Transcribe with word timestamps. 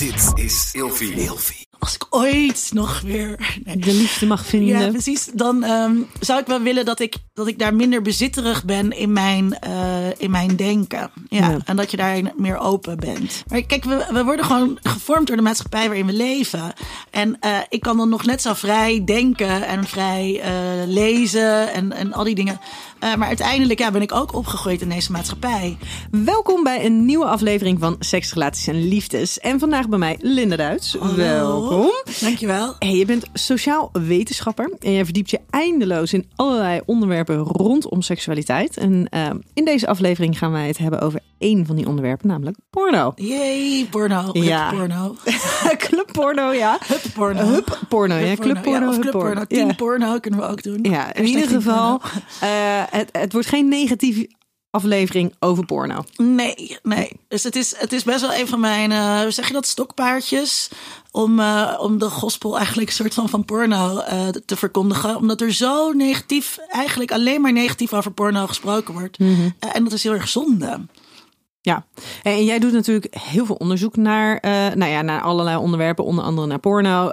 Dit 0.00 0.32
is 0.34 0.70
Ilfie. 0.72 1.12
Ilfie. 1.12 1.68
Als 1.78 1.94
ik 1.94 2.06
ooit 2.10 2.70
nog 2.72 3.00
weer 3.00 3.58
nee. 3.64 3.76
de 3.76 3.92
liefde 3.92 4.26
mag 4.26 4.46
vinden. 4.46 4.78
Ja, 4.78 4.88
precies. 4.88 5.30
Dan 5.34 5.62
ehm, 5.62 5.96
zou 6.20 6.40
ik 6.40 6.46
wel 6.46 6.60
willen 6.60 6.84
dat 6.84 7.00
ik, 7.00 7.14
dat 7.34 7.46
ik 7.46 7.58
daar 7.58 7.74
minder 7.74 8.02
bezitterig 8.02 8.64
ben 8.64 8.90
in 8.90 9.12
mijn, 9.12 9.58
eh, 9.58 10.20
in 10.20 10.30
mijn 10.30 10.56
denken. 10.56 11.10
Ja, 11.28 11.50
Ja. 11.50 11.58
En 11.64 11.76
dat 11.76 11.90
je 11.90 11.96
daar 11.96 12.20
meer 12.36 12.58
open 12.58 12.96
bent. 12.96 13.44
Maar 13.48 13.62
kijk, 13.62 13.84
we, 13.84 14.06
we 14.12 14.24
worden 14.24 14.44
gewoon 14.44 14.78
gevormd 14.82 15.26
door 15.26 15.36
de 15.36 15.42
maatschappij 15.42 15.86
waarin 15.86 16.06
we 16.06 16.12
leven. 16.12 16.72
En 17.10 17.36
eh, 17.40 17.58
ik 17.68 17.80
kan 17.80 17.96
dan 17.96 18.08
nog 18.08 18.24
net 18.24 18.42
zo 18.42 18.54
vrij 18.54 19.04
denken 19.04 19.66
en 19.66 19.84
vrij 19.86 20.40
eh, 20.40 20.52
lezen 20.86 21.72
en, 21.72 21.92
en 21.92 22.12
al 22.12 22.24
die 22.24 22.34
dingen. 22.34 22.60
Eh, 23.00 23.14
maar 23.14 23.28
uiteindelijk 23.28 23.78
ja, 23.78 23.90
ben 23.90 24.02
ik 24.02 24.12
ook 24.14 24.34
opgegroeid 24.34 24.80
in 24.80 24.88
deze 24.88 25.12
maatschappij. 25.12 25.78
Welkom 26.10 26.62
bij 26.62 26.84
een 26.84 27.04
nieuwe 27.04 27.24
aflevering 27.24 27.78
van 27.80 27.96
Seks, 27.98 28.32
Relaties 28.32 28.66
en 28.66 28.88
Liefdes. 28.88 29.38
En 29.38 29.58
vandaag 29.58 29.88
bij 29.88 29.98
mij 29.98 30.16
Linda 30.20 30.56
Duits. 30.56 30.96
Welkom. 31.16 31.90
Dankjewel. 32.20 32.74
Hey, 32.78 32.96
je 32.96 33.04
bent 33.04 33.26
sociaal 33.32 33.90
wetenschapper 33.92 34.72
en 34.78 34.92
je 34.92 35.04
verdiept 35.04 35.30
je 35.30 35.40
eindeloos 35.50 36.12
in 36.12 36.26
allerlei 36.36 36.80
onderwerpen 36.86 37.36
rondom 37.38 38.02
seksualiteit. 38.02 38.76
En 38.76 39.08
eh, 39.08 39.30
in 39.54 39.64
deze 39.64 39.86
aflevering 39.86 40.38
gaan 40.38 40.52
wij 40.52 40.66
het 40.66 40.78
hebben 40.78 41.00
over 41.00 41.20
één 41.38 41.66
van 41.66 41.76
die 41.76 41.86
onderwerpen, 41.86 42.28
namelijk 42.28 42.56
porno. 42.70 43.12
Yay, 43.16 43.86
porno. 43.90 44.28
Ja. 44.32 44.70
Porno. 44.70 45.14
Clubporno, 45.78 46.52
ja. 46.52 46.78
porno. 47.14 47.40
Hup, 47.40 47.78
porno, 47.88 48.14
ja. 48.16 48.34
Clubporno, 48.34 48.88
of 48.88 48.94
hup, 48.94 49.02
clubporno. 49.02 49.28
porno. 49.28 49.44
Team 49.46 49.68
Ja. 49.68 49.74
porno 49.74 50.18
kunnen 50.18 50.40
we 50.40 50.46
ook 50.46 50.62
doen. 50.62 50.78
Ja, 50.82 51.14
in 51.14 51.26
ieder 51.26 51.48
geval, 51.48 51.98
porno. 51.98 52.86
het, 52.90 53.08
het 53.12 53.32
wordt 53.32 53.48
geen 53.48 53.68
negatieve 53.68 54.28
aflevering 54.70 55.34
over 55.38 55.66
porno. 55.66 56.04
Nee, 56.16 56.78
nee. 56.82 57.12
Dus 57.28 57.42
het 57.42 57.56
is, 57.56 57.74
het 57.78 57.92
is 57.92 58.04
best 58.04 58.20
wel 58.20 58.34
een 58.34 58.48
van 58.48 58.60
mijn, 58.60 59.20
hoe 59.22 59.30
zeg 59.30 59.46
je 59.46 59.52
dat, 59.52 59.66
stokpaardjes. 59.66 60.70
Om, 61.10 61.40
eh, 61.40 61.78
om 61.80 61.98
de 61.98 62.10
gospel 62.10 62.56
eigenlijk 62.56 62.88
een 62.88 62.94
soort 62.94 63.14
van 63.14 63.28
van 63.28 63.44
porno 63.44 63.98
eh, 63.98 64.28
te 64.28 64.56
verkondigen. 64.56 65.16
Omdat 65.16 65.40
er 65.40 65.52
zo 65.52 65.92
negatief, 65.92 66.58
eigenlijk 66.68 67.12
alleen 67.12 67.40
maar 67.40 67.52
negatief 67.52 67.92
over 67.92 68.10
porno 68.10 68.46
gesproken 68.46 68.94
wordt. 68.94 69.18
Mhm. 69.18 69.48
En 69.58 69.84
dat 69.84 69.92
is 69.92 70.02
heel 70.02 70.12
erg 70.12 70.28
zonde. 70.28 70.80
Ja, 71.60 71.86
en 72.22 72.44
jij 72.44 72.58
doet 72.58 72.72
natuurlijk 72.72 73.14
heel 73.14 73.46
veel 73.46 73.54
onderzoek 73.54 73.96
naar, 73.96 74.38
nou 74.76 74.90
ja, 74.90 75.02
naar 75.02 75.22
allerlei 75.22 75.56
onderwerpen, 75.56 76.04
onder 76.04 76.24
andere 76.24 76.46
naar 76.46 76.58
porno. 76.58 77.10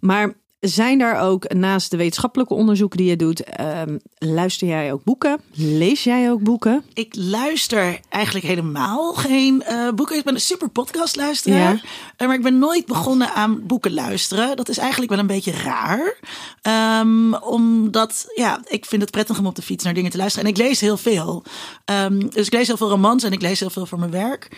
maar 0.00 0.34
zijn 0.62 0.98
daar 0.98 1.20
ook 1.20 1.52
naast 1.52 1.90
de 1.90 1.96
wetenschappelijke 1.96 2.54
onderzoeken 2.54 2.98
die 2.98 3.08
je 3.08 3.16
doet, 3.16 3.44
ehm, 3.44 3.98
luister 4.18 4.68
jij 4.68 4.92
ook 4.92 5.04
boeken? 5.04 5.40
Lees 5.52 6.04
jij 6.04 6.30
ook 6.30 6.42
boeken? 6.42 6.84
Ik 6.94 7.14
luister 7.16 8.00
eigenlijk 8.08 8.44
helemaal 8.46 9.12
geen 9.14 9.62
eh, 9.62 9.88
boeken. 9.90 10.16
Ik 10.16 10.24
ben 10.24 10.34
een 10.34 10.40
super 10.40 10.68
podcastluisteraar. 10.68 11.72
Ja. 11.72 11.80
Eh, 12.16 12.26
Maar 12.26 12.36
ik 12.36 12.42
ben 12.42 12.58
nooit 12.58 12.86
begonnen 12.86 13.34
aan 13.34 13.66
boeken 13.66 13.94
luisteren. 13.94 14.56
Dat 14.56 14.68
is 14.68 14.78
eigenlijk 14.78 15.10
wel 15.10 15.20
een 15.20 15.26
beetje 15.26 15.52
raar. 15.52 16.18
Ehm, 16.62 17.34
omdat, 17.34 18.26
ja, 18.34 18.60
ik 18.64 18.86
vind 18.86 19.02
het 19.02 19.10
prettig 19.10 19.38
om 19.38 19.46
op 19.46 19.54
de 19.54 19.62
fiets 19.62 19.84
naar 19.84 19.94
dingen 19.94 20.10
te 20.10 20.16
luisteren. 20.16 20.46
En 20.46 20.52
ik 20.52 20.58
lees 20.58 20.80
heel 20.80 20.96
veel. 20.96 21.44
Ehm, 21.84 22.18
dus 22.18 22.46
ik 22.46 22.52
lees 22.52 22.66
heel 22.66 22.76
veel 22.76 22.88
romans 22.88 23.22
en 23.22 23.32
ik 23.32 23.42
lees 23.42 23.60
heel 23.60 23.70
veel 23.70 23.86
voor 23.86 23.98
mijn 23.98 24.10
werk. 24.10 24.48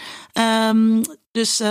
Dus 1.32 1.62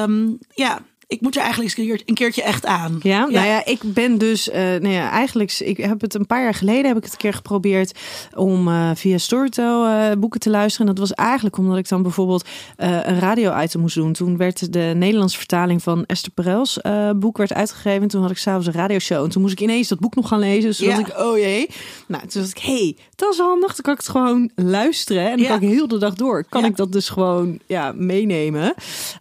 ja, 0.54 0.81
ik 1.08 1.22
moet 1.22 1.36
er 1.36 1.42
eigenlijk 1.42 1.78
eens 1.78 1.88
een 1.88 1.96
keer- 1.96 2.04
een 2.06 2.16
keertje 2.16 2.44
echt 2.44 2.66
aan. 2.66 3.00
Ja, 3.02 3.20
nou 3.28 3.48
ja, 3.48 3.66
ik 3.66 3.80
ben 3.84 4.18
dus, 4.18 4.50
eh 4.50 4.62
nou 4.62 4.88
ja, 4.88 5.10
eigenlijk, 5.10 5.52
ik 5.60 5.78
heb 5.78 6.02
het 6.02 6.14
een 6.14 6.26
paar 6.28 6.44
jaar 6.44 6.54
geleden 6.54 6.86
heb 6.86 6.98
ik 6.98 7.04
het 7.04 7.12
een 7.12 7.18
keer 7.18 7.34
geprobeerd 7.34 8.00
om 8.36 8.68
eh, 8.68 8.90
via 8.95 9.18
Storytel 9.18 9.86
eh, 9.86 10.12
boeken 10.18 10.40
te 10.40 10.50
luisteren. 10.50 10.88
En 10.88 10.95
dat 10.95 11.08
was 11.08 11.14
eigenlijk 11.18 11.58
omdat 11.58 11.78
ik 11.78 11.88
dan 11.90 12.02
bijvoorbeeld 12.02 12.48
een 12.76 13.20
radio-item 13.20 13.82
moest 13.82 13.95
doen. 13.95 14.14
Toen 14.14 14.38
werd 14.38 14.73
de 14.73 14.94
Nederlandse 14.95 15.38
vertaling 15.38 15.84
van 15.84 16.06
Esther 16.06 16.32
Perel's 16.32 16.80
boek 17.16 17.38
werd 17.38 17.54
uitgegeven. 17.54 18.02
En 18.02 18.08
toen 18.08 18.22
had 18.22 18.32
ik 18.32 18.38
s'avonds 18.38 18.67
een 18.67 18.73
radioshow. 18.73 19.23
En 19.23 19.30
toen 19.30 19.42
moest 19.42 19.54
ik 19.54 19.60
ineens 19.62 19.88
dat 19.88 20.00
boek 20.00 20.16
nog 20.16 20.28
gaan 20.28 20.40
lezen. 20.40 20.62
Dus 20.70 20.78
toen 20.78 20.88
Ja. 20.88 20.95
dacht 20.95 21.08
ik, 21.10 21.17
oh 21.20 21.38
jee. 21.38 21.70
Nou, 22.08 22.28
toen 22.28 22.42
dacht 22.42 22.58
ik, 22.58 22.64
hey, 22.64 22.98
dat 23.16 23.33
is 23.33 23.39
handig. 23.39 23.73
Dan 23.76 23.82
kan 23.83 23.94
ik 23.94 24.00
het 24.00 24.10
gewoon 24.10 24.50
luisteren. 24.56 25.32
En 25.32 25.38
dan 25.38 25.48
kan 25.48 25.61
ik 25.61 25.70
heel 25.70 25.88
de 25.88 25.98
dag 25.98 26.14
door. 26.14 26.45
Kan 26.50 26.66
ik 26.66 26.76
dat 26.76 26.92
dus 26.92 27.10
gewoon 27.10 27.60
ja, 27.66 27.92
meenemen. 27.95 28.73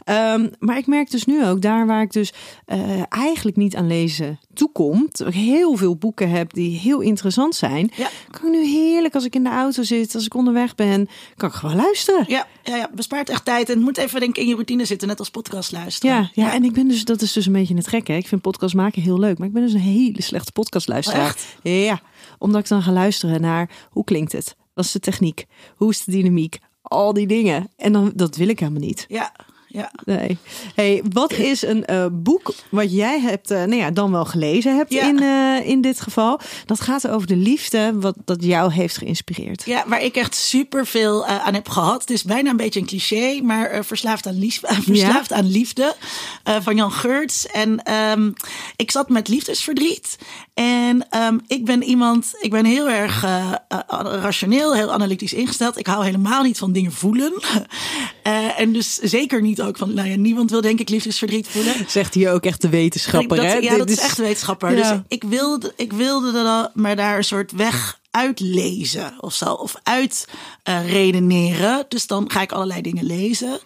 Ehm, 0.04 0.48
maar 0.58 0.78
ik 0.78 0.86
merk 0.86 1.10
dus 1.10 1.24
nu 1.24 1.46
ook, 1.46 1.60
daar 1.62 1.71
waar 1.86 2.02
ik 2.02 2.12
dus 2.12 2.32
eh, 2.66 3.02
eigenlijk 3.08 3.56
niet 3.56 3.76
aan 3.76 3.86
lezen 3.86 4.38
toekom, 4.54 5.08
terwijl 5.10 5.36
ik 5.36 5.42
heel 5.44 5.76
veel 5.76 5.96
boeken 5.96 6.30
heb 6.30 6.52
die 6.52 6.78
heel 6.78 7.00
interessant 7.00 7.54
zijn, 7.54 7.90
Ja. 7.96 8.08
kan 8.30 8.46
ik 8.46 8.52
nu 8.52 8.64
heerlijk 8.66 9.14
als 9.14 9.24
ik 9.24 9.34
in 9.34 9.42
de 9.42 9.50
auto 9.50 9.82
zit, 9.82 10.14
als 10.14 10.24
ik 10.24 10.34
onderweg 10.34 10.74
ben, 10.74 11.08
kan 11.36 11.48
ik 11.48 11.54
gewoon 11.54 11.76
luisteren. 11.76 12.24
Ja, 12.28 12.46
ja, 12.62 12.76
ja, 12.76 12.90
bespaart 12.94 13.28
echt 13.28 13.44
tijd. 13.44 13.68
En 13.68 13.74
het 13.74 13.84
moet 13.84 13.96
even 13.98 14.20
denk 14.20 14.36
ik 14.36 14.42
in 14.42 14.48
je 14.48 14.54
routine 14.54 14.84
zitten, 14.84 15.08
net 15.08 15.18
als 15.18 15.30
podcast 15.30 15.72
luisteren. 15.72 16.16
Ja, 16.16 16.30
ja, 16.44 16.52
en 16.52 16.64
ik 16.64 16.72
ben 16.72 16.88
dus, 16.88 17.04
dat 17.04 17.22
is 17.22 17.32
dus 17.32 17.46
een 17.46 17.52
beetje 17.52 17.74
het 17.74 17.88
gekke. 17.88 18.12
hè. 18.12 18.18
Ik 18.18 18.28
vind 18.28 18.42
podcast 18.42 18.74
maken 18.74 19.02
heel 19.02 19.18
leuk, 19.18 19.38
maar 19.38 19.46
ik 19.46 19.52
ben 19.52 19.62
dus 19.62 19.72
een 19.72 19.80
hele 19.80 20.22
slechte 20.22 20.52
podcastluisteraar. 20.52 21.36
Oh? 21.64 21.72
Ja, 21.72 22.00
omdat 22.38 22.60
ik 22.60 22.68
dan 22.68 22.82
ga 22.82 22.92
luisteren 22.92 23.40
naar 23.40 23.70
hoe 23.90 24.04
klinkt 24.04 24.32
het? 24.32 24.56
Wat 24.74 24.84
is 24.84 24.92
de 24.92 24.98
techniek? 25.00 25.46
Hoe 25.76 25.90
is 25.90 26.04
de 26.04 26.10
dynamiek? 26.12 26.58
Al 26.82 27.12
die 27.12 27.26
dingen. 27.26 27.70
En 27.76 27.92
dan, 27.92 28.12
dat 28.14 28.36
wil 28.36 28.48
ik 28.48 28.58
helemaal 28.58 28.80
niet. 28.80 29.04
ja, 29.08 29.32
ja. 29.72 29.90
Nee. 30.04 30.38
Hey, 30.74 31.02
wat 31.12 31.32
is 31.32 31.62
een 31.62 31.84
eh, 31.84 32.06
boek 32.12 32.54
wat 32.70 32.92
jij 32.92 33.20
hebt, 33.20 33.50
eh, 33.50 33.58
nou 33.58 33.74
ja, 33.74 33.90
dan 33.90 34.10
wel 34.10 34.24
gelezen 34.24 34.76
hebt 34.76 34.92
Ja. 34.92 35.06
in, 35.06 35.18
eh, 35.18 35.68
in 35.68 35.80
dit 35.80 36.00
geval? 36.00 36.40
Dat 36.66 36.80
gaat 36.80 37.08
over 37.08 37.26
de 37.26 37.36
liefde, 37.36 37.92
wat 37.94 38.16
dat 38.24 38.44
jou 38.44 38.72
heeft 38.72 38.96
geïnspireerd. 38.96 39.62
Ja, 39.64 39.84
waar 39.86 40.02
ik 40.02 40.16
echt 40.16 40.34
super 40.34 40.86
veel 40.86 41.26
aan 41.26 41.54
heb 41.54 41.68
gehad. 41.68 42.00
Het 42.00 42.10
is 42.10 42.24
bijna 42.24 42.50
een 42.50 42.56
beetje 42.56 42.80
een 42.80 42.86
cliché, 42.86 43.40
maar 43.42 43.84
verslaafd, 43.84 44.26
aan 44.26 44.38
lief, 44.38 44.60
verslaafd 44.92 45.32
aan 45.32 45.50
liefde 45.50 45.94
van 46.44 46.76
Jan 46.76 46.92
Geurts. 46.92 47.46
En 47.46 47.82
ehm, 47.82 48.30
ik 48.76 48.90
zat 48.90 49.08
met 49.08 49.28
liefdesverdriet. 49.28 50.18
En 50.54 51.06
ehm, 51.10 51.38
ik 51.46 51.64
ben 51.64 51.82
iemand, 51.82 52.32
ik 52.40 52.50
ben 52.50 52.64
heel 52.64 52.88
erg 52.88 53.24
rationeel, 54.02 54.74
heel 54.74 54.92
analytisch 54.92 55.32
ingesteld. 55.32 55.78
Ik 55.78 55.86
hou 55.86 56.04
helemaal 56.04 56.42
niet 56.42 56.58
van 56.58 56.72
dingen 56.72 56.92
voelen. 56.92 57.32
En 58.56 58.72
dus 58.72 58.98
zeker 58.98 59.42
niet 59.42 59.61
ook 59.62 59.76
van, 59.76 59.94
nou 59.94 60.08
ja, 60.08 60.16
niemand 60.16 60.50
wil 60.50 60.60
denk 60.60 60.80
ik 60.80 60.88
liefdesverdriet 60.88 61.48
voelen. 61.48 61.74
Zegt 61.88 62.14
hier 62.14 62.32
ook 62.32 62.44
echt 62.44 62.62
de 62.62 62.68
wetenschapper, 62.68 63.36
Dat- 63.36 63.46
hè? 63.46 63.54
Ja, 63.54 63.76
dat 63.76 63.90
is 63.90 63.98
echt 63.98 64.18
wetenschapper. 64.18 64.76
Ja. 64.76 64.92
Dus 64.92 65.00
ik 65.08 65.22
wilde, 65.24 65.72
ik 65.76 65.92
wilde 65.92 66.38
er 66.38 66.70
maar 66.74 66.96
daar 66.96 67.16
een 67.16 67.24
soort 67.24 67.52
weg 67.52 68.00
uitlezen 68.10 69.14
of 69.20 69.34
zo. 69.34 69.52
Of 69.52 69.74
uit 69.82 70.28
eh, 70.62 70.90
redeneren. 70.90 71.84
Dus 71.88 72.06
dan 72.06 72.30
ga 72.30 72.40
ik 72.40 72.52
allerlei 72.52 72.82
dingen 72.82 73.04
lezen. 73.04 73.60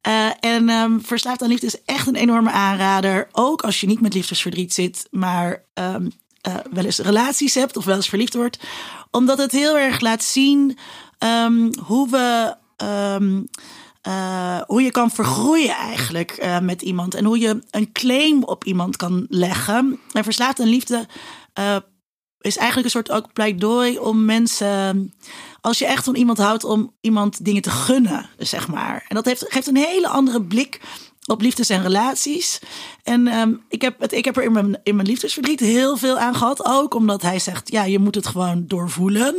Eh, 0.00 0.30
en 0.40 0.68
ehm, 0.68 0.98
Verslaafd 1.00 1.42
aan 1.42 1.48
Liefde 1.48 1.66
is 1.66 1.82
echt 1.84 2.06
een 2.06 2.16
enorme 2.16 2.50
aanrader. 2.50 3.28
Ook 3.32 3.62
als 3.62 3.80
je 3.80 3.86
niet 3.86 4.00
met 4.00 4.14
liefdesverdriet 4.14 4.74
zit, 4.74 5.06
maar 5.10 5.62
ehm, 5.74 6.08
eh, 6.40 6.54
wel 6.70 6.84
eens 6.84 6.98
relaties 6.98 7.54
hebt 7.54 7.76
of 7.76 7.84
wel 7.84 7.96
eens 7.96 8.08
verliefd 8.08 8.34
wordt. 8.34 8.58
Omdat 9.10 9.38
het 9.38 9.52
heel 9.52 9.78
erg 9.78 10.00
laat 10.00 10.24
zien 10.24 10.78
ehm, 11.18 11.72
hoe 11.84 12.10
we. 12.10 12.54
Eh, 14.06 14.60
hoe 14.66 14.82
je 14.82 14.90
kan 14.90 15.10
vergroeien 15.10 15.74
eigenlijk 15.74 16.30
eh, 16.30 16.58
met 16.58 16.82
iemand. 16.82 17.14
En 17.14 17.24
hoe 17.24 17.38
je 17.38 17.62
een 17.70 17.92
claim 17.92 18.42
op 18.44 18.64
iemand 18.64 18.96
kan 18.96 19.26
leggen. 19.28 20.00
En 20.12 20.24
verslaafd 20.24 20.60
aan 20.60 20.68
liefde 20.68 21.06
eh, 21.52 21.76
is 22.40 22.56
eigenlijk 22.56 22.84
een 22.84 23.02
soort 23.02 23.10
ook 23.10 23.32
pleidooi 23.32 23.98
om 23.98 24.24
mensen. 24.24 25.14
Als 25.60 25.78
je 25.78 25.86
echt 25.86 26.04
van 26.04 26.14
iemand 26.14 26.38
houdt, 26.38 26.64
om 26.64 26.94
iemand 27.00 27.44
dingen 27.44 27.62
te 27.62 27.70
gunnen, 27.70 28.28
zeg 28.38 28.68
maar. 28.68 29.04
En 29.08 29.14
dat 29.14 29.24
heeft, 29.24 29.44
geeft 29.48 29.66
een 29.66 29.76
hele 29.76 30.08
andere 30.08 30.42
blik 30.42 30.80
op 31.26 31.40
liefdes 31.40 31.68
en 31.68 31.82
relaties. 31.82 32.58
En 33.02 33.26
ehm, 33.26 33.52
ik, 33.68 33.82
heb 33.82 34.00
het, 34.00 34.12
ik 34.12 34.24
heb 34.24 34.36
er 34.36 34.42
in 34.42 34.52
mijn, 34.52 34.80
in 34.82 34.96
mijn 34.96 35.08
liefdesverdriet 35.08 35.60
heel 35.60 35.96
veel 35.96 36.18
aan 36.18 36.34
gehad. 36.34 36.64
Ook 36.64 36.94
omdat 36.94 37.22
hij 37.22 37.38
zegt, 37.38 37.70
ja, 37.70 37.84
je 37.84 37.98
moet 37.98 38.14
het 38.14 38.26
gewoon 38.26 38.64
doorvoelen. 38.66 39.34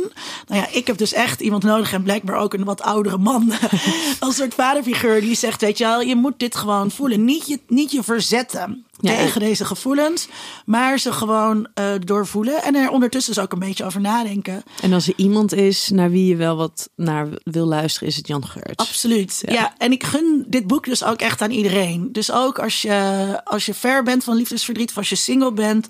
Nou 0.46 0.60
ja, 0.60 0.68
ik 0.72 0.86
heb 0.86 0.98
dus 0.98 1.12
echt 1.12 1.40
iemand 1.40 1.62
nodig 1.62 1.92
en 1.92 2.02
blijkbaar 2.02 2.36
ook 2.36 2.54
een 2.54 2.64
wat 2.64 2.82
oudere 2.82 3.18
man. 3.18 3.52
Als 4.20 4.36
soort 4.36 4.54
vaderfiguur 4.54 5.20
die 5.20 5.34
zegt, 5.34 5.60
weet 5.60 5.78
je 5.78 5.84
wel, 5.84 6.00
je 6.00 6.16
moet 6.16 6.38
dit 6.38 6.56
gewoon 6.56 6.90
voelen. 6.90 7.24
Niet 7.24 7.48
je, 7.48 7.60
niet 7.66 7.90
je 7.90 8.02
verzetten 8.02 8.86
Ja. 9.00 9.16
tegen 9.16 9.40
deze 9.40 9.64
gevoelens. 9.64 10.28
Maar 10.64 10.98
ze 10.98 11.12
gewoon 11.12 11.68
eh, 11.74 11.86
doorvoelen. 12.04 12.62
En 12.62 12.74
er 12.74 12.90
ondertussen 12.90 13.34
dus 13.34 13.42
ook 13.42 13.52
een 13.52 13.58
beetje 13.58 13.84
over 13.84 14.00
nadenken. 14.00 14.62
En 14.82 14.92
als 14.92 15.06
er 15.08 15.14
iemand 15.16 15.52
is 15.52 15.88
naar 15.92 16.10
wie 16.10 16.26
je 16.26 16.36
wel 16.36 16.56
wat 16.56 16.88
naar 16.96 17.28
wil 17.44 17.66
luisteren, 17.66 18.08
is 18.08 18.16
het 18.16 18.26
Jan 18.26 18.46
Geurts. 18.46 18.76
Absoluut. 18.88 19.42
Ja. 19.46 19.52
Ja. 19.52 19.74
en 19.78 19.92
ik 19.92 20.04
gun 20.04 20.44
dit 20.48 20.66
boek 20.66 20.84
dus 20.84 21.04
ook 21.04 21.20
echt 21.20 21.42
aan 21.42 21.50
iedereen. 21.50 22.08
Dus 22.12 22.32
ook 22.32 22.58
als 22.58 22.82
je, 22.82 23.40
als 23.44 23.66
je 23.66 23.74
ver 23.74 24.02
bent 24.02 24.24
van 24.24 24.36
liefdesverdriet, 24.36 24.90
of 24.90 24.96
als 24.96 25.08
je 25.08 25.16
single 25.16 25.52
bent, 25.52 25.86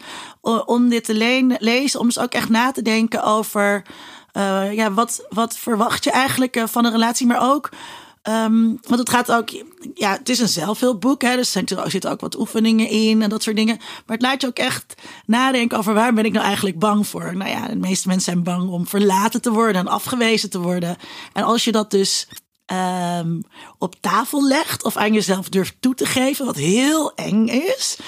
om 0.67 0.89
dit 0.89 1.05
te 1.05 1.15
leen- 1.15 1.57
lezen, 1.59 2.01
om 2.01 2.07
dus 2.07 2.19
ook 2.19 2.33
echt 2.33 2.49
na 2.49 2.71
te 2.73 2.83
denken 2.83 3.25
over 3.25 3.83
eh, 4.33 4.73
ja, 4.73 4.93
wat, 4.93 5.27
wat 5.29 5.57
verwacht 5.59 6.05
je 6.05 6.11
eigenlijk 6.11 6.57
eh, 6.57 6.67
van 6.67 6.85
een 6.85 6.93
relatie, 6.93 7.27
maar 7.27 7.53
ook. 7.53 7.69
Ehm, 8.29 8.65
want 8.65 8.99
het 8.99 9.11
gaat 9.11 9.33
ook, 9.33 9.49
ja, 9.95 10.13
het 10.13 10.29
is 10.29 10.39
een 10.39 10.49
zelfhulpboek, 10.49 11.23
hè, 11.23 11.37
dus 11.37 11.55
er 11.55 11.91
zitten- 11.91 12.11
ook 12.11 12.21
wat 12.21 12.39
oefeningen 12.39 12.89
in 12.89 13.23
en 13.23 13.29
dat 13.29 13.43
soort 13.43 13.57
dingen. 13.57 13.77
Maar 13.77 14.17
het 14.17 14.23
laat 14.23 14.41
je 14.41 14.47
ook 14.47 14.59
echt 14.59 14.95
nadenken 15.27 15.79
over 15.79 15.95
waar 15.95 16.15
ben 16.15 16.25
ik 16.25 16.33
nou 16.33 16.45
eigenlijk 16.45 16.79
bang 16.79 17.07
voor. 17.07 17.37
Nou 17.37 17.51
ja, 17.51 17.69
de 17.69 17.77
meeste 17.77 18.09
mensen 18.09 18.33
zijn 18.33 18.45
bang 18.45 18.71
om 18.71 18.87
verlaten 18.87 19.43
te 19.43 19.51
worden 19.51 19.81
en 19.81 19.89
afgewezen 19.89 20.51
te 20.51 20.61
worden. 20.61 20.97
En 21.33 21.43
als 21.43 21.65
je 21.65 21.73
dat 21.73 21.91
dus 21.91 22.29
ehm, 22.67 23.41
op 23.79 23.95
tafel 24.01 24.47
legt 24.47 24.85
of 24.85 24.97
aan 24.97 25.13
jezelf 25.13 25.49
durft 25.49 25.77
toe 25.81 25.95
te 25.95 26.07
geven, 26.07 26.47
wat 26.47 26.57
heel 26.57 27.13
eng 27.15 27.47
is. 27.47 27.99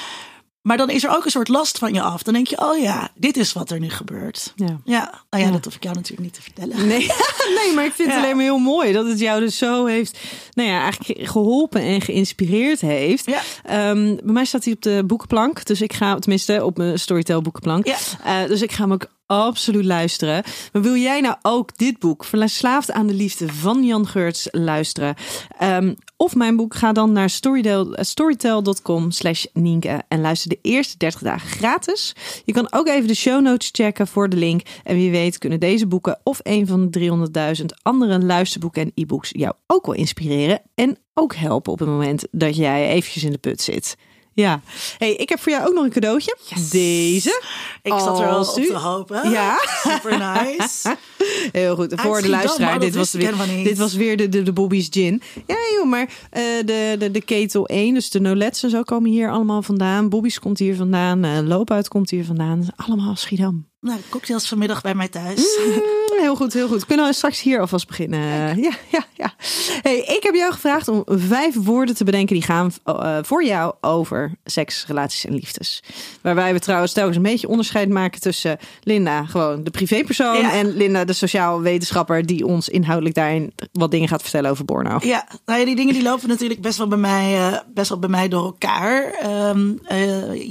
Maar 0.63 0.77
dan 0.77 0.91
is 0.91 1.05
er 1.05 1.11
ook 1.17 1.25
een 1.25 1.31
soort 1.31 1.49
last 1.49 1.79
van 1.79 1.95
je 1.95 2.01
af. 2.03 2.23
Dan 2.23 2.35
denk 2.35 2.47
je, 2.47 2.61
oh 2.61 2.79
ja, 2.79 3.09
dit 3.15 3.37
is 3.37 3.53
wat 3.53 3.71
er 3.71 3.81
nu 3.81 3.91
gebeurt. 3.91 4.53
Ja. 4.57 4.81
Ja, 4.85 5.23
nou 5.31 5.43
ja, 5.43 5.49
Ja. 5.49 5.51
dat 5.51 5.65
hoef 5.65 5.75
ik 5.75 5.83
jou 5.83 5.95
natuurlijk 5.95 6.23
niet 6.23 6.35
te 6.35 6.43
vertellen. 6.43 6.87
Nee, 6.87 7.07
nee, 7.59 7.75
maar 7.75 7.85
ik 7.85 7.93
vind 7.93 8.09
het 8.13 8.19
alleen 8.23 8.37
maar 8.37 8.45
heel 8.45 8.59
mooi 8.59 8.93
dat 8.93 9.07
het 9.07 9.19
jou 9.19 9.41
dus 9.41 9.59
zo 9.59 9.85
heeft, 9.85 10.19
nou 10.55 10.69
ja, 10.69 10.81
eigenlijk 10.81 11.29
geholpen 11.29 11.81
en 11.83 12.01
geïnspireerd 12.01 12.81
heeft. 12.81 13.27
Ja. 13.27 13.41
Ehm, 13.63 14.15
bij 14.23 14.33
mij 14.33 14.45
staat 14.45 14.65
hij 14.65 14.73
op 14.73 14.83
de 14.83 15.03
boekenplank, 15.07 15.65
dus 15.65 15.81
ik 15.81 15.93
ga, 15.93 16.19
tenminste 16.19 16.65
op 16.65 16.77
mijn 16.77 16.99
Storytel 16.99 17.43
boekenplank. 17.43 17.87
Ja. 17.87 17.97
Eh, 18.25 18.49
dus 18.49 18.63
ik 18.63 18.73
ga 18.73 18.83
hem 18.83 18.93
ook 18.93 19.07
absoluut 19.31 19.85
luisteren. 19.85 20.43
Maar 20.73 20.83
wil 20.83 20.97
jij 20.97 21.21
nou 21.21 21.37
ook 21.43 21.77
dit 21.77 21.99
boek, 21.99 22.25
Verslaafd 22.25 22.93
aan 22.93 23.07
de 23.07 23.15
Liefde 23.15 23.49
van 23.49 23.85
Jan 23.85 24.07
Geurts, 24.07 24.49
luisteren? 24.51 25.15
Ehm, 25.59 25.95
of 26.17 26.35
mijn 26.35 26.57
boek, 26.57 26.75
ga 26.75 26.93
dan 26.93 27.13
naar 27.13 27.31
storytel, 27.31 27.95
eh, 27.95 28.05
storytel.com 28.05 29.11
slash 29.11 29.45
Nienke 29.53 30.03
en 30.09 30.21
luister 30.21 30.49
de 30.49 30.59
eerste 30.63 30.97
30 30.97 31.21
dagen 31.21 31.49
gratis. 31.49 32.15
Je 32.45 32.53
kan 32.53 32.73
ook 32.73 32.89
even 32.89 33.09
de 33.09 33.15
show 33.15 33.43
notes 33.43 33.69
checken 33.73 34.07
voor 34.07 34.29
de 34.29 34.37
link. 34.37 34.63
En 34.85 34.97
wie 34.97 35.11
weet 35.11 35.39
kunnen 35.39 35.61
deze 35.61 35.87
boeken 35.87 36.21
of 36.23 36.41
een 36.43 36.67
van 36.67 36.91
de 36.91 36.91
300.000 36.91 37.79
andere 37.83 38.21
luisterboeken 38.25 38.83
en 38.83 38.93
e-books 38.95 39.31
jou 39.33 39.55
ook 39.67 39.87
wel 39.87 39.95
inspireren. 39.95 40.63
En 40.75 40.99
ook 41.15 41.35
helpen 41.35 41.73
op 41.73 41.79
het 41.79 41.89
moment 41.89 42.25
dat 42.31 42.57
jij 42.57 42.89
eventjes 42.89 43.25
in 43.25 43.33
de 43.33 43.39
put 43.39 43.61
zit. 43.61 43.97
Ja. 44.33 44.61
Hey, 44.99 45.15
ik 45.15 45.29
heb 45.29 45.41
voor 45.41 45.53
jou 45.53 45.69
ook 45.69 45.75
nog 45.75 45.85
een 45.85 45.91
cadeautje. 45.91 46.37
Deze. 46.71 47.43
Ik 47.83 47.93
zat 47.93 48.19
er 48.19 48.27
wel 48.27 48.37
Als 48.37 48.55
op 48.55 48.63
te 48.63 48.77
hopen. 48.77 49.31
Ja. 49.31 49.59
Super 49.83 50.19
nice. 50.19 50.97
Heel 51.53 51.75
goed. 51.75 51.93
Voor 51.97 52.23
de 52.23 52.29
luisteraar, 52.29 52.81
dit 52.81 52.95
was, 52.95 53.13
weer, 53.13 53.35
dit 53.65 53.79
was 53.79 53.95
weer 53.95 54.17
de, 54.17 54.29
de, 54.29 54.43
de 54.43 54.53
Bobby's 54.53 54.89
Gin. 54.91 55.23
Ja, 55.47 55.57
joh, 55.75 55.89
maar 55.89 56.09
eh, 56.31 56.43
de, 56.65 56.97
de, 56.99 57.11
de 57.11 57.23
ketel 57.23 57.67
1, 57.67 57.95
dus 57.95 58.11
de 58.11 58.21
Nolets 58.21 58.63
en 58.63 58.71
zo 58.71 58.83
komen 58.83 59.11
hier 59.11 59.31
allemaal 59.31 59.63
vandaan. 59.63 60.09
Bobby's 60.09 60.39
komt 60.39 60.59
hier 60.59 60.77
vandaan. 60.77 61.25
eh 61.25 61.39
Loopuit 61.43 61.89
komt 61.89 62.11
hier 62.11 62.25
vandaan. 62.25 62.67
Allemaal 62.77 63.17
Schiedam. 63.17 63.70
Nou, 63.81 64.01
cocktails 64.09 64.49
vanmiddag 64.49 64.81
bij 64.83 64.95
mij 64.95 65.09
thuis. 65.09 65.59
Mm, 65.67 65.83
heel 66.23 66.37
goed, 66.37 66.53
heel 66.53 66.69
goed. 66.69 66.87
Kunnen 66.87 67.07
we 67.07 67.13
straks 67.13 67.41
hier 67.43 67.61
alvast 67.61 67.87
beginnen? 67.87 68.19
Ja, 68.63 68.71
ja, 68.91 69.05
ja. 69.15 69.35
Hey, 69.83 69.99
ik 69.99 70.23
heb 70.23 70.35
jou 70.35 70.53
gevraagd 70.53 70.89
om 70.89 71.03
vijf 71.07 71.55
woorden 71.55 71.95
te 71.95 72.05
bedenken 72.05 72.35
die 72.35 72.45
gaan 72.45 72.73
eh, 72.85 73.19
voor 73.23 73.45
jou 73.45 73.75
over 73.81 74.33
seks, 74.45 74.85
relaties 74.87 75.25
en 75.25 75.35
liefdes. 75.35 75.83
Waarbij 76.21 76.53
we 76.53 76.59
trouwens 76.61 76.93
telkens 76.93 77.17
een 77.17 77.23
beetje 77.23 77.49
onderscheid 77.49 77.89
maken 77.89 78.21
tussen 78.21 78.59
Linda, 78.83 79.25
gewoon 79.25 79.65
de 79.65 79.71
privépersoon, 79.71 80.37
Ja. 80.37 80.53
en 80.53 80.77
Linda, 80.77 81.05
de 81.05 81.13
sociaal 81.13 81.61
wetenschapper, 81.61 82.27
die 82.27 82.47
ons 82.47 82.69
inhoudelijk 82.69 83.15
daarin 83.15 83.53
wat 83.73 83.91
dingen 83.91 84.09
gaat 84.09 84.23
vertellen 84.23 84.51
over 84.51 84.65
Borno. 84.65 84.99
Ja, 85.03 85.27
nou 85.45 85.59
ja, 85.59 85.65
die 85.65 85.77
dingen 85.77 85.95
die 85.95 86.03
lopen 86.03 86.29
natuurlijk 86.29 86.61
best 86.61 86.79
wel 86.79 86.89
bij 86.89 86.99
mij, 86.99 87.37
eh, 87.53 87.59
best 87.75 87.89
wel 87.89 87.99
bij 87.99 88.09
mij 88.09 88.29
door 88.29 88.45
elkaar. 88.45 89.13
Ehm, 89.13 89.73
eh, 89.85 89.99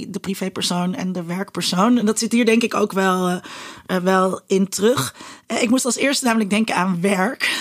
de 0.08 0.18
privépersoon 0.20 0.94
en 0.94 1.12
de 1.12 1.22
werkpersoon. 1.22 1.98
En 1.98 2.06
dat 2.06 2.18
zit 2.18 2.32
hier 2.32 2.44
denk 2.44 2.62
ik 2.62 2.74
ook 2.74 2.92
wel, 2.92 3.19
eh, 3.28 3.36
eh, 3.86 4.02
wel 4.02 4.40
in 4.46 4.68
terug. 4.68 5.14
Eh, 5.46 5.62
ik 5.62 5.70
moest 5.70 5.84
als 5.84 5.96
eerste 5.96 6.24
namelijk 6.24 6.50
denken 6.50 6.74
aan 6.74 7.00
werk. 7.00 7.50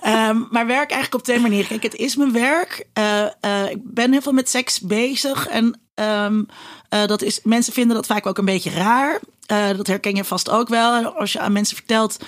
Ehm, 0.00 0.42
maar 0.50 0.66
werk 0.66 0.90
eigenlijk 0.90 1.14
op 1.14 1.22
twee 1.22 1.40
manieren. 1.40 1.68
Kijk, 1.68 1.82
het 1.82 1.94
is 1.94 2.16
mijn 2.16 2.32
werk. 2.32 2.86
Eh, 2.92 3.70
ik 3.70 3.78
ben 3.82 4.12
heel 4.12 4.22
veel 4.22 4.32
met 4.32 4.48
seks 4.48 4.80
bezig. 4.80 5.46
En 5.46 5.80
ehm, 5.94 6.42
eh, 6.88 7.06
dat 7.06 7.22
is, 7.22 7.40
mensen 7.42 7.72
vinden 7.72 7.96
dat 7.96 8.06
vaak 8.06 8.26
ook 8.26 8.38
een 8.38 8.44
beetje 8.44 8.70
raar. 8.70 9.20
Dat 9.76 9.86
herken 9.86 10.14
je 10.14 10.24
vast 10.24 10.50
ook 10.50 10.68
wel. 10.68 11.04
Als 11.04 11.32
je 11.32 11.40
aan 11.40 11.52
mensen 11.52 11.76
vertelt 11.76 12.18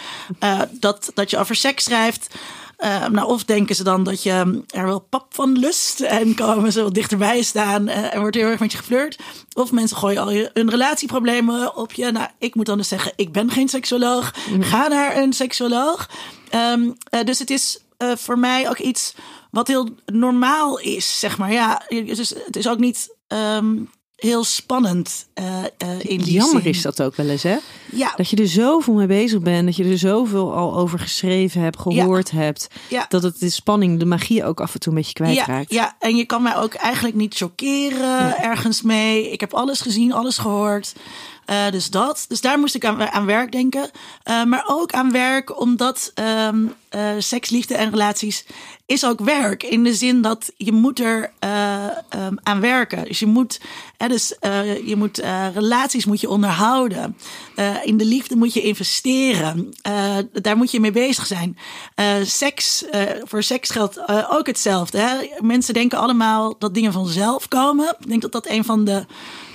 dat, 0.71 1.11
dat 1.15 1.31
je 1.31 1.39
over 1.39 1.57
seks 1.57 1.85
schrijft. 1.85 2.35
Eh, 2.83 3.07
nou, 3.09 3.29
of 3.29 3.45
denken 3.45 3.75
ze 3.75 3.85
dan 3.85 4.05
dat 4.05 4.23
je 4.23 4.63
er 4.71 4.85
wel 4.85 5.01
pap 5.01 5.35
van 5.35 5.59
lust 5.59 6.01
en 6.01 6.35
komen 6.35 6.73
ze 6.73 6.83
wat 6.83 6.95
dichterbij 6.95 7.43
staan 7.43 7.89
eh, 7.89 8.15
en 8.15 8.21
wordt 8.21 8.37
heel 8.37 8.47
erg 8.47 8.61
met 8.61 8.73
je 8.73 8.79
geflirt. 8.79 9.19
Of 9.53 9.73
mensen 9.73 9.97
gooien 9.97 10.23
al 10.23 10.31
je, 10.31 10.51
hun 10.53 10.71
relatieproblemen 10.71 11.77
op 11.77 11.93
je. 11.93 12.11
Nou, 12.11 12.29
ik 12.39 12.55
moet 12.55 12.67
dan 12.67 12.77
dus 12.79 12.89
zeggen, 12.89 13.13
ik 13.17 13.33
ben 13.33 13.51
geen 13.51 13.69
seksoloog. 13.69 14.35
Ga 14.61 14.89
naar 14.89 15.17
een 15.17 15.33
seksoloog. 15.33 16.11
Ehm, 16.51 16.91
eh, 17.11 17.25
dus 17.25 17.39
het 17.39 17.51
is 17.51 17.85
voor 18.15 18.39
mij 18.39 18.69
ook 18.69 18.79
iets 18.79 19.15
wat 19.51 19.69
heel 19.69 19.89
normaal 20.07 20.79
is, 20.79 21.19
zeg 21.19 21.39
maar. 21.39 21.53
Ja, 21.53 21.83
dus 21.89 22.29
het 22.29 22.57
is 22.57 22.69
ook 22.69 22.79
niet 22.79 23.17
ehm, 23.27 23.77
heel 24.23 24.45
spannend 24.45 25.27
eh, 25.35 25.59
eh, 25.59 25.65
in 25.99 26.19
die 26.19 26.33
Jammer 26.33 26.63
zin. 26.63 26.71
is 26.71 26.83
dat 26.83 27.03
ook 27.03 27.17
wel 27.17 27.29
eens, 27.29 27.43
hè? 27.43 27.57
Ja, 27.93 28.13
Dat 28.17 28.29
je 28.29 28.37
er 28.37 28.49
zoveel 28.49 28.95
mee 28.95 29.07
bezig 29.07 29.41
bent, 29.41 29.65
dat 29.67 29.77
je 29.77 29.85
er 29.85 29.99
zoveel 29.99 30.55
al 30.55 30.77
over 30.77 30.99
geschreven 30.99 31.61
hebt, 31.61 31.79
gehoord 31.79 32.31
hebt, 32.31 32.69
ja. 32.89 33.07
dat 33.09 33.23
het 33.23 33.41
de 33.41 33.51
spanning, 33.51 33.99
de 33.99 34.05
magie 34.05 34.45
ook 34.45 34.61
af 34.61 34.75
en 34.75 34.81
toe 34.81 34.93
een 34.93 34.99
beetje 34.99 35.13
Ja, 35.25 35.25
kwijtraakt. 35.25 35.73
ja, 35.73 35.97
en 35.99 36.17
je 36.17 36.25
kan 36.25 36.43
mij 36.43 36.57
ook 36.57 36.75
eigenlijk 36.75 37.15
niet 37.17 37.35
chockeren 37.37 38.39
ergens 38.39 38.83
mee. 38.83 39.31
Ik 39.31 39.41
heb 39.41 39.55
alles 39.55 39.81
gezien, 39.81 40.13
alles 40.13 40.39
gehoord. 40.39 40.93
Eh, 41.45 41.71
dus 41.71 41.91
dat. 41.91 42.25
Dus 42.29 42.41
daar 42.41 42.59
moest 42.59 42.75
ik 42.75 42.85
aan, 42.85 43.11
aan 43.11 43.27
werk 43.27 43.53
denken. 43.53 43.91
Eh, 44.23 44.45
maar 44.45 44.65
ook 44.67 44.93
aan 44.93 45.13
werk 45.13 45.61
omdat 45.61 46.13
eh, 46.15 46.49
seks, 47.19 47.51
liefde 47.51 47.75
en 47.75 47.91
relaties 47.91 48.47
is 48.87 49.05
ook 49.07 49.21
werk. 49.21 49.63
In 49.63 49.85
de 49.85 49.95
zin 49.95 50.23
dat 50.23 50.53
je 50.57 50.73
moet 50.73 51.01
er 51.01 51.33
eh, 51.39 51.85
ehm, 51.85 52.35
aan 52.43 52.61
werken. 52.61 53.05
Dus 53.05 53.19
je 53.19 53.27
moet, 53.27 53.61
hè, 53.97 54.09
dus, 54.09 54.37
je 54.85 54.95
moet 54.97 55.23
relaties 55.55 56.05
moet 56.05 56.21
je 56.21 56.29
onderhouden. 56.29 57.17
In 57.85 57.97
de 57.97 58.05
liefde 58.05 58.37
moet 58.37 58.53
je 58.53 58.63
investeren. 58.63 59.75
Daar 60.33 60.57
moet 60.57 60.71
je 60.71 60.81
mee 60.81 60.91
bezig 60.91 61.27
zijn. 61.27 61.59
Seks, 62.23 62.85
voor 63.23 63.43
seks 63.43 63.71
geldt 63.71 64.01
ook 64.31 64.47
hetzelfde. 64.47 64.99
Hè? 64.99 65.15
Mensen 65.39 65.75
denken 65.75 65.99
allemaal 65.99 66.59
dat 66.59 66.75
dingen 66.75 66.93
vanzelf 66.93 67.49
komen. 67.49 67.97
Ik 68.01 68.09
denk 68.09 68.23
dat 68.23 68.33
dat 68.33 68.49
een 68.49 68.65
van 68.65 68.85
de 68.85 69.05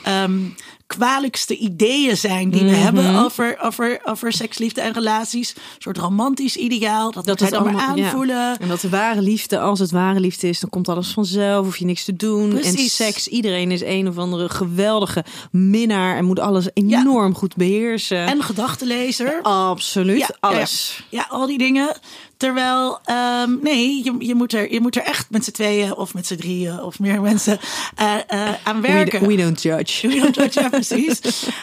ehm, 0.04 0.40
kwalijkste 0.88 1.58
ideeën 1.58 2.18
zijn 2.18 2.50
die 2.50 2.64
we 2.64 2.76
hebben 2.76 3.16
over, 3.16 3.58
over, 3.62 4.00
over 4.04 4.32
seks, 4.34 4.58
liefde 4.58 4.82
en 4.82 4.94
relaties. 4.94 5.54
Een 5.56 5.62
soort 5.78 5.98
romantisch 5.98 6.56
ideaal. 6.56 7.12
Dat, 7.12 7.26
dat 7.26 7.40
het 7.40 7.50
we 7.50 7.56
maar 7.56 7.64
allemaal- 7.74 7.96
ja. 7.96 8.06
aanvoelen. 8.06 8.58
En 8.60 8.68
dat 8.68 8.82
de 8.82 8.90
ware 8.90 9.22
liefde, 9.22 9.60
als 9.60 9.80
het 9.80 9.92
ware 9.92 10.20
liefde 10.20 10.48
is, 10.50 10.60
dan 10.60 10.70
komt 10.70 10.90
alles 10.90 11.12
vanzelf, 11.12 11.66
hoef 11.66 11.78
je 11.78 11.86
niks 11.86 12.04
te 12.04 12.16
doen. 12.16 12.52
En 12.52 12.60
Precies. 12.60 12.96
seks, 12.96 13.28
iedereen 13.28 13.72
is 13.72 13.82
een 13.82 14.08
of 14.08 14.18
andere 14.18 14.50
geweldige 14.50 15.24
minnaar 15.52 16.18
en 16.18 16.26
moet 16.26 16.40
alles 16.40 16.68
enorm 16.74 17.36
goed 17.36 17.56
beheersen. 17.56 18.26
En 18.26 18.44
gedachtenlezer. 18.44 19.40
Absoluut, 19.42 20.38
alles. 20.40 21.04
Ja, 21.10 21.26
al 21.30 21.46
die 21.48 21.58
dingen. 21.58 21.96
Terwijl, 22.38 23.00
ehm, 23.04 23.58
nee, 23.62 24.04
je, 24.04 24.16
je, 24.20 24.36
moet 24.36 24.54
er, 24.54 24.74
je 24.74 24.82
moet 24.82 24.96
er 24.96 25.04
echt 25.04 25.30
met 25.30 25.44
z'n 25.44 25.52
tweeën 25.52 25.96
of 25.96 26.14
met 26.14 26.28
z'n 26.28 26.36
drieën 26.36 26.82
of 26.82 27.00
meer 27.00 27.22
mensen 27.22 27.60
eh, 27.96 28.16
eh, 28.28 28.54
aan 28.64 28.82
werken. 28.82 29.20
We, 29.20 29.28
we 29.28 29.36
don't 29.36 29.62
judge. 29.62 30.08
We 30.08 30.20
don't 30.20 30.36
judge, 30.36 30.62
ja, 30.62 30.70
precies. 30.70 31.20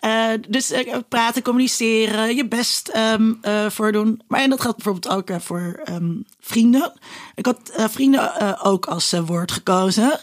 Eh, 0.00 0.30
dus 0.48 0.72
praten, 1.08 1.42
communiceren, 1.42 2.36
je 2.36 2.48
best 2.48 2.88
ehm 2.88 3.32
eh, 3.40 3.70
voor 3.70 3.92
doen. 3.92 4.20
Maar 4.28 4.40
en 4.40 4.50
dat 4.50 4.60
geldt 4.60 4.82
bijvoorbeeld 4.82 5.14
ook 5.14 5.40
voor 5.40 5.80
ehm, 5.84 6.12
vrienden. 6.40 6.92
Ik 7.34 7.46
had 7.46 7.72
vrienden 7.74 8.60
ook 8.62 8.86
als 8.86 9.12
woord 9.26 9.52
gekozen. 9.52 10.20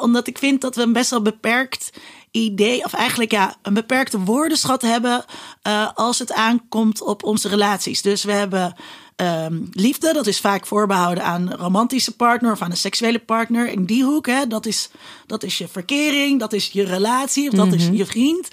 Omdat 0.00 0.26
ik 0.26 0.38
vind 0.38 0.60
dat 0.60 0.76
we 0.76 0.92
best 0.92 1.10
wel 1.10 1.22
beperkt 1.22 1.90
idee, 2.34 2.84
of 2.84 2.92
eigenlijk 2.92 3.30
ja, 3.30 3.56
een 3.62 3.74
beperkte 3.74 4.18
woordenschat 4.18 4.82
hebben 4.82 5.24
eh, 5.62 5.88
als 5.94 6.18
het 6.18 6.32
aankomt 6.32 7.02
op 7.02 7.22
onze 7.22 7.48
relaties. 7.48 8.02
Dus 8.02 8.24
we 8.24 8.32
hebben 8.32 8.74
ehm, 9.16 9.62
liefde, 9.70 10.12
dat 10.12 10.26
is 10.26 10.40
vaak 10.40 10.66
voorbehouden 10.66 11.24
aan 11.24 11.50
een 11.50 11.56
romantische 11.56 12.16
partner 12.16 12.52
of 12.52 12.62
aan 12.62 12.70
een 12.70 12.76
seksuele 12.76 13.18
partner. 13.18 13.68
In 13.68 13.84
die 13.84 14.04
hoek, 14.04 14.26
hè, 14.26 14.46
dat, 14.46 14.66
is, 14.66 14.90
dat 15.26 15.42
is 15.42 15.58
je 15.58 15.68
verkering, 15.68 16.40
dat 16.40 16.52
is 16.52 16.70
je 16.72 16.84
relatie, 16.84 17.50
of 17.50 17.54
dat 17.54 17.72
is 17.72 17.88
je 17.92 18.06
vriend. 18.06 18.48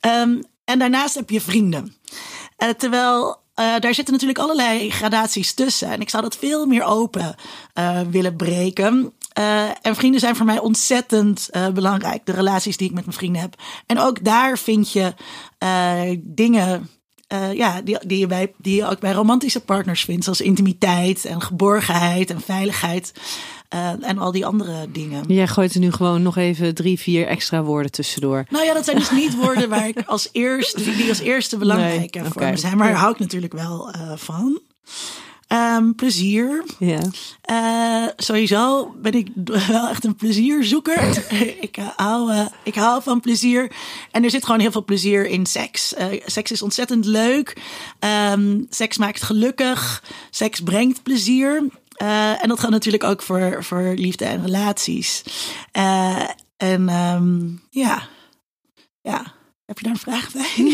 Ehm, 0.00 0.42
en 0.64 0.78
daarnaast 0.78 1.14
heb 1.14 1.30
je 1.30 1.40
vrienden. 1.40 1.94
Eh, 2.56 2.68
terwijl 2.68 3.42
eh, 3.54 3.78
daar 3.78 3.94
zitten 3.94 4.12
natuurlijk 4.12 4.40
allerlei 4.40 4.90
gradaties 4.90 5.52
tussen. 5.52 5.88
En 5.88 6.00
ik 6.00 6.10
zou 6.10 6.22
dat 6.22 6.36
veel 6.36 6.66
meer 6.66 6.82
open 6.82 7.34
willen 8.10 8.36
breken. 8.36 9.12
Eh, 9.34 9.68
en 9.82 9.96
vrienden 9.96 10.20
zijn 10.20 10.36
voor 10.36 10.46
mij 10.46 10.58
ontzettend 10.58 11.48
eh, 11.50 11.68
belangrijk. 11.68 12.26
De 12.26 12.32
relaties 12.32 12.76
die 12.76 12.88
ik 12.88 12.94
met 12.94 13.04
mijn 13.04 13.16
vrienden 13.16 13.42
heb. 13.42 13.54
En 13.86 13.98
ook 13.98 14.24
daar 14.24 14.58
vind 14.58 14.92
je 14.92 15.14
eh, 15.58 16.00
dingen 16.22 16.88
ja, 17.52 17.80
die, 17.82 17.98
die, 18.06 18.18
je 18.18 18.26
bij, 18.26 18.52
die 18.56 18.76
je 18.76 18.86
ook 18.86 19.00
bij 19.00 19.12
romantische 19.12 19.60
partners 19.60 20.04
vindt. 20.04 20.24
Zoals 20.24 20.40
intimiteit 20.40 21.24
en 21.24 21.42
geborgenheid 21.42 22.30
en 22.30 22.40
veiligheid. 22.40 23.12
en 24.00 24.18
al 24.18 24.32
die 24.32 24.46
andere 24.46 24.90
dingen. 24.90 25.24
Jij 25.26 25.46
gooit 25.46 25.74
er 25.74 25.80
nu 25.80 25.92
gewoon 25.92 26.22
nog 26.22 26.36
even 26.36 26.74
drie, 26.74 26.98
vier 26.98 27.26
extra 27.26 27.62
woorden 27.62 27.90
tussendoor. 27.90 28.44
Nou 28.48 28.64
ja, 28.64 28.74
dat 28.74 28.84
zijn 28.84 28.96
dus 28.96 29.10
niet 29.10 29.36
woorden 29.36 29.68
waar 29.68 29.88
ik 29.88 30.02
als 30.06 30.28
eerste, 30.32 30.96
die 30.96 31.08
als 31.08 31.20
eerste 31.20 31.56
belangrijk 31.56 32.14
Nee, 32.14 32.24
voor 32.24 32.42
oké. 32.42 32.50
me 32.50 32.56
zijn. 32.56 32.76
Maar 32.76 32.88
daar 32.88 32.98
hou 32.98 33.12
ik 33.12 33.18
natuurlijk 33.18 33.52
wel 33.52 33.94
van. 34.14 34.60
Ehm, 35.48 35.92
plezier. 35.92 36.64
Ja. 36.78 37.00
Eh, 37.40 38.12
sowieso 38.16 38.94
ben 39.02 39.12
ik 39.12 39.28
wel 39.44 39.88
echt 39.88 40.04
een 40.04 40.16
plezierzoeker. 40.16 41.26
ik, 41.60 41.76
hou, 41.96 42.32
eh, 42.32 42.46
ik 42.62 42.74
hou 42.74 43.02
van 43.02 43.20
plezier. 43.20 43.72
En 44.10 44.24
er 44.24 44.30
zit 44.30 44.44
gewoon 44.44 44.60
heel 44.60 44.72
veel 44.72 44.84
plezier 44.84 45.26
in 45.26 45.46
seks. 45.46 45.94
Eh, 45.94 46.20
seks 46.26 46.50
is 46.50 46.62
ontzettend 46.62 47.04
leuk. 47.04 47.56
Ehm, 47.98 48.62
seks 48.68 48.98
maakt 48.98 49.22
gelukkig. 49.22 50.02
Seks 50.30 50.60
brengt 50.60 51.02
plezier. 51.02 51.68
En 52.40 52.48
dat 52.48 52.60
gaat 52.60 52.70
natuurlijk 52.70 53.04
ook 53.04 53.22
voor, 53.22 53.64
voor 53.64 53.92
liefde 53.96 54.24
en 54.24 54.44
relaties. 54.44 55.22
En 56.56 56.88
ehm, 56.88 57.48
ja. 57.70 58.08
ja. 59.00 59.33
Heb 59.66 59.78
je 59.78 59.84
daar 59.84 59.92
een 59.92 59.98
vraag 59.98 60.32
bij? 60.32 60.50
Nee, 60.56 60.72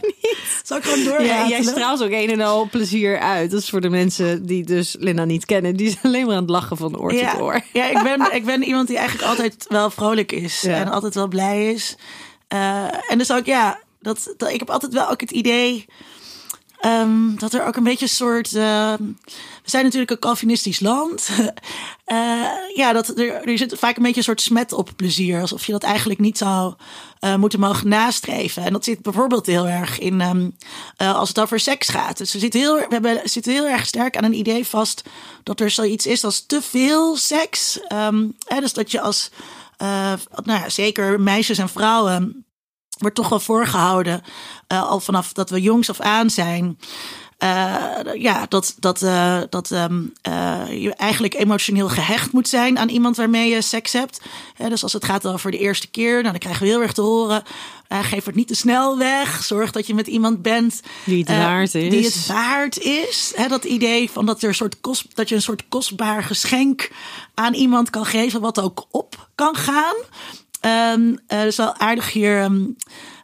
niet. 0.22 0.60
Zal 0.62 0.76
ik 0.76 0.84
gewoon 0.84 1.04
door? 1.04 1.22
Ja, 1.22 1.48
jij 1.48 1.62
straalt 1.62 2.02
ook 2.02 2.10
een 2.10 2.30
en 2.30 2.40
al 2.40 2.68
plezier 2.68 3.18
uit. 3.18 3.50
Dat 3.50 3.60
is 3.60 3.68
voor 3.68 3.80
de 3.80 3.88
mensen 3.88 4.46
die 4.46 4.64
dus 4.64 4.96
Linda 4.98 5.24
niet 5.24 5.44
kennen. 5.44 5.76
Die 5.76 5.90
zijn 5.90 6.02
alleen 6.14 6.26
maar 6.26 6.34
aan 6.34 6.42
het 6.42 6.50
lachen 6.50 6.76
van 6.76 6.98
oor 6.98 7.12
ja, 7.12 7.30
tot 7.30 7.40
oor. 7.40 7.60
Ja, 7.72 7.90
ik 7.90 8.02
ben, 8.02 8.34
ik 8.34 8.44
ben 8.44 8.62
iemand 8.62 8.88
die 8.88 8.96
eigenlijk 8.96 9.28
altijd 9.28 9.66
wel 9.68 9.90
vrolijk 9.90 10.32
is. 10.32 10.60
Ja. 10.60 10.74
En 10.74 10.88
altijd 10.88 11.14
wel 11.14 11.28
blij 11.28 11.72
is. 11.72 11.96
Eh, 12.48 13.10
en 13.10 13.18
dus 13.18 13.32
ook, 13.32 13.44
ja, 13.44 13.80
dat, 14.00 14.34
dat, 14.36 14.50
ik 14.50 14.58
heb 14.58 14.70
altijd 14.70 14.92
wel 14.92 15.10
ook 15.10 15.20
het 15.20 15.30
idee... 15.30 15.86
ehm, 16.80 17.36
dat 17.36 17.54
er 17.54 17.66
ook 17.66 17.76
een 17.76 17.82
beetje 17.82 18.04
een 18.04 18.10
soort... 18.10 18.54
ehm, 18.54 19.02
we 19.62 19.70
zijn 19.74 19.84
natuurlijk 19.84 20.10
een 20.10 20.18
Calvinistisch 20.18 20.80
land. 20.80 21.28
Eh, 22.08 22.44
ja, 22.74 22.92
dat 22.92 23.08
er, 23.18 23.48
er 23.48 23.58
zit 23.58 23.74
vaak 23.78 23.96
een 23.96 24.02
beetje 24.02 24.18
een 24.18 24.24
soort 24.24 24.40
smet 24.40 24.72
op 24.72 24.90
plezier. 24.96 25.40
Alsof 25.40 25.66
je 25.66 25.72
dat 25.72 25.82
eigenlijk 25.82 26.20
niet 26.20 26.38
zou 26.38 26.74
eh, 27.20 27.34
moeten 27.34 27.60
mogen 27.60 27.88
nastreven. 27.88 28.64
En 28.64 28.72
dat 28.72 28.84
zit 28.84 29.02
bijvoorbeeld 29.02 29.46
heel 29.46 29.68
erg 29.68 29.98
in 29.98 30.20
ehm, 30.20 30.50
eh, 30.96 31.14
als 31.14 31.28
het 31.28 31.40
over 31.40 31.60
seks 31.60 31.88
gaat. 31.88 32.18
Dus 32.18 32.32
we 32.32 32.38
zitten, 32.38 32.60
heel, 32.60 32.74
we 32.74 32.86
hebben, 32.88 33.20
zitten 33.24 33.52
heel 33.52 33.66
erg 33.66 33.86
sterk 33.86 34.16
aan 34.16 34.24
een 34.24 34.38
idee 34.38 34.66
vast 34.66 35.02
dat 35.42 35.60
er 35.60 35.70
zoiets 35.70 36.06
is 36.06 36.24
als 36.24 36.46
te 36.46 36.62
veel 36.62 37.16
seks. 37.16 37.80
Hè, 38.46 38.60
dus 38.60 38.72
dat 38.72 38.90
je 38.90 39.00
als, 39.00 39.30
nou 39.78 40.20
ja, 40.44 40.68
zeker 40.68 41.20
meisjes 41.20 41.58
en 41.58 41.68
vrouwen, 41.68 42.46
wordt 42.98 43.16
toch 43.16 43.28
wel 43.28 43.40
voorgehouden, 43.40 44.22
eh, 44.66 44.82
al 44.88 45.00
vanaf 45.00 45.32
dat 45.32 45.50
we 45.50 45.60
jongs 45.60 45.90
af 45.90 46.00
aan 46.00 46.30
zijn. 46.30 46.78
eh, 47.38 47.88
ja, 48.14 48.46
dat, 48.48 48.74
dat, 48.78 49.02
eh, 49.02 49.40
dat 49.50 49.70
ehm, 49.70 50.02
eh, 50.22 50.82
je 50.82 50.94
eigenlijk 50.94 51.34
emotioneel 51.34 51.88
gehecht 51.88 52.32
moet 52.32 52.48
zijn 52.48 52.78
aan 52.78 52.88
iemand 52.88 53.16
waarmee 53.16 53.48
je 53.50 53.62
seks 53.62 53.92
hebt. 53.92 54.20
Dus 54.68 54.82
als 54.82 54.92
het 54.92 55.04
gaat 55.04 55.26
over 55.26 55.50
de 55.50 55.58
eerste 55.58 55.86
keer, 55.90 56.12
nou, 56.12 56.22
dan 56.30 56.38
krijgen 56.38 56.62
we 56.62 56.68
heel 56.68 56.82
erg 56.82 56.92
te 56.92 57.00
horen. 57.00 57.42
eh, 57.88 57.98
geef 58.04 58.24
het 58.24 58.34
niet 58.34 58.48
te 58.48 58.54
snel 58.54 58.98
weg. 58.98 59.42
Zorg 59.44 59.70
dat 59.70 59.86
je 59.86 59.94
met 59.94 60.06
iemand 60.06 60.42
bent 60.42 60.80
Die 61.04 61.18
het 61.18 61.28
waard 61.38 61.74
is. 61.74 61.90
Die 61.90 62.04
het 62.04 62.26
waard 62.26 62.78
is. 62.78 63.34
Dat 63.48 63.64
idee 63.64 64.10
van 64.10 64.26
dat, 64.26 64.42
er 64.42 64.48
een 64.48 64.54
soort 64.54 64.80
kost, 64.80 65.04
dat 65.16 65.28
je 65.28 65.34
een 65.34 65.42
soort 65.42 65.68
kostbaar 65.68 66.22
geschenk 66.22 66.90
aan 67.34 67.54
iemand 67.54 67.90
kan 67.90 68.04
geven, 68.06 68.40
wat 68.40 68.60
ook 68.60 68.86
op 68.90 69.28
kan 69.34 69.56
gaan. 69.56 69.94
Eh, 70.68 71.38
dat 71.38 71.46
is 71.46 71.56
wel 71.56 71.74
aardig 71.76 72.12
hier. 72.12 72.40
ehm, 72.40 72.60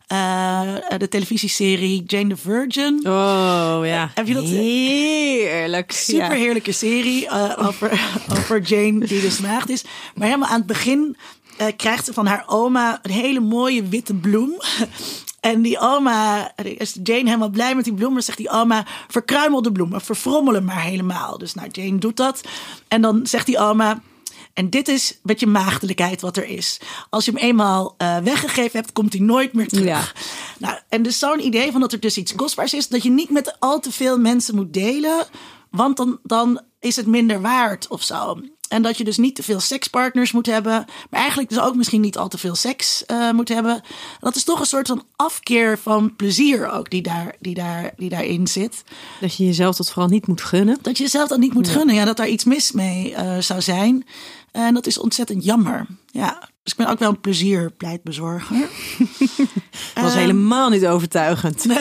eh, 0.07 0.99
de 0.99 1.09
televisieserie 1.09 2.03
Jane 2.07 2.29
the 2.29 2.37
Virgin. 2.37 2.99
Oh 3.07 3.81
ja. 3.83 4.11
Heb 4.15 4.27
je 4.27 4.35
dat- 4.35 4.45
Heerlijk. 4.45 5.93
Super 5.93 6.31
heerlijke 6.31 6.73
serie 6.73 7.29
eh, 7.29 7.67
over, 7.67 8.01
over 8.37 8.61
Jane 8.61 9.07
die 9.07 9.21
dus 9.21 9.41
maagd 9.41 9.69
is. 9.71 9.85
Maar 10.15 10.27
helemaal 10.27 10.49
aan 10.49 10.59
het 10.59 10.67
begin 10.67 11.17
eh, 11.57 11.67
krijgt 11.77 12.05
ze 12.05 12.13
van 12.13 12.27
haar 12.27 12.45
oma 12.47 12.99
een 13.03 13.11
hele 13.11 13.41
mooie 13.41 13.83
witte 13.89 14.15
bloem. 14.15 14.53
En 15.41 15.63
die 15.63 15.79
oma, 15.79 16.53
is 16.79 16.97
Jane 17.03 17.25
helemaal 17.25 17.49
blij 17.49 17.75
met 17.75 17.85
die 17.85 17.95
bloem. 17.95 18.13
Dan 18.13 18.23
zegt 18.23 18.39
die 18.39 18.51
oma, 18.51 18.87
verkruimel 19.09 19.63
de 19.63 19.73
bloemen, 19.73 20.01
verfrommel 20.01 20.55
hem 20.55 20.65
maar 20.65 20.81
helemaal. 20.83 21.39
Dus 21.39 21.55
nou, 21.55 21.69
Jane 21.73 21.99
doet 21.99 22.17
dat. 22.17 22.41
En 22.89 23.01
dan 23.03 23.27
zegt 23.27 23.47
die 23.47 23.59
oma, 23.59 24.01
en 24.55 24.71
dit 24.71 24.89
is 24.89 25.19
met 25.23 25.41
je 25.41 25.47
maagdelijkheid 25.47 26.21
wat 26.21 26.37
er 26.37 26.47
is. 26.47 26.81
Als 27.11 27.25
je 27.25 27.31
hem 27.31 27.41
eenmaal 27.41 27.95
eh, 27.99 28.19
weggegeven 28.19 28.81
hebt, 28.81 28.93
komt 28.93 29.13
hij 29.13 29.23
nooit 29.23 29.53
meer 29.53 29.69
terug. 29.69 29.85
Ja. 29.87 30.05
Nou, 30.59 30.79
en 30.89 31.03
dus 31.03 31.19
zo'n 31.19 31.47
idee 31.47 31.73
van 31.73 31.81
dat 31.81 31.93
er 31.93 32.01
dus 32.01 32.17
iets 32.17 32.35
kostbaars 32.35 32.75
is, 32.75 32.89
dat 32.89 33.03
je 33.03 33.11
niet 33.11 33.31
met 33.31 33.57
al 33.61 33.81
te 33.81 33.93
veel 33.93 34.19
mensen 34.19 34.55
moet 34.55 34.73
delen, 34.73 35.27
want 35.71 35.97
dan, 35.97 36.19
dan 36.23 36.61
is 36.81 36.97
het 36.97 37.07
minder 37.07 37.41
waard 37.41 37.89
of 37.89 38.03
zo. 38.03 38.39
En 38.69 38.83
dat 38.83 38.99
je 38.99 39.05
dus 39.05 39.17
niet 39.17 39.35
te 39.35 39.43
veel 39.43 39.61
sekspartners 39.61 40.33
moet 40.33 40.47
hebben, 40.47 40.85
maar 41.11 41.21
eigenlijk 41.21 41.49
dus 41.49 41.61
ook 41.61 41.75
misschien 41.75 42.01
niet 42.01 42.19
al 42.19 42.29
te 42.29 42.39
veel 42.39 42.55
seks 42.55 43.07
eh, 43.07 43.31
moet 43.31 43.49
hebben. 43.49 43.83
Dat 44.21 44.37
is 44.37 44.45
toch 44.45 44.61
een 44.61 44.67
soort 44.67 44.87
van 44.87 45.05
afkeer 45.17 45.79
van 45.79 46.17
plezier 46.17 46.71
ook 46.71 46.91
die, 46.91 47.03
daar, 47.03 47.35
die, 47.41 47.55
daar, 47.55 47.93
die 47.97 48.09
daarin 48.09 48.47
zit. 48.47 48.85
Dat 49.21 49.37
je 49.37 49.45
jezelf 49.45 49.77
dat 49.77 49.91
vooral 49.91 50.11
niet 50.11 50.27
moet 50.27 50.43
gunnen. 50.43 50.79
Dat 50.83 50.97
je 50.97 51.03
jezelf 51.03 51.29
dat 51.29 51.39
niet 51.39 51.55
moet 51.55 51.69
gunnen, 51.69 51.95
ja, 51.95 52.05
dat 52.05 52.17
daar 52.17 52.29
iets 52.29 52.45
mis 52.45 52.73
mee 52.73 53.15
eh, 53.15 53.39
zou 53.39 53.61
zijn. 53.61 54.07
En 54.55 54.75
dat 54.75 54.87
is 54.87 54.99
ontzettend 54.99 55.45
jammer. 55.45 55.87
Ja, 56.11 56.39
dus 56.63 56.73
ik 56.73 56.79
ben 56.79 56.89
ook 56.89 56.99
wel 56.99 57.09
een 57.09 57.21
plezierpleitbezorger. 57.21 58.57
Dat 59.95 60.05
was 60.05 60.15
helemaal 60.15 60.69
niet 60.69 60.87
overtuigend. 60.87 61.67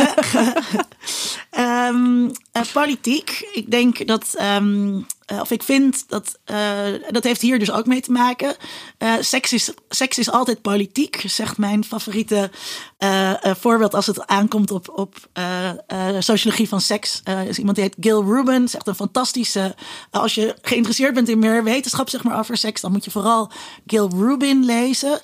Ehm, 1.49 2.29
eh, 2.51 2.61
politiek. 2.73 3.49
Ik 3.53 3.71
denk 3.71 4.07
dat, 4.07 4.33
ehm, 4.37 4.95
eh, 4.95 5.01
of 5.41 5.51
ik 5.51 5.63
vind 5.63 6.03
dat, 6.07 6.39
eh, 6.43 6.85
dat 7.09 7.23
heeft 7.23 7.41
hier 7.41 7.59
dus 7.59 7.71
ook 7.71 7.85
mee 7.85 8.01
te 8.01 8.11
maken. 8.11 8.55
Eh, 8.97 9.13
seks, 9.19 9.53
is, 9.53 9.73
seks 9.89 10.17
is 10.17 10.31
altijd 10.31 10.61
politiek, 10.61 11.23
zegt 11.27 11.57
mijn 11.57 11.83
favoriete 11.83 12.51
eh, 12.97 13.45
eh, 13.45 13.55
voorbeeld 13.55 13.93
als 13.93 14.07
het 14.07 14.27
aankomt 14.27 14.71
op, 14.71 14.89
op 14.95 15.15
eh, 15.33 15.69
eh, 15.69 16.15
sociologie 16.19 16.67
van 16.67 16.81
seks. 16.81 17.21
Eh, 17.23 17.47
is 17.47 17.57
iemand 17.57 17.75
die 17.75 17.85
heet 17.85 17.95
Gil 17.99 18.23
Rubin, 18.23 18.67
zegt 18.67 18.87
een 18.87 18.95
fantastische. 18.95 19.75
als 20.11 20.35
je 20.35 20.55
geïnteresseerd 20.61 21.13
bent 21.13 21.29
in 21.29 21.39
meer 21.39 21.63
wetenschap 21.63 22.09
zeg 22.09 22.23
maar, 22.23 22.39
over 22.39 22.57
seks, 22.57 22.81
dan 22.81 22.91
moet 22.91 23.05
je 23.05 23.11
vooral 23.11 23.51
Gil 23.87 24.09
Rubin 24.09 24.65
lezen. 24.65 25.21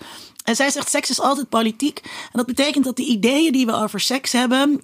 En 0.50 0.56
zij 0.56 0.70
zegt, 0.70 0.89
seks 0.89 1.10
is 1.10 1.22
altijd 1.22 1.50
politiek. 1.50 2.00
En 2.03 2.32
dat 2.32 2.46
betekent 2.46 2.86
dat 2.86 2.96
de 2.96 3.03
ideeën 3.06 3.51
die 3.51 3.65
we 3.65 3.74
over 3.74 4.00
seks 4.00 4.32
hebben, 4.32 4.82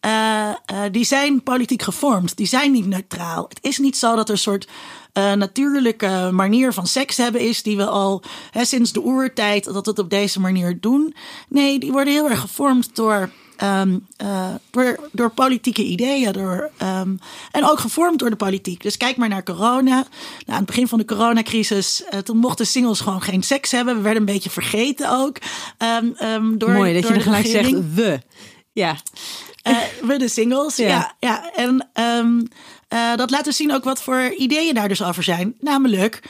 eh, 0.00 0.48
eh, 0.48 0.56
die 0.90 1.04
zijn 1.04 1.42
politiek 1.42 1.82
gevormd. 1.82 2.36
Die 2.36 2.46
zijn 2.46 2.72
niet 2.72 2.86
neutraal. 2.86 3.46
Het 3.48 3.58
is 3.60 3.78
niet 3.78 3.96
zo 3.96 4.16
dat 4.16 4.28
er 4.28 4.34
een 4.34 4.40
soort 4.40 4.68
eh, 5.12 5.32
natuurlijke 5.32 6.30
manier 6.32 6.72
van 6.72 6.86
seks 6.86 7.16
hebben 7.16 7.40
is, 7.40 7.62
die 7.62 7.76
we 7.76 7.86
al 7.86 8.22
hè, 8.50 8.64
sinds 8.64 8.92
de 8.92 9.02
oertijd 9.02 9.64
dat 9.64 9.84
we 9.84 9.90
het 9.90 9.98
op 9.98 10.10
deze 10.10 10.40
manier 10.40 10.80
doen. 10.80 11.14
Nee, 11.48 11.78
die 11.78 11.92
worden 11.92 12.12
heel 12.12 12.30
erg 12.30 12.40
gevormd 12.40 12.96
door. 12.96 13.30
Ehm, 13.56 13.98
eh, 14.16 14.54
door, 14.70 15.08
door 15.12 15.30
politieke 15.30 15.82
ideeën. 15.84 16.32
Door, 16.32 16.70
ehm, 16.76 17.16
en 17.50 17.64
ook 17.64 17.78
gevormd 17.78 18.18
door 18.18 18.30
de 18.30 18.36
politiek. 18.36 18.82
Dus 18.82 18.96
kijk 18.96 19.16
maar 19.16 19.28
naar 19.28 19.42
corona. 19.42 19.94
Nou, 19.94 20.04
aan 20.46 20.56
het 20.56 20.66
begin 20.66 20.88
van 20.88 20.98
de 20.98 21.04
coronacrisis. 21.04 22.04
eh, 22.04 22.18
toen 22.18 22.36
mochten 22.36 22.66
singles 22.66 23.00
gewoon 23.00 23.22
geen 23.22 23.42
seks 23.42 23.70
hebben. 23.70 23.96
We 23.96 24.00
werden 24.02 24.20
een 24.20 24.32
beetje 24.32 24.50
vergeten 24.50 25.10
ook. 25.10 25.36
Ehm, 25.78 26.06
door, 26.58 26.70
Mooi 26.70 26.92
dat 26.92 27.02
door 27.02 27.10
je 27.12 27.16
er 27.18 27.22
gelijk 27.24 27.44
regering. 27.46 27.76
zegt 27.76 27.94
we. 27.94 28.20
Ja. 28.72 28.96
Eh, 29.62 29.76
we 30.02 30.16
de 30.18 30.28
singles, 30.28 30.76
Ja. 30.76 30.86
ja. 30.86 31.14
ja, 31.18 31.52
En 31.54 31.88
dat 33.16 33.30
laat 33.30 33.44
dus 33.44 33.56
zien 33.56 33.72
ook 33.72 33.84
wat 33.84 34.02
voor 34.02 34.34
ideeën 34.38 34.74
daar 34.74 34.88
dus 34.88 35.02
over 35.02 35.22
zijn. 35.22 35.54
Namelijk, 35.60 36.22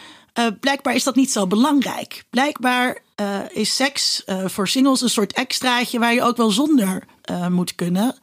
blijkbaar 0.60 0.94
is 0.94 1.04
dat 1.04 1.14
niet 1.16 1.32
zo 1.32 1.46
belangrijk. 1.46 2.24
Blijkbaar 2.30 2.98
is 3.52 3.76
seks 3.76 4.22
voor 4.44 4.68
singles 4.68 5.00
een 5.00 5.08
soort 5.10 5.32
extraatje 5.32 5.98
waar 5.98 6.14
je 6.14 6.22
ook 6.22 6.36
wel 6.36 6.50
zonder 6.50 7.02
eh, 7.24 7.48
moet 7.48 7.74
kunnen. 7.74 8.14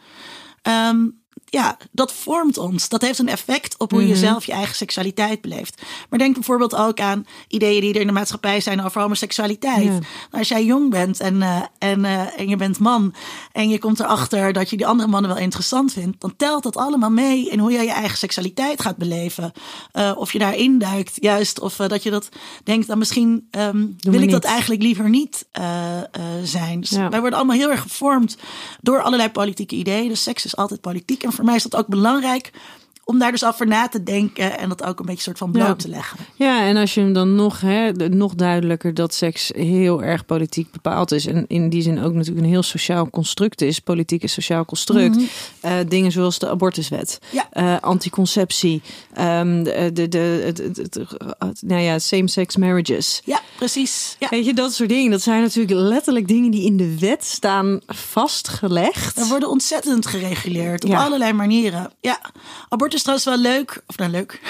Ehm, 0.62 1.08
ja, 1.51 1.77
dat 1.91 2.13
vormt 2.13 2.58
ons. 2.58 2.89
Dat 2.89 3.01
heeft 3.01 3.20
een 3.20 3.29
effect 3.29 3.77
op 3.77 3.91
hoe 3.91 4.08
je 4.08 4.15
zelf 4.15 4.46
je 4.46 4.51
eigen 4.51 4.75
seksualiteit 4.75 5.41
beleeft. 5.41 5.81
Maar 6.10 6.20
denk 6.20 6.34
bijvoorbeeld 6.34 6.75
ook 6.75 7.00
aan 7.00 7.25
ideeën 7.48 7.81
die 7.81 7.93
er 7.93 8.01
in 8.01 8.08
de 8.08 8.13
maatschappij 8.13 8.62
zijn 8.62 8.84
over 8.84 9.01
homoseksualiteit. 9.01 9.84
Ja. 9.84 9.89
Nou, 9.89 10.03
als 10.31 10.48
jij 10.48 10.65
jong 10.65 10.89
bent 10.89 11.20
en, 11.20 11.41
eh, 11.41 11.62
en, 11.77 12.05
eh, 12.05 12.39
en 12.39 12.50
je 12.50 12.55
bent 12.55 12.79
man 12.79 13.13
en 13.51 13.70
je 13.70 13.79
komt 13.79 14.00
erachter 14.00 14.53
dat 14.53 14.70
je 14.70 14.77
die 14.77 14.86
andere 14.86 15.10
mannen 15.10 15.31
wel 15.31 15.39
interessant 15.39 15.93
vindt, 15.93 16.22
dan 16.22 16.36
telt 16.38 16.63
dat 16.63 16.77
allemaal 16.77 17.10
mee 17.10 17.50
in 17.50 17.60
hoe 17.60 17.72
jij 17.72 17.86
je 17.86 17.91
eigen 17.91 18.17
seksualiteit 18.17 18.81
gaat 18.81 18.98
beleven. 18.98 19.51
Eh, 19.91 20.12
of 20.15 20.34
je 20.34 20.39
daarin 20.39 20.79
duikt, 20.79 21.17
juist. 21.22 21.60
Of 21.60 21.75
dat 21.75 22.03
je 22.03 22.10
dat 22.10 22.29
denkt, 22.63 22.88
dan 22.88 22.98
misschien 22.98 23.48
ehm, 23.51 23.86
wil 23.98 24.22
ik 24.22 24.31
dat 24.31 24.43
eigenlijk 24.43 24.81
liever 24.81 25.10
niet 25.10 25.46
zijn. 26.43 26.79
Dus 26.79 26.89
Ja. 26.89 27.10
wij 27.10 27.20
worden 27.20 27.39
allemaal 27.39 27.58
heel 27.58 27.72
erg 27.72 27.81
gevormd 27.81 28.38
door 28.81 29.01
allerlei 29.01 29.29
politieke 29.29 29.75
ideeën. 29.75 30.08
Dus 30.08 30.24
seks 30.24 30.46
is 30.46 30.55
altijd 30.55 30.81
politiek. 30.81 31.24
En 31.24 31.31
voor 31.41 31.50
mij 31.50 31.60
is 31.60 31.69
dat 31.69 31.79
ook 31.79 31.88
belangrijk 31.88 32.51
om 33.12 33.20
daar 33.20 33.32
dus 33.32 33.46
over 33.46 33.68
na 33.68 33.88
te 33.88 34.03
denken 34.03 34.58
en 34.60 34.70
dat 34.70 34.84
ook 34.84 35.00
een 35.00 35.06
beetje 35.06 35.22
soort 35.22 35.38
van 35.38 35.51
bloot 35.51 35.68
Ja. 35.68 35.75
te 35.75 35.88
leggen. 35.89 36.18
Ja, 36.36 36.62
en 36.65 36.77
als 36.77 36.94
je 36.94 37.01
hem 37.01 37.13
dan 37.13 37.36
nog, 37.36 37.62
hè, 37.62 37.91
de- 37.91 38.10
nog 38.10 38.36
duidelijker 38.36 38.94
dat 38.94 39.13
seks 39.13 39.51
heel 39.56 40.03
erg 40.03 40.25
politiek 40.25 40.72
bepaald 40.72 41.12
is. 41.12 41.25
En 41.25 41.46
in 41.48 41.70
die 41.70 41.82
zin 41.82 42.03
ook 42.03 42.13
natuurlijk 42.13 42.46
een 42.46 42.51
heel 42.51 42.63
sociaal 42.63 43.10
construct 43.10 43.62
is. 43.62 43.80
Politiek 43.80 44.24
is 44.24 44.34
sociaal 44.34 44.65
construct. 44.65 45.18
Eh, 45.60 45.74
dingen 45.88 46.12
zoals 46.12 46.39
de 46.39 46.50
abortuswet, 46.50 47.20
Ja. 47.32 47.48
eh, 47.51 47.80
anticonceptie, 47.80 48.82
ehm, 49.13 49.63
de, 49.63 49.89
de, 49.94 50.08
de, 50.08 50.41
het- 50.46 50.58
het- 50.58 50.77
het- 50.77 50.94
het- 51.39 51.62
nou 51.62 51.82
ja, 51.82 52.00
same-sex 52.00 52.58
marriages. 52.58 53.22
Ja, 53.25 53.39
precies. 53.58 54.15
Ja. 54.20 54.27
Weet 54.30 54.46
je, 54.46 54.53
dat 54.53 54.74
soort 54.74 54.89
dingen. 54.89 55.12
Dat 55.12 55.22
zijn 55.22 55.41
natuurlijk 55.41 55.74
letterlijk 55.80 56.27
dingen 56.27 56.51
die 56.51 56.65
in 56.65 56.77
de 56.77 57.00
wet 57.00 57.24
staan 57.25 57.80
vastgelegd. 57.88 59.18
Er 59.18 59.27
worden 59.27 59.50
ontzettend 59.50 60.06
gereguleerd 60.06 60.84
op 60.86 60.91
allerlei 60.94 61.34
manieren. 61.34 61.91
Ja, 62.01 62.20
abortus 62.70 63.00
is 63.08 63.22
trouwens 63.22 63.43
wel 63.43 63.53
leuk. 63.53 63.84
Of 63.88 63.98
nou 63.98 64.12
leuk. 64.12 64.39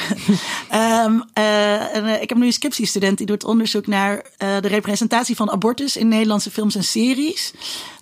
Ehm, 0.70 1.20
eh, 1.34 1.96
en, 1.96 2.06
eh, 2.06 2.22
ik 2.22 2.30
heb 2.30 2.38
nu 2.38 2.46
een 2.46 2.54
scriptiestudent 2.54 3.18
die 3.18 3.28
doet 3.28 3.44
onderzoek 3.44 3.88
naar 3.88 4.26
eh, 4.38 4.60
de 4.62 4.68
representatie 4.68 5.36
van 5.36 5.52
abortus 5.52 5.98
in 5.98 6.08
Nederlandse 6.08 6.52
films 6.52 6.76
en 6.76 6.84
series. 6.84 7.54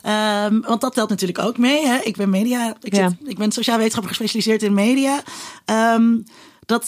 Ehm, 0.01 0.59
want 0.61 0.81
dat 0.81 0.93
telt 0.93 1.09
natuurlijk 1.09 1.39
ook 1.39 1.57
mee. 1.57 1.85
Hè? 1.87 1.97
Ik 1.97 2.15
ben 2.15 2.29
media. 2.29 2.75
Ik, 2.81 2.95
Ja. 2.95 3.09
zit, 3.09 3.29
ik 3.29 3.37
ben 3.37 3.51
sociaal 3.51 3.75
wetenschapper 3.77 4.15
gespecialiseerd 4.15 4.63
in 4.63 4.73
media. 4.73 5.23
Ehm, 5.65 6.17
dat, 6.65 6.87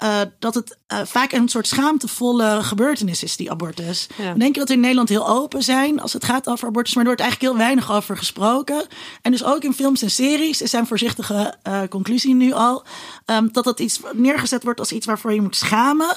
eh, 0.00 0.20
dat 0.38 0.54
het 0.54 0.78
eh, 0.86 0.98
vaak 1.04 1.32
een 1.32 1.48
soort 1.48 1.66
schaamtevolle 1.66 2.62
gebeurtenis 2.62 3.22
is, 3.22 3.36
die 3.36 3.50
abortus. 3.50 4.06
Ja. 4.16 4.32
We 4.32 4.38
denken 4.38 4.58
dat 4.58 4.68
we 4.68 4.74
in 4.74 4.80
Nederland 4.80 5.08
heel 5.08 5.28
open 5.28 5.62
zijn 5.62 6.00
als 6.00 6.12
het 6.12 6.24
gaat 6.24 6.48
over 6.48 6.68
abortus, 6.68 6.94
maar 6.94 7.02
er 7.02 7.08
wordt 7.08 7.22
eigenlijk 7.22 7.52
heel 7.52 7.62
weinig 7.62 7.92
over 7.92 8.16
gesproken. 8.16 8.86
En 9.22 9.30
dus 9.30 9.44
ook 9.44 9.62
in 9.62 9.74
films 9.74 10.02
en 10.02 10.10
series 10.10 10.62
is 10.62 10.70
zijn 10.70 10.86
voorzichtige 10.86 11.54
eh, 11.62 11.82
conclusie 11.88 12.34
nu 12.34 12.52
al, 12.52 12.84
ehm, 13.24 13.48
dat 13.52 13.64
dat 13.64 13.80
iets 13.80 14.00
neergezet 14.12 14.64
wordt 14.64 14.80
als 14.80 14.92
iets 14.92 15.06
waarvoor 15.06 15.32
je 15.32 15.42
moet 15.42 15.56
schamen. 15.56 16.16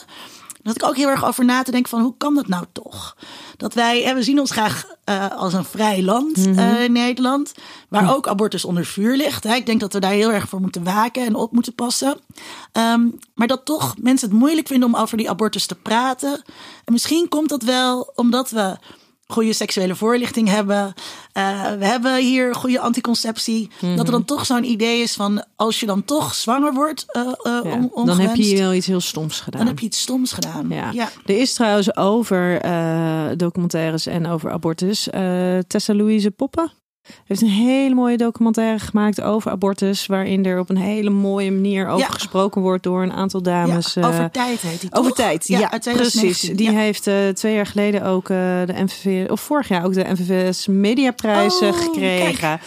Dat 0.62 0.76
ik 0.76 0.84
ook 0.84 0.96
heel 0.96 1.10
erg 1.10 1.26
over 1.26 1.46
na 1.46 1.64
te 1.64 1.72
denken 1.72 1.90
van 1.90 2.02
hoe 2.02 2.18
kan 2.18 2.36
dat 2.36 2.48
nou 2.48 2.66
toch? 2.72 3.18
Dat 3.58 3.74
wij, 3.74 4.02
hè, 4.02 4.14
we 4.14 4.24
zien 4.24 4.40
ons 4.40 4.52
graag 4.52 4.86
eh, 5.04 5.32
als 5.32 5.54
een 5.54 5.66
vrij 5.66 6.04
land 6.04 6.38
eh, 6.38 6.84
in 6.84 6.92
Nederland, 6.92 7.54
waar 7.90 8.16
ook 8.16 8.28
abortus 8.28 8.66
onder 8.66 8.86
vuur 8.86 9.16
ligt. 9.16 9.44
Hè. 9.44 9.56
Ik 9.56 9.66
denk 9.66 9.80
dat 9.80 9.94
we 9.94 10.00
daar 10.00 10.12
heel 10.12 10.32
erg 10.32 10.50
voor 10.50 10.62
moeten 10.62 10.84
waken 10.84 11.26
en 11.26 11.36
op 11.36 11.52
moeten 11.52 11.76
passen. 11.76 12.20
Ehm, 12.72 13.08
maar 13.34 13.48
dat 13.48 13.66
toch 13.66 13.96
mensen 13.98 14.30
het 14.30 14.38
moeilijk 14.38 14.68
vinden 14.68 14.94
om 14.94 14.96
over 14.96 15.18
die 15.18 15.30
abortus 15.30 15.66
te 15.66 15.76
praten. 15.76 16.42
En 16.86 16.94
misschien 16.94 17.30
komt 17.30 17.50
dat 17.50 17.64
wel 17.64 18.12
omdat 18.16 18.50
we 18.50 18.78
goede 19.34 19.54
seksuele 19.54 19.96
voorlichting 19.96 20.48
hebben. 20.50 20.94
Eh, 21.32 21.72
we 21.80 21.86
hebben 21.86 22.16
hier 22.18 22.56
goede 22.56 22.80
anticonceptie. 22.80 23.70
Dat 23.96 24.06
er 24.06 24.12
dan 24.12 24.26
toch 24.26 24.46
zo'n 24.46 24.64
idee 24.64 25.02
is 25.02 25.14
van 25.14 25.44
als 25.56 25.80
je 25.80 25.86
dan 25.86 26.04
toch 26.06 26.36
zwanger 26.36 26.74
wordt, 26.74 27.06
eh, 27.08 27.22
Ja, 27.44 27.62
on- 27.92 28.06
dan 28.06 28.20
heb 28.20 28.36
je 28.36 28.58
wel 28.58 28.74
iets 28.74 28.88
heel 28.88 29.02
stoms 29.02 29.40
gedaan. 29.40 29.60
dan 29.60 29.70
heb 29.70 29.80
je 29.80 29.86
iets 29.86 30.02
stoms 30.02 30.32
gedaan. 30.32 30.70
Ja. 30.70 30.92
ja. 30.92 31.10
Er 31.26 31.38
is 31.40 31.54
trouwens 31.54 31.96
over 31.96 32.62
documentaires 33.38 34.06
en 34.06 34.28
over 34.28 34.52
abortus. 34.52 35.08
Tessa 35.68 35.94
Louise 35.94 36.32
Poppen 36.32 36.72
heeft 37.26 37.42
een 37.42 37.48
hele 37.48 37.96
mooie 37.96 38.18
documentaire 38.18 38.80
gemaakt 38.80 39.22
over 39.22 39.52
abortus. 39.52 40.06
Waarin 40.06 40.46
er 40.46 40.60
op 40.60 40.70
een 40.70 40.78
hele 40.78 41.10
mooie 41.10 41.52
manier 41.52 41.88
over 41.88 42.00
Ja. 42.08 42.14
gesproken 42.14 42.62
wordt 42.62 42.84
door 42.84 43.04
een 43.04 43.14
aantal 43.14 43.42
dames. 43.42 43.94
Ja, 43.94 44.02
eh, 44.02 44.08
over 44.08 44.32
tijd 44.32 44.62
heet 44.62 44.82
die 44.82 44.94
over 44.94 45.12
tijd, 45.12 45.48
ja, 45.48 45.58
precies. 45.68 45.82
2019. 45.82 46.56
Die 46.56 46.70
heeft 46.70 47.08
eh, 47.08 47.28
twee 47.28 47.54
jaar 47.54 47.66
geleden 47.66 48.04
ook 48.04 48.30
eh, 48.30 48.38
de 48.66 48.74
MVV, 48.84 49.30
of 49.30 49.42
vorig 49.42 49.68
jaar 49.68 49.86
ook 49.86 49.94
de 49.94 50.06
MVV's 50.10 50.68
Mediaprijs 50.68 51.62
Oh, 51.62 51.78
gekregen. 51.78 52.60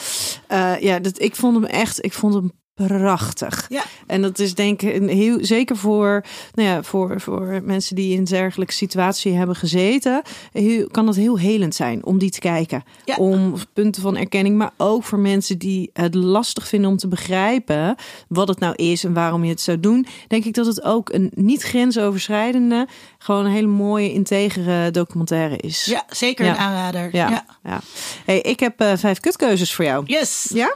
Eh, 0.47 0.81
ja, 0.81 0.99
dat, 0.99 1.21
ik 1.21 1.37
vond 1.37 1.55
hem 1.55 1.65
echt, 1.65 2.05
ik 2.05 2.13
vond 2.13 2.35
hem 2.35 2.53
prachtig. 2.85 3.67
Ja. 3.69 3.83
En 4.07 4.23
dat 4.23 4.39
is 4.39 4.55
denk 4.55 4.83
ik 4.83 4.95
een 4.95 5.09
heel, 5.09 5.39
zeker 5.41 5.77
voor, 5.77 6.25
nou 6.55 6.69
ja, 6.69 6.83
voor, 6.83 7.21
voor 7.21 7.61
mensen 7.65 7.97
die 7.97 8.13
in 8.13 8.19
een 8.19 8.25
dergelijke 8.25 8.73
situatie 8.75 9.33
hebben 9.33 9.57
gezeten, 9.57 10.23
heel, 10.53 10.87
kan 10.91 11.07
dat 11.07 11.15
heel 11.17 11.39
helend 11.39 11.75
zijn 11.75 12.05
om 12.05 12.19
die 12.19 12.31
te 12.31 12.39
kijken. 12.39 12.85
Ja. 13.05 13.17
Om 13.17 13.55
punten 13.73 14.03
van 14.03 14.17
erkenning, 14.17 14.57
maar 14.57 14.71
ook 14.77 15.05
voor 15.05 15.19
mensen 15.19 15.59
die 15.59 15.91
het 15.93 16.15
lastig 16.15 16.69
vinden 16.69 16.91
om 16.91 16.97
te 16.97 17.09
begrijpen 17.09 17.97
wat 18.29 18.49
het 18.49 18.59
nou 18.59 18.75
is 18.75 19.05
en 19.05 19.13
waarom 19.13 19.45
je 19.45 19.51
het 19.51 19.61
zou 19.61 19.81
doen. 19.81 20.07
Denk 20.29 20.45
ik 20.45 20.55
dat 20.55 20.67
het 20.67 20.83
ook 20.83 21.13
een 21.13 21.31
niet 21.35 21.63
grensoverschrijdende, 21.63 22.87
gewoon 23.19 23.45
een 23.45 23.53
hele 23.53 23.67
mooie, 23.67 24.13
integere 24.13 24.91
documentaire 24.91 25.57
is. 25.57 25.85
Ja, 25.85 26.05
zeker 26.09 26.45
Ja. 26.45 26.51
een 26.51 26.57
aanrader. 26.59 27.09
Ja. 27.13 27.29
Ja. 27.31 27.45
ja. 27.65 27.81
Hey, 28.25 28.41
ik 28.41 28.61
heb 28.61 28.81
eh, 28.81 28.93
vijf 28.97 29.21
kutkeuzes 29.21 29.75
voor 29.75 29.85
jou. 29.85 30.03
Yes. 30.07 30.51
Ja? 30.55 30.75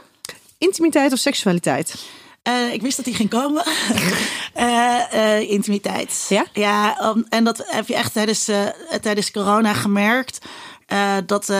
Intimiteit 0.61 1.11
of 1.11 1.19
seksualiteit? 1.19 1.95
Eh, 2.41 2.73
ik 2.73 2.81
wist 2.81 2.95
dat 2.95 3.05
die 3.05 3.13
ging 3.15 3.29
komen. 3.29 3.63
Eh, 4.53 5.13
eh, 5.13 5.49
intimiteit. 5.49 6.25
Ja? 6.29 6.45
Ja, 6.53 7.09
um, 7.09 7.25
en 7.29 7.43
dat 7.43 7.63
heb 7.65 7.87
je 7.87 7.95
echt 7.95 8.13
tijdens, 8.13 8.49
tijdens 9.01 9.31
corona 9.31 9.73
gemerkt. 9.73 10.39
dat 11.25 11.53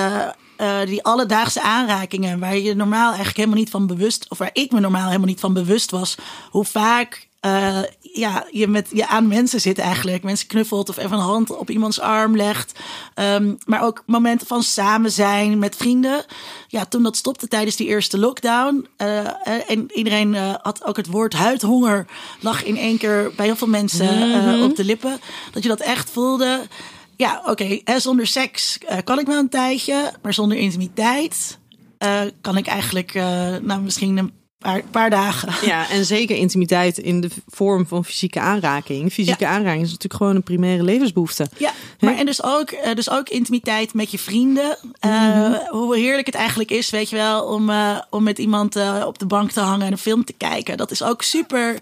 die 0.85 1.03
alledaagse 1.03 1.61
aanrakingen, 1.61 2.39
waar 2.39 2.57
je 2.57 2.75
normaal 2.75 3.07
eigenlijk 3.07 3.37
helemaal 3.37 3.57
niet 3.57 3.69
van 3.69 3.87
bewust, 3.87 4.25
of 4.29 4.37
waar 4.37 4.49
ik 4.53 4.71
me 4.71 4.79
normaal 4.79 5.05
helemaal 5.05 5.27
niet 5.27 5.39
van 5.39 5.53
bewust 5.53 5.91
was, 5.91 6.15
hoe 6.49 6.65
vaak 6.65 7.27
eh, 7.41 7.79
ja, 8.01 8.47
je 8.51 8.67
met 8.67 8.87
je 8.91 9.07
aan 9.07 9.27
mensen 9.27 9.61
zit 9.61 9.79
eigenlijk. 9.79 10.23
Mensen 10.23 10.47
knuffelt 10.47 10.89
of 10.89 10.97
even 10.97 11.11
een 11.11 11.23
hand 11.23 11.57
op 11.57 11.69
iemands 11.69 11.99
arm 11.99 12.35
legt. 12.35 12.79
Ehm, 13.13 13.53
maar 13.65 13.83
ook 13.83 14.03
momenten 14.05 14.47
van 14.47 14.63
samen 14.63 15.11
zijn 15.11 15.59
met 15.59 15.75
vrienden. 15.75 16.25
Ja, 16.67 16.85
toen 16.85 17.03
dat 17.03 17.17
stopte 17.17 17.47
tijdens 17.47 17.75
die 17.75 17.87
eerste 17.87 18.17
lockdown. 18.17 18.87
eh, 18.97 19.19
eh, 19.19 19.33
en 19.67 19.91
iedereen 19.93 20.35
had 20.61 20.85
ook 20.85 20.97
het 20.97 21.07
woord 21.07 21.33
huidhonger. 21.33 22.05
Lag 22.39 22.63
in 22.63 22.77
één 22.77 22.97
keer 22.97 23.31
bij 23.35 23.45
heel 23.45 23.55
veel 23.55 23.67
mensen 23.67 24.33
eh, 24.33 24.63
op 24.63 24.75
de 24.75 24.85
lippen. 24.85 25.19
Dat 25.51 25.63
je 25.63 25.69
dat 25.69 25.79
echt 25.79 26.09
voelde. 26.09 26.61
Ja, 27.17 27.41
oké, 27.45 27.81
hè, 27.83 27.99
zonder 27.99 28.27
seks 28.27 28.77
kan 29.03 29.19
ik 29.19 29.25
wel 29.25 29.37
een 29.37 29.49
tijdje. 29.49 30.11
Maar 30.21 30.33
zonder 30.33 30.57
intimiteit 30.57 31.59
kan 32.41 32.57
ik 32.57 32.67
eigenlijk 32.67 33.13
nou, 33.61 33.81
misschien 33.81 34.17
een 34.17 34.31
paar, 34.61 34.81
paar 34.91 35.09
dagen. 35.09 35.67
Ja, 35.67 35.89
en 35.95 36.05
zeker 36.05 36.35
intimiteit 36.35 36.97
in 36.97 37.21
de 37.21 37.29
vorm 37.47 37.87
van 37.87 38.05
fysieke 38.05 38.39
aanraking. 38.39 39.11
Fysieke 39.13 39.47
aanraking 39.47 39.81
is 39.83 39.89
natuurlijk 39.91 40.13
gewoon 40.21 40.35
een 40.35 40.43
primaire 40.43 40.83
levensbehoefte. 40.83 41.49
Ja, 41.57 41.71
maar 41.99 42.17
en 42.17 42.25
dus 42.25 42.43
ook, 42.43 42.69
eh, 42.71 42.95
dus 42.95 43.09
ook 43.09 43.29
intimiteit 43.29 43.93
met 43.93 44.11
je 44.11 44.19
vrienden. 44.19 44.77
Eh, 44.99 45.53
Hoe 45.69 45.97
heerlijk 45.97 46.25
het 46.25 46.35
eigenlijk 46.35 46.71
is, 46.71 46.89
weet 46.89 47.09
je 47.09 47.15
wel, 47.15 47.43
om, 47.43 47.69
eh, 47.69 47.97
om 48.09 48.23
met 48.23 48.37
iemand 48.37 48.75
op 49.05 49.19
de 49.19 49.25
bank 49.25 49.51
te 49.51 49.59
hangen 49.59 49.85
en 49.85 49.91
een 49.91 49.97
film 49.97 50.25
te 50.25 50.33
kijken. 50.33 50.77
Dat 50.77 50.91
is 50.91 51.03
ook 51.03 51.21
super. 51.21 51.79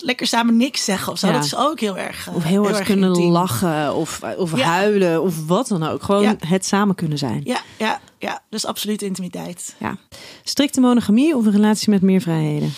lekker 0.00 0.26
samen 0.26 0.56
niks 0.56 0.84
zeggen 0.84 1.12
of 1.12 1.18
zo. 1.18 1.26
Ja. 1.26 1.32
Dat 1.32 1.44
is 1.44 1.56
ook 1.56 1.80
heel 1.80 1.98
erg. 1.98 2.28
Of 2.34 2.42
heel 2.44 2.62
hard 2.70 2.84
kunnen 2.84 3.08
intiem. 3.08 3.30
lachen 3.30 3.94
of, 3.94 4.20
of 4.36 4.56
Ja. 4.56 4.64
huilen 4.64 5.22
of 5.22 5.46
wat 5.46 5.68
dan 5.68 5.82
ook. 5.88 6.02
Gewoon 6.02 6.36
het 6.46 6.66
samen 6.66 6.94
kunnen 6.94 7.18
zijn. 7.18 7.40
Ja, 7.44 7.60
ja, 7.76 8.00
ja, 8.24 8.42
dus 8.48 8.66
absoluut 8.66 9.02
intimiteit. 9.02 9.74
Ja. 9.78 9.96
Strikte 10.44 10.80
monogamie 10.80 11.36
of 11.36 11.46
een 11.46 11.52
relatie 11.52 11.90
met 11.90 12.02
meer 12.02 12.20
vrijheden? 12.20 12.72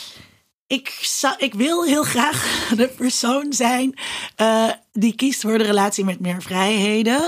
Ik, 0.68 0.98
zou, 1.00 1.35
ik 1.38 1.55
wil 1.55 1.85
heel 1.85 2.02
graag 2.02 2.46
de 2.76 2.88
persoon 2.88 3.52
zijn 3.52 3.94
eh, 4.37 4.64
die 4.92 5.14
kiest 5.14 5.40
voor 5.40 5.59
de 5.59 5.64
relatie 5.64 6.05
met 6.05 6.20
meer 6.20 6.42
vrijheden. 6.42 7.20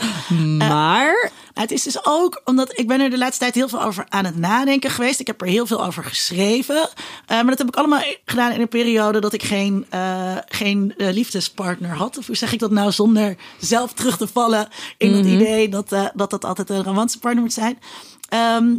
Maar 0.59 1.31
Nou, 1.55 1.71
het 1.71 1.71
is 1.71 1.83
dus 1.83 2.07
ook 2.07 2.41
omdat 2.45 2.79
ik 2.79 2.87
ben 2.87 3.01
er 3.01 3.11
de 3.11 3.19
laatste 3.19 3.39
tijd 3.39 3.55
heel 3.55 3.69
veel 3.69 3.83
over 3.83 4.05
aan 4.09 4.25
het 4.25 4.37
nadenken 4.37 4.91
geweest. 4.91 5.21
Ik 5.21 5.27
heb 5.27 5.41
er 5.41 5.47
heel 5.47 5.67
veel 5.67 5.85
over 5.85 6.05
geschreven. 6.05 6.77
Eh, 6.77 7.37
maar 7.37 7.47
dat 7.47 7.59
heb 7.59 7.69
ik 7.69 7.77
allemaal 7.77 8.03
gedaan 8.25 8.53
in 8.53 8.61
een 8.61 8.69
periode 8.69 9.21
dat 9.21 9.33
ik 9.33 9.43
geen, 9.43 9.87
eh, 9.89 10.37
geen 10.49 10.95
eh, 10.97 11.13
liefdespartner 11.13 11.91
had. 11.97 12.19
Of 12.19 12.27
hoe 12.27 12.37
zeg 12.37 12.53
ik 12.53 12.59
dat 12.59 12.71
nou 12.71 12.93
zonder 12.93 13.37
zelf 13.59 13.93
terug 13.93 14.17
te 14.17 14.27
vallen 14.27 14.69
in 14.97 15.13
het 15.15 15.27
idee 15.27 15.69
dat, 15.69 15.93
eh, 15.93 16.05
dat 16.15 16.31
dat 16.31 16.45
altijd 16.45 16.71
een 16.71 16.83
romantische 16.85 17.19
partner 17.21 17.43
moet 17.43 17.53
zijn. 17.53 17.79
Ehm, 18.29 18.77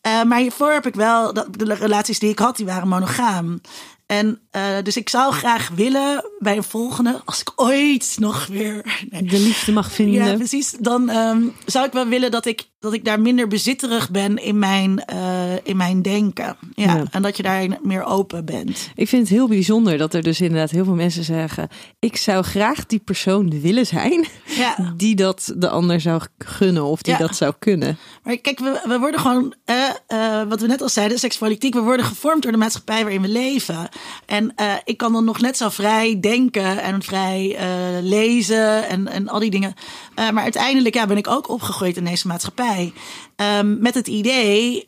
eh, 0.00 0.22
maar 0.22 0.38
hiervoor 0.38 0.72
heb 0.72 0.86
ik 0.86 0.94
wel, 0.94 1.32
dat, 1.32 1.46
de 1.50 1.74
relaties 1.74 2.18
die 2.18 2.30
ik 2.30 2.38
had, 2.38 2.56
die 2.56 2.66
waren 2.66 2.88
monogaam. 2.88 3.60
En 4.06 4.40
eh, 4.50 4.62
dus 4.82 4.96
ik 4.96 5.08
zou 5.08 5.32
graag 5.32 5.68
willen 5.74 6.24
bij 6.38 6.56
een 6.56 6.62
volgende, 6.62 7.20
als 7.24 7.40
ik 7.40 7.52
ooit 7.56 8.16
nog 8.18 8.46
weer. 8.46 9.04
nee, 9.10 9.22
de 9.22 9.38
liefde 9.38 9.72
mag 9.72 9.92
vinden. 9.92 10.24
ja, 10.24 10.34
precies. 10.34 10.70
Dan 10.80 11.08
ehm, 11.08 11.42
zou 11.64 11.86
ik 11.86 11.92
wel 11.92 12.06
willen 12.06 12.30
dat 12.30 12.46
ik, 12.46 12.62
dat 12.78 12.92
ik 12.92 13.04
daar 13.04 13.20
minder 13.20 13.48
bezitterig 13.48 14.10
ben 14.10 14.36
in 14.36 14.58
mijn, 14.58 15.04
eh, 15.04 15.54
in 15.62 15.76
mijn 15.76 16.02
denken. 16.02 16.56
Ja, 16.74 16.94
Ja. 16.96 17.04
En 17.10 17.22
dat 17.22 17.36
je 17.36 17.42
daar 17.42 17.66
meer 17.82 18.04
open 18.04 18.44
bent. 18.44 18.88
Ik 18.94 19.08
vind 19.08 19.22
het 19.22 19.30
heel 19.36 19.48
bijzonder 19.48 19.98
dat 19.98 20.14
er 20.14 20.22
dus 20.22 20.40
inderdaad 20.40 20.70
heel 20.70 20.84
veel 20.84 20.94
mensen 20.94 21.24
zeggen: 21.24 21.68
ik 21.98 22.16
zou 22.16 22.42
graag 22.44 22.86
die 22.86 22.98
persoon 22.98 23.60
willen 23.60 23.86
zijn 23.86 24.26
Ja. 24.44 24.76
die 24.96 25.14
dat 25.14 25.52
de 25.56 25.68
ander 25.68 26.00
zou 26.00 26.22
gunnen 26.38 26.84
of 26.84 27.02
die 27.02 27.12
Ja. 27.12 27.18
dat 27.18 27.36
zou 27.36 27.52
kunnen. 27.58 27.98
Maar 28.22 28.36
kijk, 28.36 28.58
we, 28.58 28.80
we 28.84 28.98
worden 28.98 29.20
gewoon, 29.20 29.54
eh, 29.64 30.42
wat 30.48 30.60
we 30.60 30.66
net 30.66 30.82
al 30.82 30.88
zeiden, 30.88 31.18
seksualiteit, 31.18 31.74
we 31.74 31.80
worden 31.80 32.06
gevormd 32.06 32.42
door 32.42 32.52
de 32.52 32.58
maatschappij 32.58 33.02
waarin 33.02 33.22
we 33.22 33.28
leven. 33.28 33.88
En 34.26 34.52
eh, 34.56 34.72
ik 34.84 34.96
kan 34.96 35.12
dan 35.12 35.24
nog 35.24 35.40
net 35.40 35.56
zo 35.56 35.68
vrij 35.68 36.20
denken 36.20 36.82
en 36.82 37.02
vrij 37.02 37.56
eh, 37.56 37.66
lezen 38.02 38.88
en, 38.88 39.08
en 39.08 39.28
al 39.28 39.38
die 39.38 39.50
dingen. 39.50 39.74
Eh, 40.14 40.30
maar 40.30 40.42
uiteindelijk 40.42 40.94
ja, 40.94 41.06
ben 41.06 41.16
ik 41.16 41.28
ook 41.28 41.48
opgegroeid 41.48 41.96
in 41.96 42.04
deze 42.04 42.26
maatschappij. 42.26 42.92
Ehm, 43.36 43.78
met 43.78 43.94
het 43.94 44.06
idee, 44.06 44.86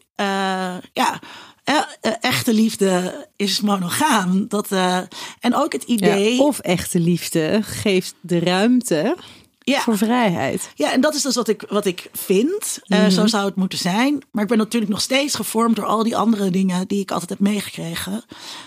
ja. 0.92 1.20
echte 2.20 2.52
liefde 2.52 3.26
is 3.36 3.60
monogaam. 3.60 4.48
Dat, 4.48 4.68
en 5.40 5.54
ook 5.54 5.72
het 5.72 5.82
idee. 5.82 6.34
Ja, 6.34 6.42
of 6.42 6.58
echte 6.58 7.00
liefde 7.00 7.60
geeft 7.62 8.14
de 8.20 8.38
ruimte 8.38 9.16
Ja. 9.68 9.80
voor 9.80 9.96
vrijheid. 9.96 10.70
Ja, 10.74 10.92
en 10.92 11.00
dat 11.00 11.14
is 11.14 11.22
dus 11.22 11.34
wat 11.34 11.48
ik, 11.48 11.64
wat 11.68 11.84
ik 11.84 12.10
vind. 12.12 12.78
Mhm. 12.86 13.10
zo 13.10 13.26
zou 13.26 13.44
het 13.44 13.56
moeten 13.56 13.78
zijn. 13.78 14.22
Maar 14.30 14.42
ik 14.42 14.48
ben 14.48 14.58
natuurlijk 14.58 14.92
nog 14.92 15.00
steeds 15.00 15.34
gevormd 15.34 15.76
door 15.76 15.86
al 15.86 16.02
die 16.02 16.16
andere 16.16 16.50
dingen 16.50 16.88
die 16.88 17.00
ik 17.00 17.10
altijd 17.10 17.30
heb 17.30 17.38
meegekregen. 17.38 18.24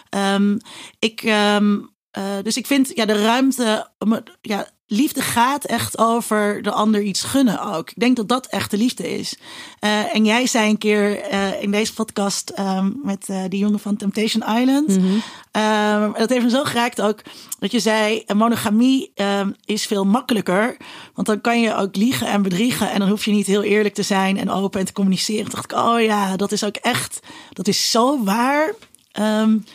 Ehm, 0.09 0.57
ik, 0.99 1.21
ehm, 1.23 1.79
eh, 2.11 2.23
dus 2.43 2.57
ik 2.57 2.67
vind 2.67 2.91
ja, 2.95 3.05
de 3.05 3.21
ruimte, 3.21 3.89
om 3.97 4.19
ja, 4.41 4.67
liefde 4.91 5.21
gaat 5.21 5.65
echt 5.65 5.97
over 5.97 6.61
de 6.61 6.71
ander 6.71 7.01
iets 7.01 7.23
gunnen 7.23 7.61
ook. 7.73 7.89
Ik 7.89 7.99
denk 7.99 8.15
dat 8.15 8.27
dat 8.27 8.45
echt 8.45 8.71
de 8.71 8.77
liefde 8.77 9.17
is. 9.17 9.37
Uh, 9.79 10.15
en 10.15 10.25
jij 10.25 10.47
zei 10.47 10.69
een 10.69 10.77
keer 10.77 11.31
uh, 11.31 11.61
in 11.61 11.71
deze 11.71 11.93
podcast 11.93 12.53
um, 12.59 12.99
met 13.03 13.27
uh, 13.29 13.43
die 13.49 13.59
jongen 13.59 13.79
van 13.79 13.95
Temptation 13.95 14.57
Island. 14.59 14.87
Mm 14.87 15.21
-hmm. 15.51 16.13
dat 16.17 16.29
heeft 16.29 16.43
me 16.43 16.49
zo 16.49 16.63
geraakt 16.63 17.01
ook. 17.01 17.21
Dat 17.59 17.71
je 17.71 17.79
zei, 17.79 18.23
monogamie 18.33 19.11
um, 19.15 19.55
is 19.65 19.85
veel 19.85 20.05
makkelijker. 20.05 20.77
Want 21.13 21.27
dan 21.27 21.41
kan 21.41 21.61
je 21.61 21.75
ook 21.75 21.95
liegen 21.95 22.27
en 22.27 22.41
bedriegen. 22.41 22.91
En 22.91 22.99
dan 22.99 23.09
hoef 23.09 23.25
je 23.25 23.31
niet 23.31 23.47
heel 23.47 23.63
eerlijk 23.63 23.93
te 23.93 24.03
zijn 24.03 24.37
en 24.37 24.49
open 24.49 24.79
en 24.79 24.85
te 24.85 24.93
communiceren. 24.93 25.43
Toen 25.43 25.53
dacht 25.53 25.71
ik, 25.71 25.77
oh 25.77 26.01
ja, 26.01 26.35
dat 26.35 26.51
is 26.51 26.63
ook 26.63 26.75
echt, 26.75 27.19
dat 27.53 27.67
is 27.67 27.91
zo 27.91 28.23
waar. 28.23 28.73
Um, 29.19 29.65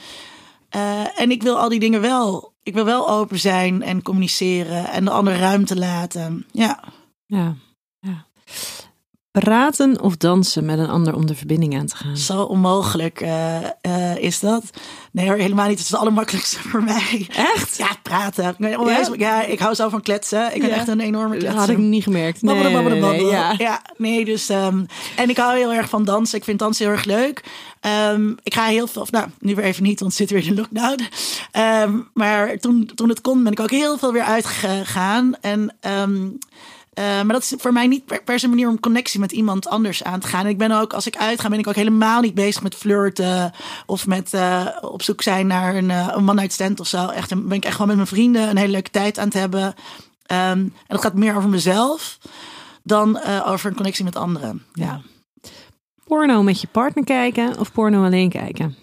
en 1.17 1.31
ik 1.31 1.43
wil 1.43 1.59
al 1.59 1.69
die 1.69 1.81
dingen 1.81 2.01
wel 2.01 2.55
ik 2.67 2.75
wil 2.75 2.85
wel 2.85 3.09
open 3.09 3.39
zijn 3.39 3.83
en 3.83 4.03
communiceren 4.03 4.87
en 4.89 5.05
de 5.05 5.11
ander 5.11 5.39
ruimte 5.39 5.77
laten. 5.77 6.47
Ja. 6.53 6.81
Ja. 7.27 7.55
ja. 8.01 8.27
Praten 9.31 10.01
of 10.01 10.17
dansen 10.17 10.65
met 10.65 10.79
een 10.79 10.89
ander 10.89 11.15
om 11.15 11.27
de 11.27 11.35
verbinding 11.35 11.79
aan 11.79 11.87
te 11.87 11.97
gaan? 11.97 12.17
Zo 12.17 12.43
onmogelijk 12.43 13.21
uh, 13.21 13.57
uh, 13.83 14.17
is 14.17 14.41
dat. 14.41 14.63
Nee 15.13 15.29
hoor, 15.29 15.37
helemaal 15.37 15.69
niet. 15.69 15.79
Het 15.79 15.85
is 15.85 15.91
het 15.91 16.01
allermakkelijkste 16.01 16.59
voor 16.69 16.83
mij. 16.83 17.27
Echt? 17.55 17.77
Ja, 17.77 17.89
praten. 18.03 18.55
Ja, 18.59 19.09
ja 19.17 19.43
ik 19.43 19.59
hou 19.59 19.75
zo 19.75 19.89
van 19.89 20.03
kletsen. 20.03 20.55
Ik 20.55 20.63
heb 20.63 20.71
echt 20.71 20.89
een 20.89 21.01
enorme 21.01 21.37
kletsen. 21.37 21.51
Dat 21.51 21.61
had 21.61 21.69
ik 21.69 21.79
niet 21.79 22.03
gemerkt. 22.03 22.43
Nee, 22.43 22.55
babbelen, 22.55 22.83
babbelen, 22.83 23.01
babbelen. 23.01 23.33
Nee, 23.33 23.41
ja. 23.41 23.55
ja, 23.59 23.83
nee, 23.97 24.25
dus... 24.25 24.49
Um, 24.49 24.87
en 25.17 25.29
ik 25.29 25.37
hou 25.37 25.57
heel 25.57 25.73
erg 25.73 25.89
van 25.89 26.05
dansen. 26.05 26.39
Ik 26.39 26.45
vind 26.45 26.59
dansen 26.59 26.85
heel 26.85 26.95
erg 26.95 27.05
leuk. 27.05 27.45
Um, 27.87 28.37
ik 28.43 28.55
ga 28.55 28.65
heel 28.65 28.87
veel, 28.87 29.03
of 29.03 29.11
nou, 29.11 29.29
nu 29.39 29.55
weer 29.55 29.65
even 29.65 29.83
niet, 29.83 30.01
want 30.01 30.15
zit 30.15 30.31
weer 30.31 30.47
in 30.47 30.55
lockdown. 30.55 31.03
Um, 31.53 32.09
maar 32.15 32.59
toen, 32.59 32.91
toen 32.95 33.09
het 33.09 33.21
kon, 33.21 33.43
ben 33.43 33.53
ik 33.53 33.61
ook 33.61 33.71
heel 33.71 33.99
veel 33.99 34.13
weer 34.13 34.23
uitgegaan. 34.23 35.35
En 35.41 35.77
um, 35.81 36.39
uh, 36.99 37.05
maar 37.05 37.33
dat 37.33 37.43
is 37.43 37.55
voor 37.57 37.73
mij 37.73 37.87
niet 37.87 38.25
per, 38.25 38.39
se 38.39 38.49
manier 38.49 38.69
om 38.69 38.81
connectie 38.81 39.21
met 39.21 39.33
iemand 39.33 39.69
anders 39.69 40.05
aan 40.05 40.21
te 40.21 40.27
gaan. 40.27 40.47
Ik 40.47 40.59
ben 40.59 40.71
ook, 40.71 40.93
als 40.93 41.07
ik 41.07 41.17
uitga, 41.17 41.49
ben 41.49 41.59
ik 41.59 41.67
ook 41.67 41.75
helemaal 41.75 42.21
niet 42.21 42.35
bezig 42.35 42.63
met 42.63 42.75
flirten 42.75 43.53
of 43.87 44.07
met 44.07 44.33
uh, 44.35 44.67
op 44.81 45.03
zoek 45.03 45.23
zijn 45.23 45.47
naar 45.47 45.75
een, 45.75 45.89
uh, 45.89 46.09
een 46.11 46.25
man 46.25 46.41
uit 46.41 46.53
stand 46.53 46.81
of 46.81 46.87
zo. 46.87 47.09
Echt, 47.09 47.29
ben 47.29 47.57
ik 47.57 47.65
echt 47.65 47.73
gewoon 47.73 47.89
met 47.89 47.97
mijn 47.97 48.09
vrienden 48.09 48.49
een 48.49 48.57
hele 48.57 48.73
leuke 48.73 48.91
tijd 48.91 49.19
aan 49.19 49.25
het 49.25 49.35
hebben. 49.35 49.63
Um, 49.63 49.75
en 50.29 50.73
dat 50.87 51.03
gaat 51.03 51.15
meer 51.15 51.37
over 51.37 51.49
mezelf 51.49 52.19
dan 52.83 53.21
over 53.45 53.71
een 53.71 53.77
connectie 53.77 54.05
met 54.05 54.17
anderen. 54.17 54.65
Ja. 54.73 55.01
Porno 56.07 56.43
met 56.43 56.61
je 56.61 56.67
partner 56.67 57.05
kijken 57.05 57.59
of 57.59 57.73
porno 57.73 58.05
alleen 58.05 58.29
kijken? 58.29 58.77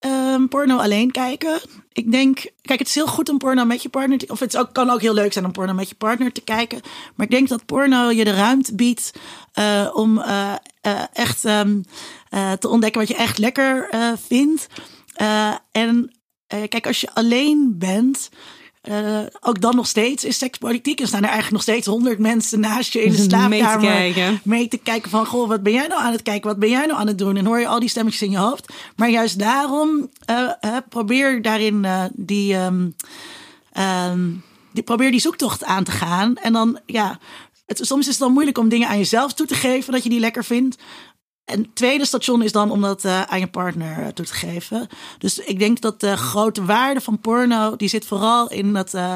Um, 0.00 0.48
porno 0.48 0.76
alleen 0.76 1.10
kijken. 1.10 1.60
Ik 1.92 2.10
denk, 2.12 2.50
kijk, 2.62 2.78
het 2.78 2.88
is 2.88 2.94
heel 2.94 3.06
goed 3.06 3.28
om 3.28 3.38
porno 3.38 3.64
met 3.64 3.82
je 3.82 3.88
partner 3.88 4.18
te, 4.18 4.26
of 4.28 4.40
het 4.40 4.56
ook, 4.56 4.72
kan 4.72 4.90
ook 4.90 5.00
heel 5.00 5.14
leuk 5.14 5.32
zijn 5.32 5.44
om 5.44 5.52
porno 5.52 5.74
met 5.74 5.88
je 5.88 5.94
partner 5.94 6.32
te 6.32 6.40
kijken. 6.40 6.80
Maar 7.14 7.26
ik 7.26 7.32
denk 7.32 7.48
dat 7.48 7.66
porno 7.66 8.10
je 8.10 8.24
de 8.24 8.34
ruimte 8.34 8.74
biedt 8.74 9.12
uh, 9.58 9.90
om 9.92 10.18
uh, 10.18 10.54
uh, 10.86 11.02
echt 11.12 11.44
um, 11.44 11.84
te 12.58 12.68
ontdekken 12.68 13.00
wat 13.00 13.10
je 13.10 13.16
echt 13.16 13.38
lekker 13.38 13.88
vindt. 14.28 14.66
en 15.72 16.12
kijk, 16.46 16.86
als 16.86 17.00
je 17.00 17.14
alleen 17.14 17.74
bent, 17.78 18.30
uh, 18.88 19.18
ook 19.40 19.60
dan 19.60 19.76
nog 19.76 19.86
steeds 19.86 20.24
is 20.24 20.38
sekspolitiek. 20.38 21.00
Er 21.00 21.06
staan 21.06 21.22
er 21.22 21.28
eigenlijk 21.28 21.52
nog 21.52 21.62
steeds 21.62 21.86
honderd 21.86 22.18
mensen 22.18 22.60
naast 22.60 22.92
je 22.92 23.02
in 23.02 23.10
de 23.10 23.16
slaapkamer. 23.16 23.80
Mee 23.80 24.12
te, 24.12 24.14
kijken. 24.14 24.40
mee 24.44 24.68
te 24.68 24.76
kijken 24.76 25.10
van, 25.10 25.26
goh, 25.26 25.48
wat 25.48 25.62
ben 25.62 25.72
jij 25.72 25.86
nou 25.86 26.02
aan 26.02 26.12
het 26.12 26.22
kijken? 26.22 26.48
Wat 26.48 26.58
ben 26.58 26.68
jij 26.68 26.86
nou 26.86 27.00
aan 27.00 27.06
het 27.06 27.18
doen? 27.18 27.36
En 27.36 27.46
hoor 27.46 27.60
je 27.60 27.66
al 27.66 27.80
die 27.80 27.88
stemmetjes 27.88 28.22
in 28.22 28.30
je 28.30 28.38
hoofd. 28.38 28.72
Maar 28.96 29.10
juist 29.10 29.38
daarom 29.38 30.10
uh, 30.30 30.50
uh, 30.60 30.76
probeer 30.88 31.42
daarin 31.42 31.86
die, 32.12 32.56
um, 32.56 32.94
um, 34.08 34.42
die, 34.72 34.82
probeer 34.82 35.10
die 35.10 35.20
zoektocht 35.20 35.64
aan 35.64 35.84
te 35.84 35.90
gaan. 35.90 36.36
En 36.36 36.52
dan, 36.52 36.78
ja, 36.86 37.18
het, 37.66 37.80
soms 37.82 38.06
is 38.06 38.12
het 38.12 38.18
dan 38.18 38.32
moeilijk 38.32 38.58
om 38.58 38.68
dingen 38.68 38.88
aan 38.88 38.98
jezelf 38.98 39.32
toe 39.32 39.46
te 39.46 39.54
geven 39.54 39.92
dat 39.92 40.02
je 40.02 40.08
die 40.08 40.20
lekker 40.20 40.44
vindt. 40.44 40.76
En 41.44 41.60
het 41.60 41.74
tweede 41.74 42.06
station 42.06 42.42
is 42.42 42.52
dan 42.52 42.70
om 42.70 42.80
dat 42.80 43.04
uh, 43.04 43.22
aan 43.22 43.40
je 43.40 43.46
partner 43.46 43.98
uh, 43.98 44.06
toe 44.06 44.24
te 44.24 44.34
geven. 44.34 44.88
Dus 45.18 45.38
ik 45.38 45.58
denk 45.58 45.80
dat 45.80 46.00
de 46.00 46.16
grote 46.16 46.64
waarde 46.64 47.00
van 47.00 47.18
porno, 47.18 47.76
die 47.76 47.88
zit 47.88 48.06
vooral 48.06 48.50
in 48.50 48.72
dat, 48.72 48.94
uh, 48.94 49.14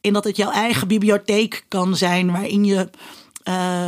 in 0.00 0.12
dat 0.12 0.24
het 0.24 0.36
jouw 0.36 0.50
eigen 0.50 0.88
bibliotheek 0.88 1.64
kan 1.68 1.96
zijn, 1.96 2.32
waarin 2.32 2.64
je 2.64 2.88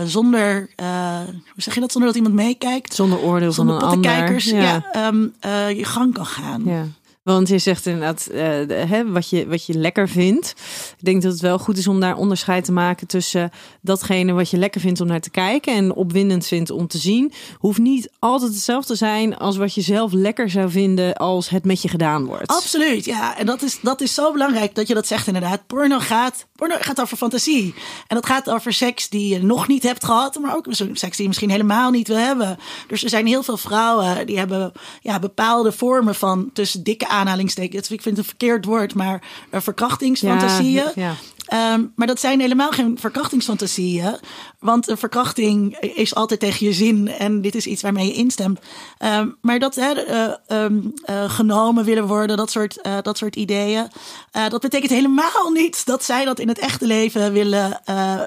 zonder, 0.07 0.71
hoe 0.77 1.43
zeg 1.57 1.75
je 1.75 1.81
dat, 1.81 1.93
zonder 1.93 2.09
dat 2.13 2.17
iemand 2.17 2.35
meekijkt? 2.35 2.95
Zonder 2.95 3.19
oordeel 3.19 3.53
zonder 3.53 3.81
van 3.81 3.89
een 3.89 3.95
ander. 3.95 4.47
Ja, 4.47 4.85
ja 4.93 5.07
um, 5.07 5.35
je 5.77 5.85
gang 5.85 6.15
kan 6.15 6.27
gaan. 6.27 6.63
Ja. 6.65 6.87
Want 7.23 7.49
je 7.49 7.59
zegt 7.59 7.87
inderdaad 7.87 8.29
uh, 8.33 8.41
hè, 8.89 9.11
wat, 9.11 9.31
je, 9.31 9.47
wat 9.47 9.67
je 9.67 9.75
lekker 9.75 10.09
vindt. 10.09 10.55
Ik 10.99 11.05
denk 11.05 11.23
dat 11.23 11.33
het 11.33 11.41
wel 11.41 11.59
goed 11.59 11.79
is 11.79 11.87
om 11.87 12.01
daar 12.01 12.17
onderscheid 12.17 12.65
te 12.65 12.73
maken 12.73 13.07
tussen 13.07 13.51
datgene 13.81 14.33
wat 14.33 14.51
je 14.51 14.57
lekker 14.57 14.81
vindt 14.81 15.01
om 15.01 15.07
naar 15.07 15.21
te 15.21 15.31
kijken 15.31 15.75
en 15.75 15.95
opwindend 15.95 16.47
vindt 16.47 16.71
om 16.71 16.87
te 16.87 16.99
zien. 16.99 17.33
Hoeft 17.59 17.79
niet 17.79 18.11
altijd 18.19 18.53
hetzelfde 18.53 18.93
te 18.93 18.99
zijn 18.99 19.37
als 19.37 19.57
wat 19.57 19.75
je 19.75 19.81
zelf 19.81 20.13
lekker 20.13 20.51
zou 20.51 20.71
vinden 20.71 21.15
als 21.17 21.49
het 21.49 21.65
met 21.65 21.83
je 21.83 21.89
gedaan 21.89 22.25
wordt. 22.25 22.47
Absoluut, 22.47 23.05
ja. 23.05 23.39
En 23.39 23.47
dat 23.47 23.63
is, 23.63 23.79
dat 23.83 24.01
is 24.01 24.15
zo 24.15 24.33
belangrijk 24.33 24.75
dat 24.75 24.89
je 24.89 24.95
dat 24.95 25.07
zegt 25.07 25.27
inderdaad. 25.27 25.67
Porno 25.67 25.99
gaat, 25.99 26.47
porno 26.55 26.77
gaat 26.79 27.01
over 27.01 27.17
fantasie. 27.17 27.75
En 28.07 28.17
dat 28.17 28.27
gaat 28.27 28.51
over 28.51 28.73
seks 28.73 29.09
die 29.09 29.35
je 29.35 29.43
nog 29.43 29.69
niet 29.69 29.83
hebt 29.83 30.05
gehad, 30.05 30.39
maar 30.39 30.57
ook 30.57 30.67
seks 30.71 30.99
die 31.01 31.23
je 31.23 31.29
misschien 31.29 31.51
helemaal 31.51 31.91
niet 31.91 32.09
wil 32.09 32.17
hebben. 32.17 32.59
Dus 32.87 33.03
er 33.03 33.09
zijn 33.09 33.27
heel 33.27 33.43
veel 33.43 33.57
vrouwen 33.57 34.27
die 34.27 34.39
hebben 34.39 34.73
ja, 35.01 35.19
bepaalde 35.19 35.73
vormen 35.73 36.15
van 36.15 36.51
tussen 36.53 36.83
dikke 36.83 37.09
aanhalingstekens. 37.21 37.91
Ik 37.91 38.03
vind 38.03 38.17
het 38.17 38.25
een 38.25 38.31
verkeerd 38.31 38.65
woord, 38.65 38.95
maar 38.95 39.23
uh, 39.51 39.61
verkrachtingsfantasieën. 39.61 40.73
Ja, 40.73 40.93
ja. 40.95 41.15
Um, 41.55 41.93
maar 41.97 42.07
dat 42.07 42.21
zijn 42.21 42.41
helemaal 42.41 42.71
geen 42.71 42.99
verkrachtingsfantasieën. 42.99 44.17
Want 44.59 44.89
een 44.89 44.97
verkrachting 44.97 45.77
is 45.79 46.15
altijd 46.15 46.41
tegen 46.41 46.67
je 46.67 46.73
zin. 46.73 47.09
En 47.09 47.41
dit 47.41 47.55
is 47.55 47.67
iets 47.67 47.83
waarmee 47.83 48.07
je 48.07 48.13
instemt. 48.13 48.61
Um, 48.99 49.37
maar 49.41 49.59
dat 49.59 49.77
uh, 49.77 49.91
um, 50.49 50.95
uh, 51.11 51.31
genomen 51.31 51.85
willen 51.85 52.07
worden, 52.07 52.37
dat 52.37 52.51
soort, 52.51 52.79
uh, 52.83 52.97
dat 53.03 53.19
soort 53.19 53.37
ideeën. 53.37 53.89
dat 54.49 54.61
betekent 54.61 54.91
helemaal 54.91 55.51
niet 55.53 55.87
dat 55.87 56.05
zij 56.05 56.25
dat 56.25 56.39
in 56.39 56.49
het 56.49 56.59
echte 56.59 56.87
leven 56.87 57.33
willen, 57.33 57.81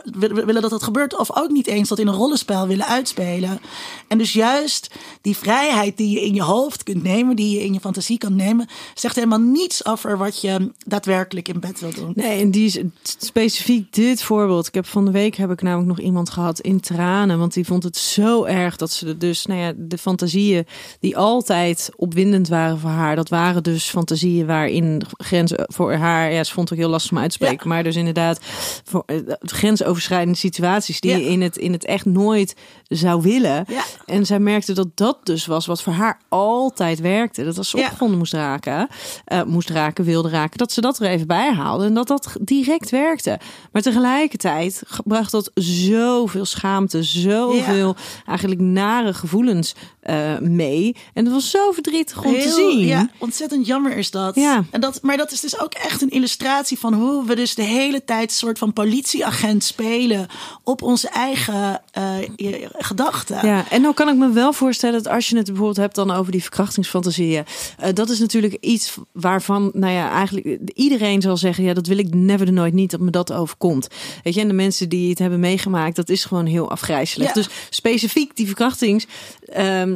willen, 0.03 0.45
willen 0.45 0.61
dat 0.61 0.71
dat 0.71 0.83
gebeurt. 0.83 1.17
Of 1.17 1.35
ook 1.35 1.49
niet 1.49 1.67
eens 1.67 1.89
dat 1.89 1.99
in 1.99 2.07
een 2.07 2.13
rollenspel 2.13 2.67
willen 2.67 2.87
uitspelen. 2.87 3.59
En 4.07 4.17
dus 4.17 4.33
juist 4.33 4.89
die 5.21 5.37
vrijheid 5.37 5.97
die 5.97 6.09
je 6.09 6.25
in 6.25 6.33
je 6.33 6.43
hoofd 6.43 6.83
kunt 6.83 7.03
nemen, 7.03 7.35
die 7.35 7.55
je 7.55 7.63
in 7.63 7.73
je 7.73 7.79
fantasie 7.79 8.17
kan 8.17 8.35
nemen, 8.35 8.67
zegt 8.93 9.15
helemaal 9.15 9.39
niets 9.39 9.85
over 9.85 10.17
wat 10.17 10.41
je 10.41 10.71
daadwerkelijk 10.85 11.47
in 11.47 11.59
bed 11.59 11.79
wil 11.79 11.93
doen. 11.93 12.11
Nee, 12.15 12.41
en 12.41 12.51
die 12.51 12.65
is 12.65 12.79
specifiek 13.19 13.93
dit 13.93 14.23
voorbeeld. 14.23 14.67
Ik 14.67 14.73
heb 14.73 14.85
van 14.85 15.05
de 15.05 15.11
week 15.11 15.35
heb 15.35 15.51
ik 15.51 15.61
namelijk 15.61 15.87
nog 15.87 15.99
iemand 15.99 16.29
gehad 16.29 16.59
in 16.59 16.79
tranen. 16.79 17.39
Want 17.39 17.53
die 17.53 17.65
vond 17.65 17.83
het 17.83 17.97
zo 17.97 18.43
erg 18.43 18.75
dat 18.75 18.91
ze 18.91 19.17
dus, 19.17 19.45
nou 19.45 19.59
ja, 19.59 19.73
de 19.75 19.97
fantasieën 19.97 20.65
die 20.99 21.17
altijd 21.17 21.89
opwindend 21.95 22.47
waren 22.47 22.79
voor 22.79 22.89
haar. 22.89 23.15
Dat 23.15 23.29
waren 23.29 23.63
dus 23.63 23.89
fantasieën 23.89 24.45
waarin 24.45 25.01
grenzen 25.17 25.65
voor 25.67 25.93
haar, 25.93 26.31
ja, 26.31 26.43
ze 26.43 26.53
vond 26.53 26.69
het 26.69 26.77
ook 26.77 26.83
heel 26.83 26.93
lastig 26.93 27.11
om 27.11 27.17
uit 27.17 27.29
te 27.29 27.35
spreken. 27.35 27.67
Maar 27.67 27.83
dus 27.83 27.95
inderdaad, 27.95 28.39
voor, 28.83 29.03
uh, 29.05 29.19
grensoverschrijdende 29.39 30.37
situaties 30.37 30.99
die 30.99 31.11
ja. 31.11 31.17
je 31.17 31.25
in 31.25 31.41
het, 31.41 31.57
in 31.57 31.71
het 31.71 31.85
echt 31.85 32.05
nooit 32.05 32.55
zou 32.95 33.21
willen. 33.21 33.65
Ja. 33.67 33.83
En 34.05 34.25
zij 34.25 34.39
merkte 34.39 34.73
dat 34.73 34.87
dat 34.93 35.17
dus 35.23 35.45
was 35.45 35.65
wat 35.65 35.81
voor 35.81 35.93
haar 35.93 36.19
altijd 36.29 36.99
werkte. 36.99 37.43
Dat 37.43 37.57
als 37.57 37.69
ze 37.69 37.77
opgevonden 37.77 38.17
moest 38.17 38.33
raken, 38.33 38.87
uh, 39.27 39.43
moest 39.43 39.69
raken, 39.69 40.05
wilde 40.05 40.29
raken, 40.29 40.57
dat 40.57 40.71
ze 40.71 40.81
dat 40.81 40.99
er 40.99 41.09
even 41.09 41.27
bij 41.27 41.53
haalde. 41.53 41.85
En 41.85 41.93
dat 41.93 42.07
dat 42.07 42.35
direct 42.41 42.89
werkte. 42.89 43.39
Maar 43.71 43.81
tegelijkertijd 43.81 44.83
bracht 45.05 45.31
dat 45.31 45.51
zoveel 45.53 46.45
schaamte, 46.45 47.03
zoveel 47.03 47.95
eigenlijk 48.25 48.61
nare 48.61 49.13
gevoelens 49.13 49.75
uh, 50.09 50.37
mee. 50.39 50.95
En 51.13 51.23
dat 51.23 51.33
was 51.33 51.49
zo 51.49 51.71
verdrietig 51.71 52.23
om 52.23 52.33
Heel, 52.33 52.41
te 52.41 52.49
zien. 52.49 52.85
Ja, 52.85 53.09
ontzettend 53.17 53.65
jammer 53.67 53.97
is 53.97 54.11
dat. 54.11 54.35
Ja. 54.35 54.63
En 54.71 54.81
dat. 54.81 55.01
Maar 55.01 55.17
dat 55.17 55.31
is 55.31 55.39
dus 55.39 55.59
ook 55.59 55.73
echt 55.73 56.01
een 56.01 56.09
illustratie 56.09 56.79
van 56.79 56.93
hoe 56.93 57.25
we 57.25 57.35
dus 57.35 57.55
de 57.55 57.63
hele 57.63 58.03
tijd 58.03 58.29
een 58.29 58.35
soort 58.35 58.57
van 58.57 58.73
politieagent 58.73 59.63
spelen 59.63 60.27
op 60.63 60.81
onze 60.81 61.09
eigen 61.09 61.81
uh, 61.97 62.65
gedachten. 62.77 63.47
Ja, 63.47 63.65
en 63.69 63.81
nou 63.81 63.93
kan 63.93 64.09
ik 64.09 64.15
me 64.15 64.31
wel 64.31 64.53
voorstellen 64.53 65.03
dat 65.03 65.13
als 65.13 65.29
je 65.29 65.37
het 65.37 65.45
bijvoorbeeld 65.45 65.77
hebt 65.77 65.95
dan 65.95 66.11
over 66.11 66.31
die 66.31 66.41
verkrachtingsfantasieën. 66.41 67.45
Uh, 67.83 67.87
dat 67.93 68.09
is 68.09 68.19
natuurlijk 68.19 68.57
iets 68.59 68.95
waarvan, 69.11 69.71
nou 69.73 69.93
ja, 69.93 70.11
eigenlijk 70.11 70.57
iedereen 70.73 71.21
zal 71.21 71.37
zeggen, 71.37 71.63
ja, 71.63 71.73
dat 71.73 71.87
wil 71.87 71.97
ik 71.97 72.13
never 72.13 72.45
de 72.45 72.51
nooit 72.51 72.73
niet 72.73 72.91
dat 72.91 72.99
me 72.99 73.09
dat 73.09 73.31
overkomt. 73.31 73.87
Weet 74.23 74.33
je, 74.33 74.41
en 74.41 74.47
de 74.47 74.53
mensen 74.53 74.89
die 74.89 75.09
het 75.09 75.19
hebben 75.19 75.39
meegemaakt, 75.39 75.95
dat 75.95 76.09
is 76.09 76.25
gewoon 76.25 76.45
heel 76.45 76.71
afgrijzelijk. 76.71 77.29
Ja. 77.29 77.33
Dus 77.41 77.49
specifiek 77.69 78.35
die 78.35 78.45
verkrachtingsfantasieën, 78.45 79.11
um, 79.57 79.92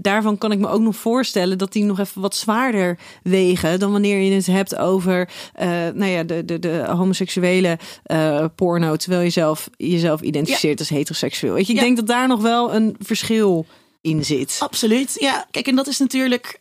daarvan 0.00 0.38
kan 0.38 0.52
ik 0.52 0.58
me 0.58 0.68
ook 0.68 0.80
nog 0.80 0.96
voorstellen 0.96 1.58
dat 1.58 1.72
die 1.72 1.84
nog 1.84 1.98
even 1.98 2.20
wat 2.20 2.36
zwaarder 2.36 2.98
wegen 3.22 3.78
dan 3.78 3.92
wanneer 3.92 4.18
je 4.18 4.32
het 4.32 4.46
hebt 4.46 4.76
over, 4.76 5.28
uh, 5.60 5.66
nou 5.94 6.06
ja, 6.06 6.22
de, 6.22 6.44
de, 6.44 6.58
de 6.58 6.84
homoseksuele 6.88 7.78
uh, 8.06 8.44
porno, 8.54 8.96
terwijl 8.96 9.22
je 9.22 9.30
zelf 9.30 9.68
jezelf 9.76 10.20
identificeert 10.20 10.78
ja. 10.78 10.84
als 10.84 10.88
heteroseksueel. 10.88 11.54
Weet 11.54 11.66
je, 11.66 11.72
ik 11.72 11.78
ja. 11.78 11.84
denk 11.84 11.96
dat 11.96 12.06
daar 12.06 12.28
nog 12.28 12.40
wel 12.40 12.74
een 12.74 12.96
verschil 12.98 13.66
in 14.00 14.24
zit. 14.24 14.56
Absoluut. 14.60 15.16
Ja, 15.18 15.46
kijk, 15.50 15.66
en 15.66 15.76
dat 15.76 15.86
is 15.86 15.98
natuurlijk. 15.98 16.60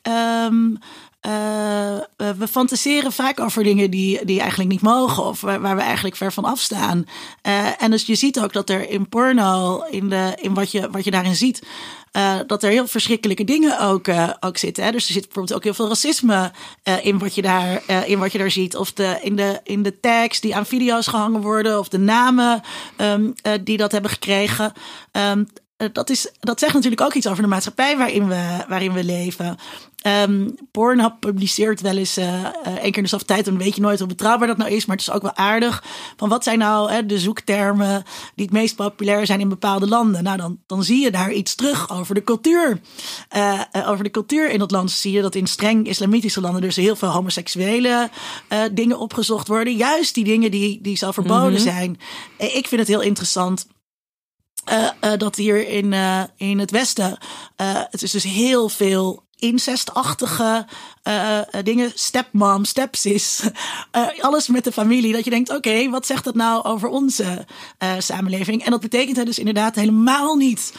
Um, 0.51 0.77
we 2.15 2.47
fantaseren 2.49 3.11
vaak 3.11 3.39
over 3.39 3.63
dingen 3.63 3.91
die, 3.91 4.25
die 4.25 4.39
eigenlijk 4.39 4.69
niet 4.69 4.81
mogen 4.81 5.23
of 5.23 5.41
waar, 5.41 5.61
waar 5.61 5.75
we 5.75 5.81
eigenlijk 5.81 6.15
ver 6.15 6.33
van 6.33 6.43
afstaan. 6.43 7.05
en 7.77 7.91
dus 7.91 8.05
je 8.05 8.15
ziet 8.15 8.39
ook 8.39 8.53
dat 8.53 8.69
er 8.69 8.89
in 8.89 9.09
porno, 9.09 9.83
in, 9.89 10.09
de, 10.09 10.33
in 10.41 10.53
wat, 10.53 10.71
je, 10.71 10.89
wat 10.91 11.03
je 11.03 11.11
daarin 11.11 11.35
ziet, 11.35 11.61
uh, 12.13 12.39
dat 12.47 12.63
er 12.63 12.69
heel 12.69 12.87
verschrikkelijke 12.87 13.43
dingen 13.43 13.79
ook, 13.79 14.07
uh, 14.07 14.29
ook 14.39 14.57
zitten. 14.57 14.83
Hè? 14.83 14.91
Dus 14.91 15.07
er 15.07 15.13
zit 15.13 15.23
bijvoorbeeld 15.23 15.55
ook 15.55 15.63
heel 15.63 15.73
veel 15.73 15.87
racisme 15.87 16.51
uh, 16.83 17.05
in, 17.05 17.19
wat 17.19 17.35
je 17.35 17.41
daar, 17.41 17.81
in 18.05 18.19
wat 18.19 18.31
je 18.31 18.37
daar 18.37 18.51
ziet. 18.51 18.75
Of 18.75 18.93
de, 18.93 19.19
in, 19.21 19.35
de, 19.35 19.59
in 19.63 19.83
de 19.83 19.99
tags 19.99 20.39
die 20.39 20.55
aan 20.55 20.65
video's 20.65 21.07
gehangen 21.07 21.41
worden. 21.41 21.79
Of 21.79 21.87
de 21.87 21.97
namen 21.97 22.61
um, 22.97 23.33
die 23.63 23.77
dat 23.77 23.91
hebben 23.91 24.11
gekregen. 24.11 24.73
Um, 25.11 25.47
dat, 25.93 26.09
is, 26.09 26.31
dat 26.39 26.59
zegt 26.59 26.73
natuurlijk 26.73 27.01
ook 27.01 27.13
iets 27.13 27.27
over 27.27 27.43
de 27.43 27.49
maatschappij 27.49 27.97
waarin 27.97 28.27
we, 28.27 28.65
waarin 28.67 28.93
we 28.93 29.03
leven. 29.03 29.57
Um, 30.07 30.55
Pornhub 30.71 31.19
publiceert 31.19 31.81
wel 31.81 31.97
eens 31.97 32.17
uh, 32.17 32.43
één 32.63 32.91
keer 32.91 33.03
in 33.03 33.03
de 33.03 33.25
tijd. 33.25 33.45
Dan 33.45 33.57
weet 33.57 33.75
je 33.75 33.81
nooit 33.81 33.99
hoe 33.99 34.07
betrouwbaar 34.07 34.47
dat 34.47 34.57
nou 34.57 34.71
is. 34.71 34.85
Maar 34.85 34.95
het 34.95 35.07
is 35.07 35.13
ook 35.13 35.21
wel 35.21 35.35
aardig. 35.35 35.83
Van 36.17 36.29
wat 36.29 36.43
zijn 36.43 36.59
nou 36.59 36.91
hè, 36.91 37.05
de 37.05 37.19
zoektermen 37.19 38.03
die 38.35 38.45
het 38.45 38.53
meest 38.53 38.75
populair 38.75 39.25
zijn 39.25 39.39
in 39.39 39.49
bepaalde 39.49 39.87
landen? 39.87 40.23
Nou, 40.23 40.37
dan, 40.37 40.59
dan 40.65 40.83
zie 40.83 41.03
je 41.03 41.11
daar 41.11 41.31
iets 41.31 41.55
terug 41.55 41.89
over 41.89 42.15
de 42.15 42.23
cultuur. 42.23 42.81
Uh, 43.35 43.61
over 43.85 44.03
de 44.03 44.11
cultuur 44.11 44.49
in 44.49 44.59
dat 44.59 44.71
land 44.71 44.91
zie 44.91 45.11
je 45.11 45.21
dat 45.21 45.35
in 45.35 45.47
streng 45.47 45.87
islamitische 45.87 46.41
landen 46.41 46.61
dus 46.61 46.75
heel 46.75 46.95
veel 46.95 47.09
homoseksuele 47.09 48.09
dingen 48.71 48.99
opgezocht 48.99 49.47
worden. 49.47 49.75
Juist 49.75 50.13
die 50.13 50.23
dingen 50.23 50.51
die, 50.51 50.81
die 50.81 50.97
zo 50.97 51.11
verboden 51.11 51.49
mm 51.49 51.55
-hmm. 51.55 51.63
zijn. 51.63 51.99
Ik 52.37 52.67
vind 52.67 52.81
het 52.81 52.87
heel 52.87 53.01
interessant. 53.01 53.67
Uh, 54.71 54.89
uh, 55.03 55.17
dat 55.17 55.35
hier 55.35 55.67
in, 55.67 55.91
uh, 55.91 56.23
in 56.37 56.59
het 56.59 56.71
Westen. 56.71 57.17
het 57.89 58.01
is 58.01 58.11
dus 58.11 58.23
heel 58.23 58.69
veel 58.69 59.27
incestachtige 59.39 60.65
uh, 61.09 61.39
dingen. 61.63 61.91
Stepmom, 61.95 62.65
stepsis. 62.65 63.49
Uh, 63.95 64.07
alles 64.25 64.47
met 64.47 64.63
de 64.63 64.71
familie. 64.71 65.13
Dat 65.13 65.23
je 65.23 65.29
denkt, 65.29 65.49
oké, 65.49 65.57
okay, 65.57 65.89
wat 65.89 66.05
zegt 66.05 66.23
dat 66.23 66.35
nou 66.35 66.63
over 66.63 66.89
onze 66.89 67.45
uh, 67.83 67.93
samenleving? 67.97 68.65
En 68.65 68.71
dat 68.71 68.81
betekent 68.81 69.25
dus 69.25 69.39
inderdaad 69.39 69.75
helemaal 69.75 70.35
niet 70.35 70.73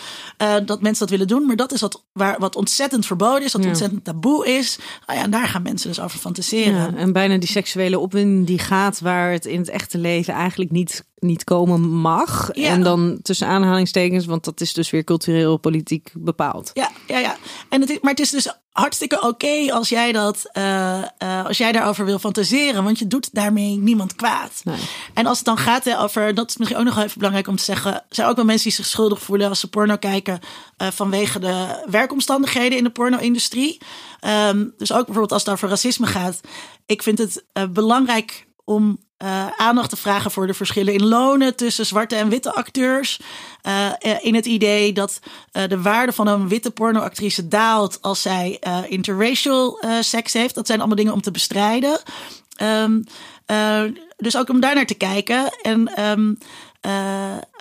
dat 0.64 0.82
mensen 0.82 0.98
dat 0.98 1.10
willen 1.10 1.26
doen. 1.26 1.46
Maar 1.46 1.56
dat 1.56 1.72
is 1.72 1.80
wat, 1.80 2.04
waar, 2.12 2.38
wat 2.38 2.56
ontzettend 2.56 3.06
verboden 3.06 3.42
is. 3.44 3.52
Wat 3.52 3.62
ja. 3.62 3.68
ontzettend 3.68 4.04
taboe 4.04 4.46
is. 4.46 4.78
Nou 5.06 5.18
ja, 5.18 5.24
en 5.24 5.30
daar 5.30 5.48
gaan 5.48 5.62
mensen 5.62 5.88
dus 5.88 6.00
over 6.00 6.18
fantaseren. 6.18 6.74
Ja, 6.74 6.94
en 6.96 7.12
bijna 7.12 7.38
die 7.38 7.48
seksuele 7.48 7.98
opwinding 7.98 8.46
die 8.46 8.58
gaat 8.58 9.00
waar 9.00 9.32
het 9.32 9.46
in 9.46 9.58
het 9.58 9.68
echte 9.68 9.98
leven 9.98 10.34
eigenlijk 10.34 10.70
niet 10.70 11.04
niet 11.20 11.44
komen 11.44 11.80
mag. 11.80 12.48
Ja. 12.52 12.68
En 12.68 12.82
dan 12.82 13.18
tussen 13.22 13.46
aanhalingstekens, 13.46 14.26
want 14.26 14.44
dat 14.44 14.60
is 14.60 14.72
dus 14.72 14.90
weer 14.90 15.04
cultureel 15.04 15.56
politiek 15.56 16.10
bepaald. 16.14 16.70
Ja, 16.74 16.90
ja, 17.06 17.18
ja. 17.18 17.36
En 17.68 17.80
het 17.80 17.90
is, 17.90 17.98
maar 18.00 18.10
het 18.10 18.20
is 18.20 18.30
dus 18.30 18.54
hartstikke 18.72 19.16
oké 19.16 19.26
okay 19.26 19.70
als 19.70 19.88
jij 19.88 20.12
dat, 20.12 20.50
uh, 20.52 21.02
uh, 21.18 21.44
als 21.46 21.58
jij 21.58 21.72
daarover 21.72 22.04
wil 22.04 22.18
fantaseren, 22.18 22.84
want 22.84 22.98
je 22.98 23.06
doet 23.06 23.34
daarmee 23.34 23.76
niemand 23.76 24.14
kwaad. 24.14 24.60
Nee. 24.64 24.76
En 25.14 25.26
als 25.26 25.36
het 25.36 25.46
dan 25.46 25.58
gaat 25.58 25.84
hè, 25.84 26.00
over, 26.00 26.34
dat 26.34 26.48
is 26.48 26.56
misschien 26.56 26.80
ook 26.80 26.86
nog 26.86 26.98
even 26.98 27.18
belangrijk 27.18 27.48
om 27.48 27.56
te 27.56 27.64
zeggen, 27.64 28.04
zijn 28.08 28.28
ook 28.28 28.36
wel 28.36 28.44
mensen 28.44 28.68
die 28.68 28.76
zich 28.76 28.86
schuldig 28.86 29.22
voelen 29.22 29.48
als 29.48 29.60
ze 29.60 29.68
porno 29.68 29.96
kijken 29.96 30.40
uh, 30.78 30.88
vanwege 30.90 31.38
de 31.38 31.84
werkomstandigheden 31.90 32.78
in 32.78 32.84
de 32.84 32.90
porno-industrie. 32.90 33.80
Um, 34.48 34.74
dus 34.78 34.92
ook 34.92 35.04
bijvoorbeeld 35.04 35.32
als 35.32 35.42
het 35.44 35.52
over 35.52 35.68
racisme 35.68 36.06
gaat. 36.06 36.40
Ik 36.86 37.02
vind 37.02 37.18
het 37.18 37.44
belangrijk 37.72 38.46
om 38.64 38.98
uh, 39.22 39.46
aandacht 39.56 39.90
te 39.90 39.96
vragen 39.96 40.30
voor 40.30 40.46
de 40.46 40.54
verschillen 40.54 40.94
in 40.94 41.06
lonen 41.06 41.56
tussen 41.56 41.86
zwarte 41.86 42.16
en 42.16 42.28
witte 42.28 42.54
acteurs. 42.54 43.20
Uh, 43.66 43.90
in 44.20 44.34
het 44.34 44.46
idee 44.46 44.92
dat 44.92 45.20
de 45.52 45.82
waarde 45.82 46.12
van 46.12 46.26
een 46.26 46.48
witte 46.48 46.70
pornoactrice 46.70 47.48
daalt 47.48 47.98
als 48.00 48.22
zij 48.22 48.60
interracial 48.88 49.80
seks 50.00 50.32
heeft. 50.32 50.54
Dat 50.54 50.66
zijn 50.66 50.78
allemaal 50.78 50.96
dingen 50.96 51.12
om 51.12 51.20
te 51.20 51.30
bestrijden. 51.30 52.00
Um, 52.62 53.04
dus 54.16 54.36
ook 54.36 54.48
om 54.48 54.60
daar 54.60 54.74
naar 54.74 54.86
te 54.86 54.94
kijken. 54.94 55.58
En 55.62 56.04
um, 56.04 56.38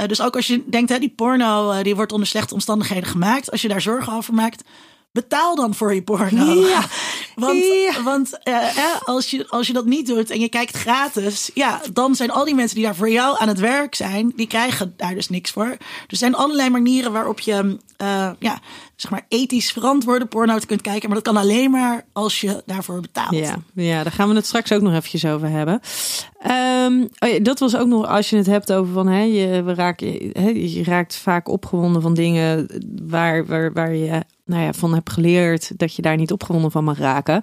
dus 0.07 0.21
ook 0.21 0.35
als 0.35 0.47
je 0.47 0.63
denkt, 0.69 0.89
hè, 0.89 0.99
die 0.99 1.13
porno 1.15 1.81
die 1.81 1.95
wordt 1.95 2.11
onder 2.11 2.27
slechte 2.27 2.53
omstandigheden 2.53 3.09
gemaakt. 3.09 3.51
Als 3.51 3.61
je 3.61 3.67
daar 3.67 3.81
zorgen 3.81 4.13
over 4.13 4.33
maakt, 4.33 4.63
betaal 5.11 5.55
dan 5.55 5.75
voor 5.75 5.93
je 5.93 6.01
porno. 6.03 6.53
Ja. 6.53 6.85
Want, 7.35 7.63
ja. 7.63 8.03
want 8.03 8.39
uh, 8.43 8.57
als, 9.03 9.29
je, 9.29 9.47
als 9.49 9.67
je 9.67 9.73
dat 9.73 9.85
niet 9.85 10.07
doet 10.07 10.29
en 10.29 10.39
je 10.39 10.49
kijkt 10.49 10.77
gratis, 10.77 11.51
ja, 11.53 11.81
dan 11.93 12.15
zijn 12.15 12.31
al 12.31 12.45
die 12.45 12.55
mensen 12.55 12.75
die 12.75 12.85
daar 12.85 12.95
voor 12.95 13.09
jou 13.09 13.35
aan 13.39 13.47
het 13.47 13.59
werk 13.59 13.95
zijn, 13.95 14.33
die 14.35 14.47
krijgen 14.47 14.93
daar 14.97 15.13
dus 15.13 15.29
niks 15.29 15.51
voor. 15.51 15.77
Er 16.07 16.17
zijn 16.17 16.35
allerlei 16.35 16.69
manieren 16.69 17.11
waarop 17.11 17.39
je 17.39 17.77
uh, 18.01 18.29
ja, 18.39 18.59
zeg 18.95 19.11
maar 19.11 19.25
ethisch 19.27 19.71
verantwoorde 19.71 20.25
porno 20.25 20.57
kunt 20.65 20.81
kijken, 20.81 21.09
maar 21.09 21.17
dat 21.23 21.33
kan 21.33 21.41
alleen 21.41 21.71
maar 21.71 22.05
als 22.13 22.41
je 22.41 22.63
daarvoor 22.65 23.01
betaalt. 23.01 23.35
Ja, 23.35 23.55
ja 23.73 24.03
daar 24.03 24.11
gaan 24.11 24.29
we 24.29 24.35
het 24.35 24.45
straks 24.45 24.71
ook 24.71 24.81
nog 24.81 24.93
eventjes 24.93 25.25
over 25.25 25.49
hebben. 25.49 25.81
Um, 26.85 27.09
oh 27.19 27.29
ja, 27.29 27.39
dat 27.39 27.59
was 27.59 27.75
ook 27.75 27.87
nog 27.87 28.07
als 28.07 28.29
je 28.29 28.35
het 28.35 28.45
hebt 28.45 28.71
over 28.71 28.93
van 28.93 29.07
hè, 29.07 29.21
je, 29.21 29.63
we 29.63 29.73
hè, 30.33 30.49
je 30.49 30.83
raakt 30.83 31.15
vaak 31.15 31.47
opgewonden 31.47 32.01
van 32.01 32.13
dingen 32.13 32.67
waar, 33.07 33.45
waar, 33.45 33.73
waar 33.73 33.93
je 33.93 34.21
nou 34.49 34.63
ja, 34.63 34.73
van 34.73 34.93
heb 34.93 35.09
geleerd 35.09 35.77
dat 35.77 35.95
je 35.95 36.01
daar 36.01 36.17
niet 36.17 36.31
opgewonden 36.31 36.71
van 36.71 36.83
mag 36.83 36.97
raken. 36.97 37.41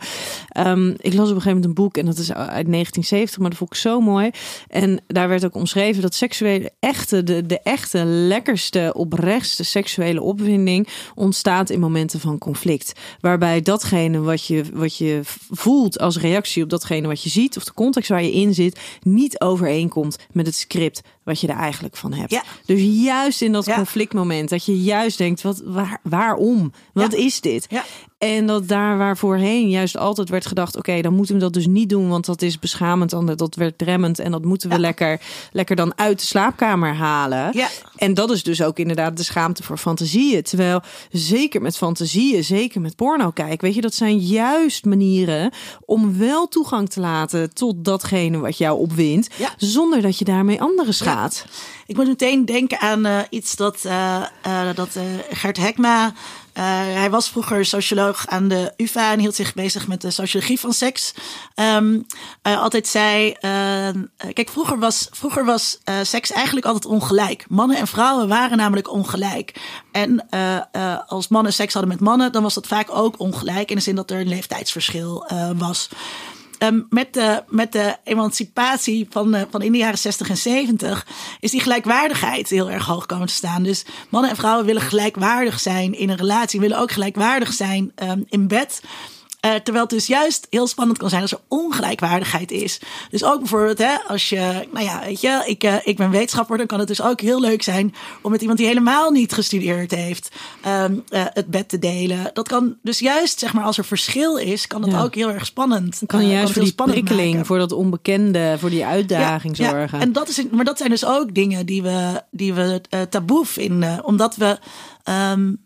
Um, 0.58 0.94
ik 0.96 1.14
las 1.14 1.28
op 1.28 1.34
een 1.34 1.42
gegeven 1.42 1.46
moment 1.46 1.64
een 1.64 1.74
boek 1.74 1.96
en 1.96 2.06
dat 2.06 2.18
is 2.18 2.32
uit 2.32 2.48
1970, 2.48 3.38
maar 3.38 3.48
dat 3.48 3.58
vond 3.58 3.70
ik 3.70 3.76
zo 3.76 4.00
mooi. 4.00 4.30
En 4.68 5.00
daar 5.06 5.28
werd 5.28 5.44
ook 5.44 5.54
omschreven 5.54 6.02
dat 6.02 6.14
seksuele 6.14 6.72
echte, 6.80 7.22
de, 7.22 7.46
de 7.46 7.60
echte, 7.60 8.04
lekkerste, 8.04 8.92
oprechtste 8.94 9.64
seksuele 9.64 10.22
opwinding 10.22 10.88
ontstaat 11.14 11.70
in 11.70 11.80
momenten 11.80 12.20
van 12.20 12.38
conflict. 12.38 12.92
Waarbij 13.20 13.62
datgene 13.62 14.20
wat 14.20 14.46
je, 14.46 14.64
wat 14.72 14.96
je 14.96 15.20
voelt 15.50 15.98
als 15.98 16.18
reactie 16.18 16.62
op 16.62 16.70
datgene 16.70 17.06
wat 17.06 17.22
je 17.22 17.30
ziet, 17.30 17.56
of 17.56 17.64
de 17.64 17.74
context 17.74 18.08
waar 18.08 18.22
je 18.22 18.32
in 18.32 18.54
zit, 18.54 18.80
niet 19.02 19.40
overeenkomt 19.40 20.18
met 20.32 20.46
het 20.46 20.54
script 20.54 21.02
wat 21.26 21.40
je 21.40 21.46
er 21.46 21.56
eigenlijk 21.56 21.96
van 21.96 22.12
hebt. 22.12 22.30
Ja. 22.30 22.42
Dus 22.64 22.80
juist 22.82 23.42
in 23.42 23.52
dat 23.52 23.66
ja. 23.66 23.74
conflictmoment, 23.74 24.48
dat 24.48 24.64
je 24.64 24.82
juist 24.82 25.18
denkt, 25.18 25.42
wat, 25.42 25.62
waar, 25.64 26.00
waarom? 26.02 26.72
Wat 26.92 27.12
ja. 27.12 27.18
is 27.18 27.40
dit? 27.40 27.68
En 28.26 28.46
dat 28.46 28.68
daar 28.68 28.98
waar 28.98 29.16
voorheen 29.16 29.68
juist 29.68 29.96
altijd 29.96 30.28
werd 30.28 30.46
gedacht: 30.46 30.76
oké, 30.76 30.90
okay, 30.90 31.02
dan 31.02 31.14
moeten 31.14 31.34
we 31.34 31.40
dat 31.40 31.52
dus 31.52 31.66
niet 31.66 31.88
doen, 31.88 32.08
want 32.08 32.26
dat 32.26 32.42
is 32.42 32.58
beschamend, 32.58 33.12
en 33.12 33.26
dat 33.26 33.54
werd 33.54 33.78
dremmend 33.78 34.18
en 34.18 34.30
dat 34.30 34.44
moeten 34.44 34.68
we 34.68 34.74
ja. 34.74 34.80
lekker, 34.80 35.20
lekker 35.52 35.76
dan 35.76 35.98
uit 35.98 36.20
de 36.20 36.26
slaapkamer 36.26 36.94
halen. 36.94 37.50
Ja. 37.52 37.68
En 37.96 38.14
dat 38.14 38.30
is 38.30 38.42
dus 38.42 38.62
ook 38.62 38.78
inderdaad 38.78 39.16
de 39.16 39.22
schaamte 39.22 39.62
voor 39.62 39.78
fantasieën. 39.78 40.42
Terwijl 40.42 40.82
zeker 41.10 41.62
met 41.62 41.76
fantasieën, 41.76 42.44
zeker 42.44 42.80
met 42.80 42.96
porno 42.96 43.30
kijk, 43.30 43.60
weet 43.60 43.74
je, 43.74 43.80
dat 43.80 43.94
zijn 43.94 44.18
juist 44.18 44.84
manieren 44.84 45.52
om 45.84 46.18
wel 46.18 46.48
toegang 46.48 46.88
te 46.88 47.00
laten 47.00 47.54
tot 47.54 47.84
datgene 47.84 48.38
wat 48.38 48.58
jou 48.58 48.78
opwint, 48.78 49.28
ja. 49.36 49.54
zonder 49.56 50.02
dat 50.02 50.18
je 50.18 50.24
daarmee 50.24 50.60
anderen 50.60 50.94
schaadt. 50.94 51.44
Ik 51.86 51.96
moet 51.96 52.06
meteen 52.06 52.44
denken 52.44 52.80
aan 52.80 53.06
uh, 53.06 53.18
iets 53.30 53.56
dat, 53.56 53.82
uh, 53.86 54.22
uh, 54.46 54.74
dat 54.74 54.98
Gert 55.30 55.56
Hekma. 55.56 56.12
Hij 56.62 57.10
was 57.10 57.28
vroeger 57.28 57.64
socioloog 57.64 58.26
aan 58.26 58.48
de 58.48 58.72
UvA 58.76 59.12
en 59.12 59.18
hield 59.18 59.34
zich 59.34 59.54
bezig 59.54 59.86
met 59.86 60.00
de 60.00 60.10
sociologie 60.10 60.60
van 60.60 60.72
seks. 60.72 61.14
Um, 61.54 62.06
altijd 62.42 62.86
zei: 62.86 63.32
Kijk, 64.32 64.48
vroeger 64.48 64.78
was, 64.78 65.08
vroeger 65.10 65.44
was 65.44 65.78
seks 66.02 66.30
eigenlijk 66.30 66.66
altijd 66.66 66.86
ongelijk. 66.86 67.44
Mannen 67.48 67.76
en 67.76 67.86
vrouwen 67.86 68.28
waren 68.28 68.56
namelijk 68.56 68.90
ongelijk. 68.90 69.60
En 69.92 70.28
als 71.06 71.28
mannen 71.28 71.52
seks 71.52 71.72
hadden 71.72 71.92
met 71.92 72.00
mannen, 72.00 72.32
dan 72.32 72.42
was 72.42 72.54
dat 72.54 72.66
vaak 72.66 72.88
ook 72.90 73.20
ongelijk. 73.20 73.70
In 73.70 73.76
de 73.76 73.82
zin 73.82 73.94
dat 73.94 74.10
er 74.10 74.20
een 74.20 74.28
leeftijdsverschil 74.28 75.26
was. 75.56 75.88
Um, 76.58 76.86
met, 76.90 77.14
de, 77.14 77.42
met 77.48 77.72
de 77.72 77.96
emancipatie 78.04 79.06
van, 79.10 79.34
uh, 79.34 79.42
van 79.50 79.62
in 79.62 79.72
de 79.72 79.78
jaren 79.78 79.98
60 79.98 80.28
en 80.28 80.36
70 80.36 81.06
is 81.40 81.50
die 81.50 81.60
gelijkwaardigheid 81.60 82.48
heel 82.48 82.70
erg 82.70 82.86
hoog 82.86 83.06
komen 83.06 83.26
te 83.26 83.34
staan. 83.34 83.62
Dus 83.62 83.84
mannen 84.08 84.30
en 84.30 84.36
vrouwen 84.36 84.66
willen 84.66 84.82
gelijkwaardig 84.82 85.60
zijn 85.60 85.98
in 85.98 86.10
een 86.10 86.16
relatie, 86.16 86.60
willen 86.60 86.78
ook 86.78 86.92
gelijkwaardig 86.92 87.52
zijn 87.52 87.92
um, 88.02 88.24
in 88.28 88.48
bed. 88.48 88.80
Uh, 89.46 89.54
terwijl 89.54 89.84
het 89.84 89.90
dus 89.90 90.06
juist 90.06 90.46
heel 90.50 90.66
spannend 90.66 90.98
kan 90.98 91.08
zijn 91.08 91.22
als 91.22 91.32
er 91.32 91.40
ongelijkwaardigheid 91.48 92.50
is. 92.50 92.80
Dus 93.10 93.24
ook 93.24 93.38
bijvoorbeeld, 93.38 93.78
hè, 93.78 93.94
als 94.08 94.28
je, 94.28 94.68
nou 94.72 94.84
ja, 94.84 95.00
weet 95.04 95.20
je, 95.20 95.42
ik, 95.46 95.64
uh, 95.64 95.74
ik 95.84 95.96
ben 95.96 96.10
wetenschapper, 96.10 96.56
dan 96.56 96.66
kan 96.66 96.78
het 96.78 96.88
dus 96.88 97.02
ook 97.02 97.20
heel 97.20 97.40
leuk 97.40 97.62
zijn 97.62 97.94
om 98.22 98.30
met 98.30 98.40
iemand 98.40 98.58
die 98.58 98.66
helemaal 98.66 99.10
niet 99.10 99.32
gestudeerd 99.32 99.90
heeft, 99.90 100.28
um, 100.66 101.04
uh, 101.10 101.24
het 101.32 101.46
bed 101.46 101.68
te 101.68 101.78
delen. 101.78 102.30
Dat 102.32 102.48
kan 102.48 102.76
dus 102.82 102.98
juist, 102.98 103.38
zeg 103.38 103.52
maar, 103.52 103.64
als 103.64 103.78
er 103.78 103.84
verschil 103.84 104.36
is, 104.36 104.66
kan 104.66 104.82
het 104.82 104.90
ja. 104.90 105.02
ook 105.02 105.14
heel 105.14 105.30
erg 105.30 105.46
spannend. 105.46 106.02
Kan 106.06 106.28
juist 106.28 106.52
kan 106.52 106.52
voor 106.52 106.62
die 106.62 106.92
prikkeling, 106.92 107.30
maken. 107.30 107.46
voor 107.46 107.58
dat 107.58 107.72
onbekende, 107.72 108.56
voor 108.58 108.70
die 108.70 108.84
uitdaging 108.84 109.56
ja, 109.56 109.70
zorgen. 109.70 109.98
Ja. 109.98 110.04
En 110.04 110.12
dat 110.12 110.28
is, 110.28 110.42
maar 110.50 110.64
dat 110.64 110.78
zijn 110.78 110.90
dus 110.90 111.04
ook 111.04 111.34
dingen 111.34 111.66
die 111.66 111.82
we, 111.82 112.22
die 112.30 112.54
we 112.54 112.80
taboe 113.10 113.46
vinden, 113.46 114.04
omdat 114.04 114.36
we. 114.36 114.58
Um, 115.32 115.64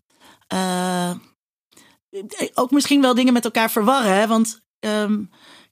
ook 2.55 2.71
misschien 2.71 3.01
wel 3.01 3.15
dingen 3.15 3.33
met 3.33 3.45
elkaar 3.45 3.71
verwarren. 3.71 4.15
Hè? 4.15 4.27
Want 4.27 4.61
um, 4.81 5.31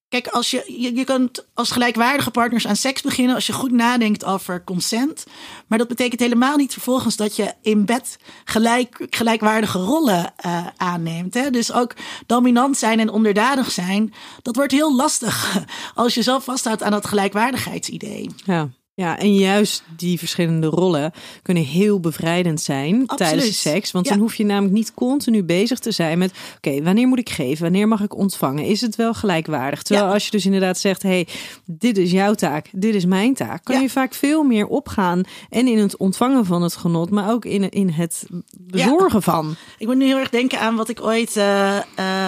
kijk, 0.08 0.26
als 0.26 0.50
je, 0.50 0.92
je, 0.94 1.04
kunt 1.04 1.46
als 1.54 1.70
gelijkwaardige 1.70 2.30
partners 2.30 2.66
aan 2.66 2.76
seks 2.76 3.02
beginnen 3.02 3.34
als 3.34 3.46
je 3.46 3.52
goed 3.52 3.72
nadenkt 3.72 4.24
over 4.24 4.64
consent. 4.64 5.26
Maar 5.66 5.78
dat 5.78 5.88
betekent 5.88 6.20
helemaal 6.20 6.56
niet 6.56 6.72
vervolgens 6.72 7.16
dat 7.16 7.36
je 7.36 7.54
in 7.62 7.84
bed 7.84 8.18
gelijk, 8.44 9.06
gelijkwaardige 9.10 9.78
rollen 9.78 10.34
uh, 10.46 10.66
aanneemt. 10.76 11.34
Hè? 11.34 11.50
Dus 11.50 11.72
ook 11.72 11.94
dominant 12.26 12.76
zijn 12.76 13.00
en 13.00 13.10
onderdanig 13.10 13.70
zijn, 13.70 14.14
dat 14.42 14.56
wordt 14.56 14.72
heel 14.72 14.96
lastig 14.96 15.58
als 15.94 16.14
je 16.14 16.22
zo 16.22 16.38
vasthoudt 16.38 16.82
aan 16.82 16.90
dat 16.90 17.06
gelijkwaardigheidsidee. 17.06 18.30
Ja. 18.44 18.68
Ja, 18.98 19.18
en 19.18 19.34
juist 19.34 19.82
die 19.96 20.18
verschillende 20.18 20.66
rollen 20.66 21.12
kunnen 21.42 21.62
heel 21.62 22.00
bevrijdend 22.00 22.60
zijn 22.60 23.06
tijdens 23.06 23.46
de 23.46 23.52
seks. 23.52 23.90
Want 23.90 24.08
dan 24.08 24.18
hoef 24.18 24.34
je 24.34 24.44
namelijk 24.44 24.74
niet 24.74 24.94
continu 24.94 25.44
bezig 25.44 25.78
te 25.78 25.90
zijn 25.90 26.18
met: 26.18 26.32
oké, 26.56 26.82
wanneer 26.82 27.08
moet 27.08 27.18
ik 27.18 27.30
geven? 27.30 27.62
Wanneer 27.62 27.88
mag 27.88 28.00
ik 28.00 28.16
ontvangen? 28.16 28.64
Is 28.64 28.80
het 28.80 28.96
wel 28.96 29.14
gelijkwaardig? 29.14 29.82
Terwijl 29.82 30.12
als 30.12 30.24
je 30.24 30.30
dus 30.30 30.44
inderdaad 30.44 30.78
zegt: 30.78 31.02
hé, 31.02 31.08
hey, 31.08 31.26
dit 31.64 31.98
is 31.98 32.10
jouw 32.10 32.34
taak, 32.34 32.68
dit 32.72 32.94
is 32.94 33.04
mijn 33.04 33.34
taak, 33.34 33.64
kan 33.64 33.80
je 33.80 33.90
vaak 33.90 34.14
veel 34.14 34.42
meer 34.42 34.66
opgaan. 34.66 35.22
En 35.50 35.66
in 35.66 35.78
het 35.78 35.96
ontvangen 35.96 36.44
van 36.44 36.62
het 36.62 36.76
genot, 36.76 37.10
maar 37.10 37.30
ook 37.30 37.44
in, 37.44 37.68
in 37.70 37.88
het 37.88 38.26
bezorgen 38.50 39.22
van. 39.22 39.56
Ik 39.78 39.86
moet 39.86 39.96
nu 39.96 40.06
heel 40.06 40.18
erg 40.18 40.30
denken 40.30 40.60
aan 40.60 40.76
wat 40.76 40.88
ik 40.88 41.02
ooit 41.02 41.36
uh, 41.36 41.80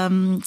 um, 0.04 0.40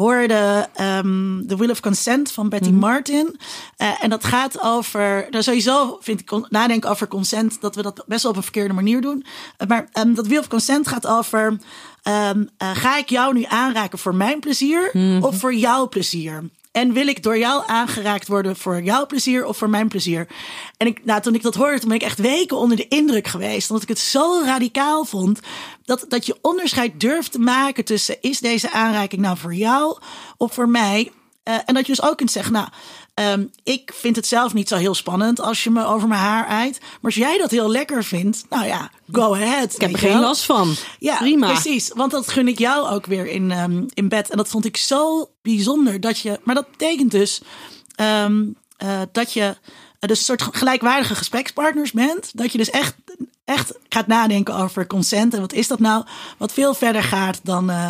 hoorde: 0.00 0.68
um, 0.80 1.44
The 1.46 1.56
Will 1.56 1.70
of 1.70 1.80
Consent 1.80 2.32
van 2.32 2.48
Betty 2.48 2.68
mhm. 2.68 2.78
Martin. 2.78 3.40
Uh, 3.78 4.04
en 4.04 4.10
dat 4.10 4.24
gaat 4.24 4.60
over. 4.60 5.26
Nou, 5.30 5.42
sowieso 5.42 5.98
vind 6.00 6.20
ik 6.20 6.48
nadenken 6.48 6.90
over 6.90 7.08
consent 7.08 7.60
dat 7.60 7.74
we 7.74 7.82
dat 7.82 8.04
best 8.06 8.22
wel 8.22 8.30
op 8.30 8.36
een 8.36 8.42
verkeerde 8.42 8.74
manier 8.74 9.00
doen. 9.00 9.24
Uh, 9.58 9.68
maar 9.68 9.88
um, 9.98 10.14
dat 10.14 10.26
Will 10.26 10.38
of 10.38 10.48
Consent 10.48 10.88
gaat 10.88 11.06
over. 11.06 11.58
Um, 12.04 12.48
uh, 12.62 12.70
ga 12.74 12.98
ik 12.98 13.08
jou 13.08 13.34
nu 13.34 13.44
aanraken 13.48 13.98
voor 13.98 14.14
mijn 14.14 14.40
plezier 14.40 14.90
mm 14.92 15.24
of 15.24 15.38
voor 15.38 15.54
jouw 15.54 15.88
plezier? 15.88 16.44
En 16.72 16.92
wil 16.92 17.06
ik 17.06 17.22
door 17.22 17.38
jou 17.38 17.62
aangeraakt 17.66 18.28
worden 18.28 18.56
voor 18.56 18.82
jouw 18.82 19.06
plezier 19.06 19.44
of 19.44 19.56
voor 19.56 19.70
mijn 19.70 19.88
plezier? 19.88 20.28
En 20.76 20.86
ik, 20.86 21.04
nou, 21.04 21.20
toen 21.20 21.34
ik 21.34 21.42
dat 21.42 21.54
hoorde, 21.54 21.78
toen 21.78 21.88
ben 21.88 21.98
ik 21.98 22.04
echt 22.04 22.18
weken 22.18 22.56
onder 22.56 22.76
de 22.76 22.88
indruk 22.88 23.26
geweest. 23.26 23.68
Omdat 23.68 23.82
ik 23.82 23.88
het 23.88 23.98
zo 23.98 24.42
radicaal 24.44 25.04
vond. 25.04 25.40
Dat, 25.84 26.04
dat 26.08 26.26
je 26.26 26.38
onderscheid 26.40 27.00
durft 27.00 27.32
te 27.32 27.38
maken 27.38 27.84
tussen 27.84 28.16
is 28.20 28.40
deze 28.40 28.70
aanraking 28.70 29.20
nou 29.20 29.36
voor 29.36 29.54
jou 29.54 29.98
of 30.36 30.54
voor 30.54 30.68
mij? 30.68 31.12
Uh, 31.44 31.54
en 31.64 31.74
dat 31.74 31.86
je 31.86 31.92
dus 31.92 32.02
ook 32.02 32.16
kunt 32.16 32.30
zeggen, 32.30 32.52
nou, 32.52 32.68
um, 33.14 33.50
ik 33.62 33.92
vind 33.94 34.16
het 34.16 34.26
zelf 34.26 34.54
niet 34.54 34.68
zo 34.68 34.76
heel 34.76 34.94
spannend 34.94 35.40
als 35.40 35.64
je 35.64 35.70
me 35.70 35.84
over 35.84 36.08
mijn 36.08 36.20
haar 36.20 36.46
eit. 36.48 36.78
Maar 36.80 36.98
als 37.02 37.14
jij 37.14 37.38
dat 37.38 37.50
heel 37.50 37.70
lekker 37.70 38.04
vindt, 38.04 38.44
nou 38.50 38.66
ja, 38.66 38.90
go 39.12 39.34
ahead. 39.34 39.74
Ik 39.74 39.80
heb 39.80 39.92
er 39.92 39.98
geen 39.98 40.20
last 40.20 40.44
van. 40.44 40.74
Ja, 40.98 41.16
Prima. 41.16 41.52
precies. 41.52 41.90
Want 41.94 42.10
dat 42.10 42.28
gun 42.28 42.48
ik 42.48 42.58
jou 42.58 42.88
ook 42.88 43.06
weer 43.06 43.26
in, 43.26 43.50
um, 43.50 43.86
in 43.94 44.08
bed. 44.08 44.30
En 44.30 44.36
dat 44.36 44.48
vond 44.48 44.64
ik 44.64 44.76
zo 44.76 45.30
bijzonder 45.42 46.00
dat 46.00 46.18
je. 46.18 46.40
Maar 46.44 46.54
dat 46.54 46.70
betekent 46.70 47.10
dus 47.10 47.40
um, 48.00 48.56
uh, 48.82 49.00
dat 49.12 49.32
je 49.32 49.56
dus 49.98 50.18
een 50.18 50.24
soort 50.24 50.42
gelijkwaardige 50.42 51.14
gesprekspartners 51.14 51.92
bent. 51.92 52.30
Dat 52.34 52.52
je 52.52 52.58
dus 52.58 52.70
echt, 52.70 52.94
echt 53.44 53.72
gaat 53.88 54.06
nadenken 54.06 54.54
over 54.54 54.86
consent. 54.86 55.34
En 55.34 55.40
wat 55.40 55.52
is 55.52 55.68
dat 55.68 55.78
nou? 55.78 56.04
Wat 56.38 56.52
veel 56.52 56.74
verder 56.74 57.02
gaat 57.02 57.40
dan 57.42 57.70
uh, 57.70 57.88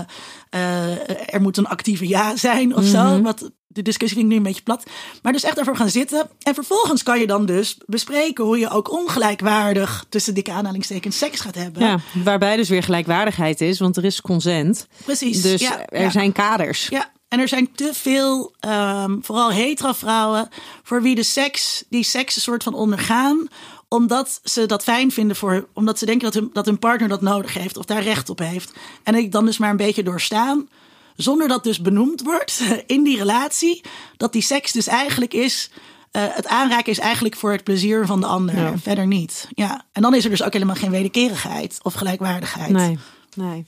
uh, 0.54 1.34
er 1.34 1.40
moet 1.40 1.56
een 1.56 1.66
actieve 1.66 2.08
ja 2.08 2.36
zijn 2.36 2.76
of 2.76 2.84
zo. 2.84 3.04
Mhm. 3.04 3.22
Wat, 3.22 3.50
de 3.72 3.82
discussie 3.82 4.18
vind 4.18 4.30
ik 4.30 4.32
nu 4.32 4.36
een 4.36 4.48
beetje 4.52 4.62
plat. 4.62 4.84
Maar 5.22 5.32
dus 5.32 5.42
echt 5.42 5.58
ervoor 5.58 5.76
gaan 5.76 5.90
zitten. 5.90 6.30
En 6.42 6.54
vervolgens 6.54 7.02
kan 7.02 7.20
je 7.20 7.26
dan 7.26 7.46
dus 7.46 7.78
bespreken 7.86 8.44
hoe 8.44 8.58
je 8.58 8.70
ook 8.70 8.92
ongelijkwaardig 8.92 10.04
tussen 10.08 10.34
dikke 10.34 10.52
aanhalingstekens 10.52 11.18
seks 11.18 11.40
gaat 11.40 11.54
hebben. 11.54 11.82
Ja, 11.82 11.98
waarbij 12.24 12.56
dus 12.56 12.68
weer 12.68 12.82
gelijkwaardigheid 12.82 13.60
is, 13.60 13.78
want 13.78 13.96
er 13.96 14.04
is 14.04 14.20
consent. 14.20 14.86
Precies. 15.04 15.42
Dus 15.42 15.60
ja, 15.60 15.86
er 15.86 16.10
zijn 16.10 16.32
kaders. 16.32 16.86
Ja, 16.88 17.10
en 17.28 17.38
er 17.40 17.48
zijn 17.48 17.72
te 17.74 17.90
veel, 17.92 18.54
um, 18.60 19.18
vooral 19.24 19.50
hetero 19.50 19.92
vrouwen, 19.92 20.48
voor 20.82 21.02
wie 21.02 21.14
de 21.14 21.22
seks, 21.22 21.84
die 21.88 22.04
seks 22.04 22.36
een 22.36 22.42
soort 22.42 22.62
van 22.62 22.74
ondergaan. 22.74 23.48
Omdat 23.88 24.40
ze 24.44 24.66
dat 24.66 24.82
fijn 24.82 25.10
vinden 25.10 25.36
voor, 25.36 25.68
omdat 25.72 25.98
ze 25.98 26.06
denken 26.06 26.24
dat 26.24 26.34
hun, 26.34 26.50
dat 26.52 26.66
hun 26.66 26.78
partner 26.78 27.08
dat 27.08 27.20
nodig 27.20 27.54
heeft 27.54 27.76
of 27.76 27.84
daar 27.84 28.02
recht 28.02 28.30
op 28.30 28.38
heeft. 28.38 28.72
En 29.02 29.14
ik 29.14 29.32
dan 29.32 29.44
dus 29.44 29.58
maar 29.58 29.70
een 29.70 29.76
beetje 29.76 30.02
doorstaan. 30.02 30.68
Zonder 31.16 31.48
dat 31.48 31.64
dus 31.64 31.80
benoemd 31.80 32.22
wordt 32.22 32.62
in 32.86 33.02
die 33.02 33.18
relatie. 33.18 33.80
Dat 34.16 34.32
die 34.32 34.42
seks 34.42 34.72
dus 34.72 34.86
eigenlijk 34.86 35.34
is. 35.34 35.70
Uh, 36.12 36.22
het 36.26 36.46
aanraken 36.46 36.92
is 36.92 36.98
eigenlijk 36.98 37.36
voor 37.36 37.52
het 37.52 37.64
plezier 37.64 38.06
van 38.06 38.20
de 38.20 38.26
ander. 38.26 38.56
Ja. 38.56 38.78
Verder 38.78 39.06
niet. 39.06 39.48
Ja. 39.54 39.84
En 39.92 40.02
dan 40.02 40.14
is 40.14 40.24
er 40.24 40.30
dus 40.30 40.42
ook 40.42 40.52
helemaal 40.52 40.74
geen 40.74 40.90
wederkerigheid 40.90 41.78
of 41.82 41.94
gelijkwaardigheid. 41.94 42.70
Nee, 42.70 42.98
nee. 43.36 43.66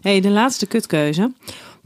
Hey, 0.00 0.20
de 0.20 0.30
laatste 0.30 0.66
kutkeuze. 0.66 1.32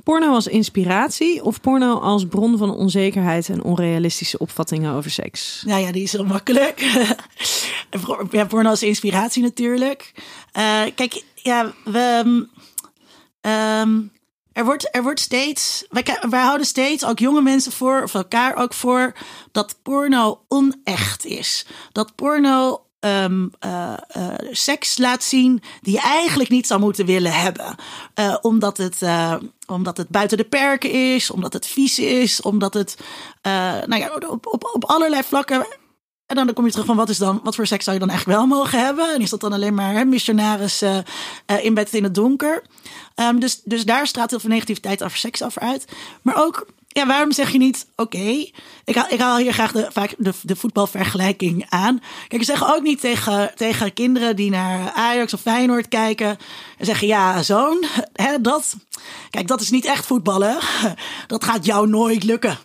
Porno 0.05 0.33
als 0.33 0.47
inspiratie 0.47 1.45
of 1.45 1.61
porno 1.61 1.99
als 1.99 2.27
bron 2.27 2.59
van 2.59 2.75
onzekerheid 2.75 3.49
en 3.49 3.63
onrealistische 3.63 4.39
opvattingen 4.39 4.95
over 4.95 5.11
seks? 5.11 5.63
Nou 5.67 5.81
ja, 5.81 5.93
die 5.93 6.03
is 6.03 6.13
heel 6.13 6.25
makkelijk. 6.25 6.81
ja, 8.31 8.45
porno 8.45 8.71
als 8.71 8.83
inspiratie 8.83 9.43
natuurlijk. 9.43 10.13
Uh, 10.59 10.83
kijk, 10.95 11.23
ja, 11.35 11.73
we. 11.85 12.47
Um, 13.41 14.11
er 14.59 14.65
wordt, 14.65 14.89
er 14.91 15.03
wordt 15.03 15.21
steeds, 15.21 15.85
wij, 15.91 16.05
wij 16.31 16.43
houden 16.43 16.67
steeds 16.67 17.05
ook 17.05 17.19
jonge 17.19 17.43
mensen 17.43 17.73
voor, 17.73 18.03
of 18.03 18.15
elkaar 18.15 18.57
ook 18.57 18.75
voor, 18.75 19.13
dat 19.53 19.77
porno 19.83 20.41
onecht 20.49 21.25
is. 21.25 21.67
Dat 21.93 22.15
porno 22.15 22.85
um, 23.01 23.51
uh, 23.67 23.93
uh, 24.17 24.35
seks 24.51 24.99
laat 24.99 25.23
zien 25.23 25.63
die 25.81 25.95
je 25.95 26.01
eigenlijk 26.01 26.51
niet 26.51 26.67
zou 26.67 26.81
moeten 26.81 27.07
willen 27.07 27.33
hebben. 27.33 27.75
Uh, 28.15 28.37
omdat, 28.41 28.77
het, 28.77 29.03
omdat 29.67 29.97
het 29.97 30.09
buiten 30.09 30.37
de 30.37 30.45
perken 30.45 30.91
is, 31.15 31.31
omdat 31.31 31.53
het 31.53 31.67
vies 31.67 31.99
is, 31.99 32.41
omdat 32.41 32.75
het 32.75 32.97
nou 33.87 33.97
ja, 33.97 34.11
op, 34.29 34.47
op, 34.47 34.71
op 34.73 34.85
allerlei 34.85 35.23
vlakken. 35.23 35.67
En 36.29 36.37
dan 36.37 36.53
kom 36.53 36.65
je 36.65 36.71
terug 36.71 36.87
van 36.87 36.97
wat 36.97 37.09
is 37.09 37.19
dan, 37.19 37.41
wat 37.43 37.55
voor 37.55 37.67
seks 37.67 37.85
zou 37.85 37.97
je 37.97 38.03
dan 38.03 38.11
eigenlijk 38.11 38.39
wel 38.39 38.49
mogen 38.49 38.85
hebben? 38.85 39.15
En 39.15 39.21
is 39.21 39.31
dat 39.31 39.41
dan 39.41 39.53
alleen 39.53 39.75
maar 39.75 39.93
hè, 39.93 40.05
missionaris 40.05 40.85
in 41.63 41.75
bed 41.75 41.95
in 41.95 42.03
het 42.03 42.15
donker? 42.15 42.63
Um, 43.15 43.41
dus, 43.41 43.61
dus 43.65 43.85
daar 43.85 44.07
straalt 44.07 44.31
heel 44.31 44.41
veel 44.41 44.51
negativiteit 44.51 45.03
over 45.05 45.19
seks 45.19 45.43
over 45.43 45.63
uit. 45.63 45.85
Maar 46.23 46.45
ook 46.45 46.67
ja, 46.89 47.07
waarom 47.07 47.33
zeg 47.33 47.51
je 47.51 47.59
niet, 47.59 47.87
oké, 47.97 48.47
ik, 48.85 48.95
haal, 48.95 49.07
ik 49.09 49.21
haal 49.21 49.37
hier 49.37 49.53
graag 49.53 49.73
de, 49.73 49.89
vaak 49.93 50.15
de, 50.19 50.33
de 50.43 50.57
voetbalvergelijking 50.57 51.67
aan. 51.69 52.03
Kijk, 52.29 52.45
ze 52.45 52.51
zeggen 52.51 52.75
ook 52.75 52.83
niet 52.83 53.01
tegen, 53.01 53.53
tegen 53.55 53.93
kinderen 53.93 54.37
die 54.37 54.51
naar 54.51 54.91
Ajax 54.93 55.35
of 55.35 55.41
Feyenoord 55.41 55.89
kijken 55.89 56.39
en 56.79 56.87
zeggen, 56.87 57.07
ja, 57.07 57.43
zoon, 57.43 57.85
hè, 58.13 58.41
dat, 58.41 58.77
kijk, 59.31 59.47
dat 59.47 59.61
is 59.61 59.71
niet 59.71 59.85
echt 59.85 60.07
voetballen. 60.07 60.59
Dat 61.27 61.45
gaat 61.45 61.65
jou 61.65 61.89
nooit 61.89 62.25
lukken. 62.25 62.59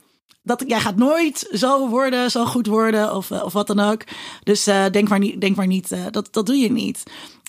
Dat, 0.44 0.64
jij 0.68 0.80
gaat 0.80 0.96
nooit 0.96 1.48
zo 1.52 1.90
worden, 1.90 2.32
zo 2.32 2.46
goed 2.46 2.68
worden 2.68 3.16
of, 3.16 3.32
of 3.32 3.54
wat 3.54 3.68
dan 3.68 3.80
ook. 3.80 4.02
Dus 4.44 4.68
uh, 4.68 4.86
denk 4.92 5.10
maar 5.10 5.20
niet, 5.20 5.42
denk 5.42 5.56
maar 5.56 5.68
niet 5.68 5.92
uh, 5.92 6.00
dat, 6.12 6.28
dat 6.32 6.46
doe 6.46 6.58
je 6.58 6.72
niet. 6.72 7.04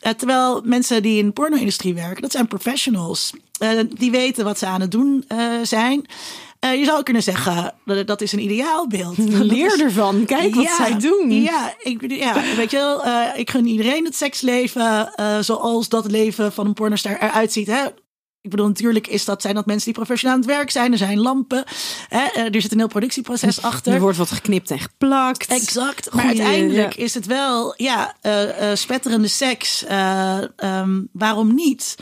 Uh, 0.07 0.13
terwijl 0.13 0.63
mensen 0.65 1.03
die 1.03 1.19
in 1.19 1.27
de 1.27 1.33
porno-industrie 1.33 1.95
werken, 1.95 2.23
dat 2.23 2.33
zijn 2.33 2.49
professionals. 2.49 3.33
die 3.89 4.11
weten 4.11 4.45
wat 4.45 4.59
ze 4.59 4.67
aan 4.67 4.81
het 4.81 4.91
doen 4.91 5.25
zijn. 5.63 6.07
Je 6.61 6.85
zou 6.85 7.03
kunnen 7.03 7.23
zeggen, 7.23 7.75
dat, 7.85 8.07
dat 8.07 8.21
is 8.21 8.33
een 8.33 8.43
ideaalbeeld. 8.43 9.19
Leer 9.53 9.81
ervan. 9.81 10.25
Kijk 10.25 10.55
wat 10.55 10.71
zij 10.77 10.99
doen. 10.99 11.43
Ja, 11.43 11.75
ik, 11.79 12.11
ja 12.11 12.43
weet 12.57 12.71
je 12.71 12.77
wel. 12.77 13.03
Ik 13.37 13.51
gun 13.51 13.67
iedereen 13.67 14.05
het 14.05 14.17
seksleven 14.17 15.13
zoals 15.41 15.89
dat 15.89 16.11
leven 16.11 16.53
van 16.53 16.67
een 16.67 16.75
pornostar 16.75 17.17
eruit 17.21 17.53
ziet. 17.53 17.67
Hè? 17.67 17.85
Ik 18.45 18.51
bedoel, 18.51 18.67
natuurlijk 18.67 19.07
is 19.07 19.25
dat, 19.25 19.43
zijn 19.43 19.55
dat 19.55 19.67
mensen 19.67 19.85
die 19.85 19.95
professioneel 19.95 20.37
aan 20.37 20.43
het 20.43 20.51
werk 20.51 20.71
zijn. 20.71 20.93
Er 20.93 20.99
zijn 20.99 21.21
lampen. 21.21 21.65
Hè? 22.09 22.43
Er 22.43 22.61
zit 22.61 22.73
een 22.73 22.79
heel 22.79 22.89
productieproces 22.89 23.63
achter. 23.63 23.93
Er 23.93 24.01
wordt 24.01 24.19
wat 24.19 24.31
geknipt 24.31 24.71
en 24.71 24.79
geplakt. 24.79 25.47
Exact. 25.47 26.15
Maar 26.15 26.25
uiteindelijk 26.25 26.95
is 26.95 27.15
het 27.15 27.27
wel, 27.27 27.75
ja, 27.77 28.17
spetterende 28.75 29.29
seks. 29.29 29.85
Um, 30.65 31.09
waarom 31.13 31.55
niet? 31.55 31.97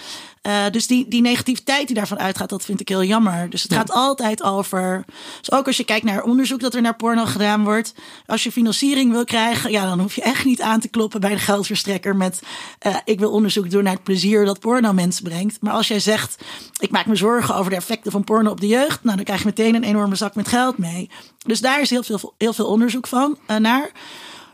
Uh, 0.47 0.65
dus 0.71 0.87
die, 0.87 1.09
die 1.09 1.21
negativiteit 1.21 1.87
die 1.87 1.97
daarvan 1.97 2.19
uitgaat, 2.19 2.49
dat 2.49 2.65
vind 2.65 2.81
ik 2.81 2.89
heel 2.89 3.05
jammer. 3.05 3.51
Dus 3.51 3.63
het 3.63 3.75
gaat 3.75 3.91
altijd 3.91 4.43
over. 4.43 5.05
Dus 5.39 5.53
ook 5.53 5.67
als 5.67 5.77
je 5.77 5.85
kijkt 5.85 6.05
naar 6.05 6.23
onderzoek 6.23 6.61
dat 6.61 6.75
er 6.75 6.83
naar 6.83 6.97
porno 6.97 7.25
gedaan 7.25 7.65
wordt. 7.65 7.95
Als 8.27 8.43
je 8.43 8.53
financiering 8.53 9.13
wil 9.13 9.25
krijgen, 9.25 9.71
ja, 9.71 9.85
dan 9.85 10.01
hoef 10.01 10.15
je 10.15 10.23
echt 10.23 10.45
niet 10.45 10.61
aan 10.61 10.81
te 10.81 10.89
kloppen 10.89 11.21
bij 11.21 11.31
de 11.31 11.39
geldverstrekker 11.39 12.17
met. 12.17 12.43
Uh, 12.87 12.97
ik 13.05 13.19
wil 13.19 13.31
onderzoek 13.31 13.71
doen 13.71 13.83
naar 13.83 13.93
het 13.93 14.03
plezier 14.03 14.45
dat 14.45 14.61
porno 14.61 14.93
mensen 14.93 15.25
brengt. 15.25 15.61
Maar 15.61 15.73
als 15.73 15.89
jij 15.89 16.01
zegt, 16.01 16.43
ik 16.79 16.91
maak 16.91 17.07
me 17.07 17.17
zorgen 17.17 17.55
over 17.55 17.71
de 17.71 17.77
effecten 17.77 18.13
van 18.13 18.25
porno 18.25 18.51
op 18.51 18.61
de 18.61 18.67
jeugd, 18.67 19.05
nou 19.05 19.17
dan 19.17 19.25
krijg 19.25 19.41
je 19.41 19.47
meteen 19.47 19.75
een 19.75 19.85
enorme 19.85 20.15
zak 20.15 20.35
met 20.35 20.49
geld 20.49 20.79
mee. 20.79 21.11
Dus 21.47 21.61
daar 21.61 21.81
is 21.81 21.91
heel 21.91 22.03
veel, 22.03 22.35
heel 22.39 22.53
veel 22.53 22.67
onderzoek 22.67 23.07
van 23.07 23.39
uh, 23.51 23.57
naar. 23.57 23.91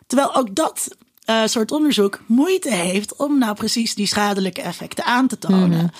Terwijl 0.06 0.34
ook 0.34 0.54
dat 0.54 0.88
uh, 1.30 1.42
soort 1.44 1.72
onderzoek 1.72 2.20
moeite 2.26 2.74
heeft 2.74 3.16
om 3.16 3.38
nou 3.38 3.54
precies 3.54 3.94
die 3.94 4.06
schadelijke 4.06 4.62
effecten 4.62 5.04
aan 5.04 5.26
te 5.26 5.38
tonen. 5.38 5.78
Mm. 5.78 5.90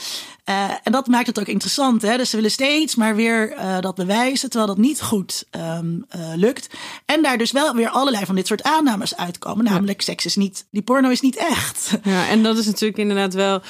Uh, 0.49 0.71
en 0.83 0.93
dat 0.93 1.07
maakt 1.07 1.27
het 1.27 1.39
ook 1.41 1.47
interessant. 1.47 2.03
Hè? 2.03 2.17
Dus 2.17 2.31
ze 2.31 2.37
willen 2.37 2.51
steeds 2.51 2.95
maar 2.95 3.17
weer 3.17 3.53
uh, 3.53 3.81
dat 3.81 3.95
bewijzen, 3.95 4.51
terwijl 4.51 4.75
dat 4.75 4.85
niet 4.85 5.03
goed 5.03 5.45
um, 5.51 6.07
lukt. 6.35 6.69
En 7.05 7.23
daar 7.23 7.39
dus 7.39 7.53
wel 7.53 7.75
weer 7.75 7.89
allerlei 7.89 8.25
van 8.25 8.35
dit 8.35 8.47
soort 8.47 8.63
aannames 8.63 9.17
uitkomen. 9.17 9.65
Namelijk, 9.65 10.03
seks 10.03 10.25
is 10.25 10.37
niet, 10.37 10.67
die 10.71 10.83
porno 10.83 11.09
is 11.09 11.21
niet 11.21 11.37
echt. 11.37 11.99
Ja, 12.03 12.29
en 12.29 12.43
dat 12.43 12.59
is 12.59 12.67
natuurlijk 12.67 12.99
inderdaad 12.99 13.35
wel. 13.35 13.63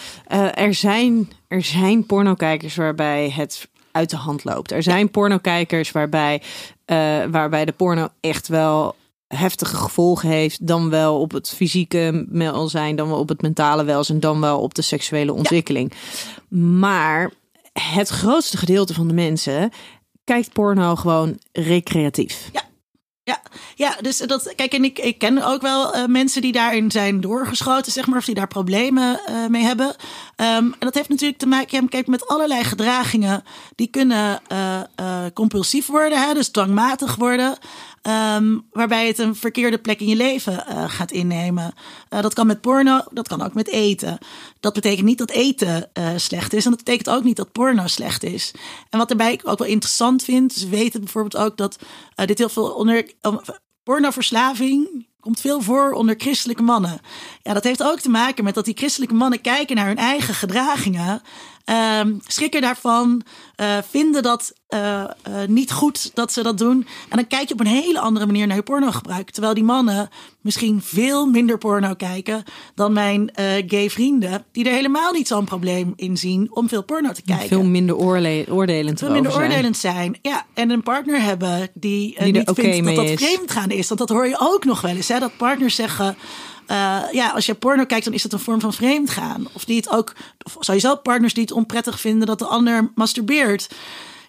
er, 0.54 0.74
zijn, 0.74 1.30
er 1.48 1.62
zijn 1.62 2.06
pornokijkers 2.06 2.76
waarbij 2.76 3.32
het 3.36 3.68
uit 3.98 4.10
de 4.10 4.16
hand 4.16 4.44
loopt. 4.44 4.72
Er 4.72 4.82
zijn 4.82 5.10
pornokijkers 5.10 5.92
waarbij, 5.92 6.42
eh, 6.84 7.24
waarbij 7.30 7.64
de 7.64 7.72
porno 7.72 8.08
echt 8.20 8.48
wel 8.48 8.96
heftige 9.28 9.76
gevolgen 9.76 10.28
heeft, 10.28 10.66
dan 10.66 10.90
wel 10.90 11.20
op 11.20 11.32
het 11.32 11.48
fysieke 11.48 12.26
welzijn, 12.28 12.96
dan 12.96 13.08
wel 13.08 13.18
op 13.18 13.28
het 13.28 13.42
mentale 13.42 13.84
welzijn, 13.84 14.20
dan 14.20 14.40
wel 14.40 14.60
op 14.60 14.74
de 14.74 14.82
seksuele 14.82 15.32
ontwikkeling. 15.32 15.92
Maar 16.48 17.32
het 17.72 18.08
grootste 18.08 18.56
gedeelte 18.56 18.94
van 18.94 19.08
de 19.08 19.14
mensen 19.14 19.70
kijkt 20.24 20.52
porno 20.52 20.96
gewoon 20.96 21.38
recreatief. 21.52 22.48
Ja. 22.52 22.66
Ja, 23.22 23.42
ja, 23.74 23.96
dus 24.00 24.16
dat, 24.16 24.52
kijk, 24.56 24.72
en 24.72 24.84
ik, 24.84 24.98
ik 24.98 25.18
ken 25.18 25.44
ook 25.44 25.62
wel 25.62 25.96
uh, 25.96 26.04
mensen 26.06 26.42
die 26.42 26.52
daarin 26.52 26.90
zijn 26.90 27.20
doorgeschoten, 27.20 27.92
zeg 27.92 28.06
maar, 28.06 28.18
of 28.18 28.24
die 28.24 28.34
daar 28.34 28.48
problemen 28.48 29.20
uh, 29.28 29.46
mee 29.46 29.62
hebben. 29.62 29.86
Um, 29.86 29.96
en 30.36 30.76
dat 30.78 30.94
heeft 30.94 31.08
natuurlijk 31.08 31.38
te 31.38 31.46
maken 31.46 31.88
kijk, 31.88 32.06
met 32.06 32.28
allerlei 32.28 32.64
gedragingen 32.64 33.44
die 33.74 33.86
kunnen 33.86 34.40
uh, 34.52 34.80
compulsief 35.34 35.86
worden, 35.86 36.26
hè, 36.26 36.34
dus 36.34 36.48
dwangmatig 36.48 37.14
worden. 37.16 37.58
Um, 38.02 38.66
waarbij 38.70 39.06
het 39.06 39.18
een 39.18 39.36
verkeerde 39.36 39.78
plek 39.78 40.00
in 40.00 40.06
je 40.06 40.16
leven 40.16 40.64
uh, 40.68 40.84
gaat 40.88 41.10
innemen. 41.10 41.74
Uh, 42.10 42.20
dat 42.22 42.34
kan 42.34 42.46
met 42.46 42.60
porno, 42.60 43.00
dat 43.10 43.28
kan 43.28 43.42
ook 43.42 43.54
met 43.54 43.68
eten. 43.68 44.18
Dat 44.60 44.74
betekent 44.74 45.06
niet 45.06 45.18
dat 45.18 45.30
eten 45.30 45.90
uh, 45.98 46.08
slecht 46.16 46.52
is. 46.52 46.64
En 46.64 46.70
dat 46.70 46.84
betekent 46.84 47.10
ook 47.10 47.24
niet 47.24 47.36
dat 47.36 47.52
porno 47.52 47.86
slecht 47.86 48.22
is. 48.22 48.52
En 48.90 48.98
wat 48.98 49.08
daarbij 49.08 49.32
ik 49.32 49.48
ook 49.48 49.58
wel 49.58 49.68
interessant 49.68 50.24
vind. 50.24 50.52
Ze 50.52 50.68
weten 50.68 51.00
bijvoorbeeld 51.00 51.36
ook 51.44 51.56
dat 51.56 51.78
dit 52.14 52.38
heel 52.38 52.48
veel 52.48 52.70
onder. 52.70 53.10
pornoverslaving 53.82 55.06
komt 55.20 55.40
veel 55.40 55.60
voor 55.60 55.92
onder 55.92 56.14
christelijke 56.18 56.62
mannen. 56.62 57.00
Ja, 57.48 57.54
dat 57.54 57.64
heeft 57.64 57.82
ook 57.82 58.00
te 58.00 58.10
maken 58.10 58.44
met 58.44 58.54
dat 58.54 58.64
die 58.64 58.76
christelijke 58.76 59.14
mannen 59.14 59.40
kijken 59.40 59.76
naar 59.76 59.86
hun 59.86 59.96
eigen 59.96 60.34
gedragingen. 60.34 61.22
Um, 62.00 62.20
schrikken 62.26 62.60
daarvan, 62.60 63.22
uh, 63.60 63.66
vinden 63.90 64.22
dat 64.22 64.52
uh, 64.74 64.80
uh, 64.80 65.34
niet 65.46 65.72
goed 65.72 66.10
dat 66.14 66.32
ze 66.32 66.42
dat 66.42 66.58
doen. 66.58 66.86
En 67.08 67.16
dan 67.16 67.26
kijk 67.26 67.48
je 67.48 67.54
op 67.54 67.60
een 67.60 67.66
hele 67.66 68.00
andere 68.00 68.26
manier 68.26 68.46
naar 68.46 68.56
je 68.56 68.62
porno 68.62 68.90
gebruik. 68.90 69.30
Terwijl 69.30 69.54
die 69.54 69.64
mannen 69.64 70.08
misschien 70.40 70.82
veel 70.82 71.26
minder 71.26 71.58
porno 71.58 71.94
kijken 71.94 72.42
dan 72.74 72.92
mijn 72.92 73.30
gay 73.66 73.90
vrienden. 73.90 74.44
Die 74.52 74.64
er 74.64 74.72
helemaal 74.72 75.12
niet 75.12 75.28
zo'n 75.28 75.44
probleem 75.44 75.92
in 75.96 76.16
zien 76.16 76.48
om 76.50 76.68
veel 76.68 76.84
porno 76.84 77.12
te 77.12 77.22
kijken. 77.22 77.48
Veel 77.48 77.64
minder 77.64 77.96
oordelend 77.96 78.98
Veel 78.98 79.10
minder 79.10 79.34
oordelend 79.34 79.76
zijn. 79.76 80.18
Ja, 80.22 80.46
en 80.54 80.70
een 80.70 80.82
partner 80.82 81.22
hebben 81.22 81.68
die, 81.74 82.16
die 82.18 82.32
niet 82.32 82.48
okay 82.48 82.72
vindt 82.72 82.96
dat 82.96 83.06
dat 83.06 83.20
vreemd 83.20 83.50
gaan 83.50 83.70
is. 83.70 83.88
Want 83.88 84.00
dat 84.00 84.08
hoor 84.08 84.26
je 84.26 84.36
ook 84.38 84.64
nog 84.64 84.80
wel 84.80 84.96
eens. 84.96 85.08
Hè? 85.08 85.18
Dat 85.18 85.36
partners 85.36 85.74
zeggen... 85.74 86.16
Uh, 86.70 87.02
ja, 87.12 87.30
als 87.30 87.46
je 87.46 87.54
porno 87.54 87.84
kijkt, 87.84 88.04
dan 88.04 88.14
is 88.14 88.22
het 88.22 88.32
een 88.32 88.38
vorm 88.38 88.60
van 88.60 88.72
vreemdgaan. 88.72 89.48
Of 89.52 89.64
die 89.64 89.76
het 89.76 89.90
ook, 89.90 90.14
of 90.42 90.56
sowieso 90.60 90.96
partners 90.96 91.34
die 91.34 91.42
het 91.42 91.52
onprettig 91.52 92.00
vinden 92.00 92.26
dat 92.26 92.38
de 92.38 92.46
ander 92.46 92.92
masturbeert. 92.94 93.68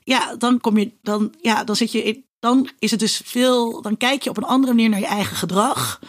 Ja, 0.04 0.36
dan 0.36 0.60
kom 0.60 0.78
je, 0.78 0.92
dan, 1.02 1.34
ja, 1.42 1.64
dan 1.64 1.76
zit 1.76 1.92
je 1.92 2.04
in, 2.04 2.26
dan 2.40 2.70
is 2.80 2.92
het 2.92 3.00
dus 3.00 3.22
veel, 3.26 3.82
dan 3.82 3.98
kijk 3.98 4.24
je 4.24 4.30
op 4.30 4.38
een 4.38 4.44
andere 4.44 4.74
manier 4.74 4.90
naar 4.90 5.00
je 5.00 5.06
eigen 5.06 5.36
gedrag. 5.36 6.00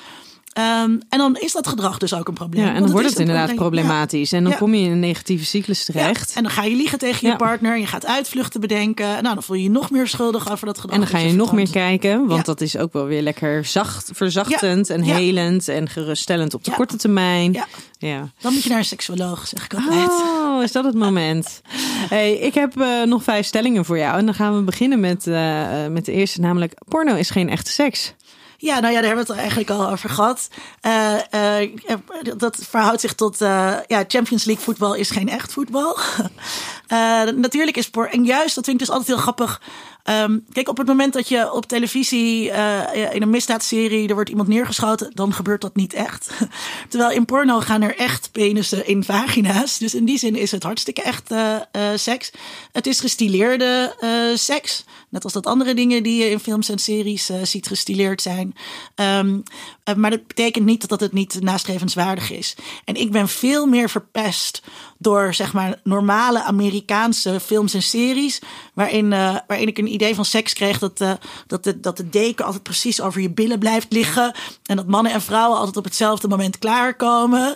Um, 0.58 1.00
en 1.08 1.18
dan 1.18 1.36
is 1.36 1.52
dat 1.52 1.66
gedrag 1.66 1.98
dus 1.98 2.14
ook 2.14 2.28
een 2.28 2.34
probleem. 2.34 2.64
Ja, 2.64 2.74
en 2.74 2.82
dan 2.82 2.90
wordt 2.90 3.08
het, 3.08 3.18
inderdaad 3.18 3.54
problematisch. 3.54 4.32
En 4.32 4.44
dan 4.44 4.56
kom 4.56 4.74
je 4.74 4.84
in 4.84 4.90
een 4.90 5.00
negatieve 5.00 5.44
cyclus 5.44 5.84
terecht. 5.84 6.32
En 6.36 6.42
dan 6.42 6.52
ga 6.52 6.64
je 6.64 6.76
liegen 6.76 6.98
tegen 6.98 7.28
je 7.28 7.36
partner. 7.36 7.78
Je 7.78 7.86
gaat 7.86 8.06
uitvluchten 8.06 8.60
bedenken. 8.60 9.06
Nou, 9.06 9.34
dan 9.34 9.42
voel 9.42 9.56
je 9.56 9.62
je 9.62 9.70
nog 9.70 9.90
meer 9.90 10.08
schuldig 10.08 10.50
over 10.50 10.66
dat 10.66 10.78
gedrag. 10.78 10.94
En 10.94 11.00
dan 11.00 11.10
ga 11.10 11.18
je, 11.18 11.32
nog 11.32 11.52
meer 11.52 11.70
kijken. 11.70 12.26
Want 12.26 12.44
dat 12.44 12.60
is 12.60 12.76
ook 12.76 12.92
wel 12.92 13.04
weer 13.04 13.22
lekker 13.22 13.64
zacht, 13.64 14.10
verzachtend 14.12 14.90
en 14.90 15.02
helend. 15.02 15.68
En 15.68 15.88
geruststellend 15.88 16.54
op 16.54 16.64
de 16.64 16.70
korte 16.70 16.96
termijn. 16.96 17.64
Ja. 17.98 18.28
Dan 18.40 18.52
moet 18.52 18.62
je 18.62 18.68
naar 18.68 18.78
een 18.78 18.84
seksuoloog, 18.84 19.46
zeg 19.46 19.64
ik 19.64 19.74
altijd. 19.74 20.10
Oh, 20.10 20.62
is 20.62 20.72
dat 20.72 20.84
het 20.84 20.94
moment? 20.94 21.60
Hey, 22.08 22.32
ik 22.32 22.54
heb 22.54 22.76
uh, 22.76 23.02
nog 23.02 23.22
vijf 23.22 23.46
stellingen 23.46 23.84
voor 23.84 23.98
jou. 23.98 24.18
En 24.18 24.24
dan 24.24 24.34
gaan 24.34 24.56
we 24.56 24.62
beginnen 24.62 25.00
met, 25.00 25.26
uh, 25.26 25.86
met 25.90 26.04
de 26.04 26.12
eerste, 26.12 26.40
namelijk 26.40 26.74
porno 26.88 27.14
is 27.14 27.30
geen 27.30 27.48
echte 27.48 27.70
seks. 27.70 28.14
Ja, 28.62 28.80
nou 28.80 28.94
ja, 28.94 29.00
daar 29.00 29.08
hebben 29.08 29.26
we 29.26 29.32
het 29.32 29.40
eigenlijk 29.40 29.70
al 29.70 29.90
over 29.90 30.10
gehad. 30.10 30.48
Uh, 30.86 31.14
uh, 31.34 31.68
dat 32.36 32.58
verhoudt 32.68 33.00
zich 33.00 33.14
tot, 33.14 33.40
uh, 33.40 33.76
ja, 33.86 34.04
Champions 34.08 34.44
League 34.44 34.64
voetbal 34.64 34.94
is 34.94 35.10
geen 35.10 35.28
echt 35.28 35.52
voetbal. 35.52 35.98
natuurlijk 37.36 37.76
is 37.76 37.90
en 37.90 38.24
juist, 38.24 38.54
dat 38.54 38.64
vind 38.64 38.80
ik 38.80 38.86
dus 38.86 38.90
altijd 38.90 39.06
heel 39.06 39.16
grappig. 39.16 39.60
Um, 40.04 40.44
kijk, 40.52 40.68
op 40.68 40.76
het 40.76 40.86
moment 40.86 41.12
dat 41.12 41.28
je 41.28 41.52
op 41.52 41.66
televisie 41.66 42.50
in 43.12 43.22
een 43.22 43.30
misdaadserie, 43.30 44.08
er 44.08 44.14
wordt 44.14 44.30
iemand 44.30 44.48
neergeschoten, 44.48 45.10
dan 45.14 45.34
gebeurt 45.34 45.60
dat 45.60 45.76
niet 45.76 45.92
echt. 45.92 46.30
Terwijl 46.88 47.10
in 47.10 47.24
porno 47.24 47.60
gaan 47.60 47.82
er 47.82 47.96
echt 47.96 48.32
penissen 48.32 48.86
in 48.86 49.04
vagina's. 49.04 49.78
Dus 49.78 49.94
in 49.94 50.04
die 50.04 50.18
zin 50.18 50.36
is 50.36 50.50
het 50.50 50.62
hartstikke 50.62 51.02
echt 51.02 51.34
seks. 51.94 52.30
Het 52.72 52.86
is 52.86 53.00
gestileerde 53.00 53.94
seks. 54.34 54.84
Net 55.10 55.24
als 55.24 55.32
dat 55.32 55.46
andere 55.46 55.74
dingen 55.74 56.02
die 56.02 56.22
je 56.22 56.30
in 56.30 56.38
films 56.38 56.68
en 56.68 56.78
series 56.78 57.30
ziet 57.42 57.66
gestileerd 57.66 58.22
zijn. 58.22 58.54
Um, 58.94 59.42
maar 59.96 60.10
dat 60.10 60.26
betekent 60.26 60.64
niet 60.64 60.88
dat 60.88 61.00
het 61.00 61.12
niet 61.12 61.42
nastrevenswaardig 61.42 62.30
is. 62.32 62.56
En 62.84 62.94
ik 62.94 63.12
ben 63.12 63.28
veel 63.28 63.66
meer 63.66 63.90
verpest 63.90 64.62
door 65.00 65.34
zeg 65.34 65.52
maar 65.52 65.80
normale 65.84 66.42
Amerikaanse 66.42 67.40
films 67.40 67.74
en 67.74 67.82
series. 67.82 68.40
Waarin, 68.74 69.12
uh, 69.12 69.36
waarin 69.46 69.68
ik 69.68 69.78
een 69.78 69.92
idee 69.92 70.14
van 70.14 70.24
seks 70.24 70.52
kreeg 70.52 70.78
dat, 70.78 71.00
uh, 71.00 71.12
dat, 71.46 71.64
de, 71.64 71.80
dat 71.80 71.96
de 71.96 72.08
deken 72.08 72.44
altijd 72.44 72.62
precies 72.62 73.00
over 73.00 73.20
je 73.20 73.30
billen 73.30 73.58
blijft 73.58 73.92
liggen. 73.92 74.34
En 74.64 74.76
dat 74.76 74.86
mannen 74.86 75.12
en 75.12 75.20
vrouwen 75.20 75.58
altijd 75.58 75.76
op 75.76 75.84
hetzelfde 75.84 76.28
moment 76.28 76.58
klaarkomen. 76.58 77.54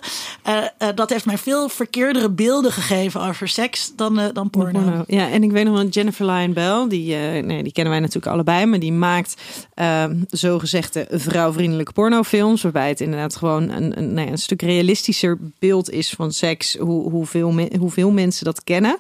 Uh, 0.49 0.89
dat 0.95 1.11
heeft 1.11 1.25
mij 1.25 1.39
veel 1.39 1.69
verkeerdere 1.69 2.31
beelden 2.31 2.73
gegeven 2.73 3.21
over 3.21 3.49
seks 3.49 3.93
dan, 3.97 4.31
dan 4.33 4.51
porno. 4.51 4.81
porno. 4.81 5.05
Ja, 5.07 5.31
en 5.31 5.43
ik 5.43 5.51
weet 5.51 5.65
nog 5.65 5.75
wel 5.75 5.87
Jennifer 5.87 6.27
Lyon 6.27 6.53
Bell. 6.53 6.89
Die, 6.89 7.15
nee, 7.17 7.63
die 7.63 7.73
kennen 7.73 7.93
wij 7.93 8.01
natuurlijk 8.01 8.33
allebei. 8.33 8.67
Maar 8.67 8.79
die 8.79 8.93
maakt 8.93 9.35
ehm, 9.75 10.17
zogezegde 10.29 11.07
vrouwvriendelijke 11.11 11.93
pornofilms. 12.25 12.63
Waarbij 12.63 12.89
het 12.89 13.01
inderdaad 13.01 13.37
gewoon 13.37 13.71
een, 13.71 13.99
een, 13.99 14.15
nee, 14.15 14.27
een 14.27 14.39
stuk 14.39 14.63
realistischer 14.63 15.39
beeld 15.59 15.91
is 15.91 16.11
van 16.11 16.33
seks. 16.33 16.77
Hoe, 16.77 17.03
hoe 17.03 17.11
hoeveel, 17.11 17.69
hoeveel 17.79 18.11
mensen 18.11 18.45
dat 18.45 18.65
kennen. 18.65 18.99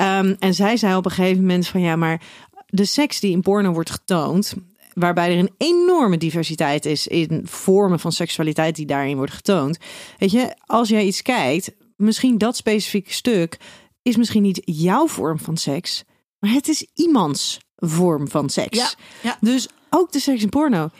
Um, 0.00 0.36
en 0.38 0.54
zij 0.54 0.76
zei 0.76 0.96
op 0.96 1.04
een 1.04 1.10
gegeven 1.10 1.40
moment 1.40 1.66
van 1.66 1.80
ja, 1.80 1.96
maar 1.96 2.22
de 2.66 2.84
seks 2.84 3.20
die 3.20 3.32
in 3.32 3.42
porno 3.42 3.72
wordt 3.72 3.90
getoond, 3.90 4.54
waarbij 4.94 5.32
er 5.32 5.38
een 5.38 5.54
enorme 5.58 6.16
diversiteit 6.16 6.86
is 6.86 7.06
in 7.06 7.42
vormen 7.44 8.00
van 8.00 8.12
seksualiteit 8.12 8.76
die 8.76 8.86
daarin 8.86 9.16
wordt 9.16 9.32
getoond. 9.32 9.78
Weet 10.18 10.30
je, 10.30 10.56
als 10.66 10.88
jij 10.88 11.04
iets 11.04 11.22
kijkt, 11.22 11.70
misschien 11.96 12.38
dat 12.38 12.56
specifieke 12.56 13.12
stuk 13.12 13.58
is 14.02 14.16
misschien 14.16 14.42
niet 14.42 14.62
jouw 14.64 15.08
vorm 15.08 15.38
van 15.38 15.56
seks, 15.56 16.04
maar 16.38 16.50
het 16.50 16.68
is 16.68 16.86
iemands 16.94 17.58
vorm 17.76 18.28
van 18.28 18.50
seks. 18.50 18.78
Ja, 18.78 18.90
ja. 19.22 19.36
Dus 19.40 19.68
ook 19.90 20.12
de 20.12 20.20
seks 20.20 20.42
in 20.42 20.48
porno 20.48 20.90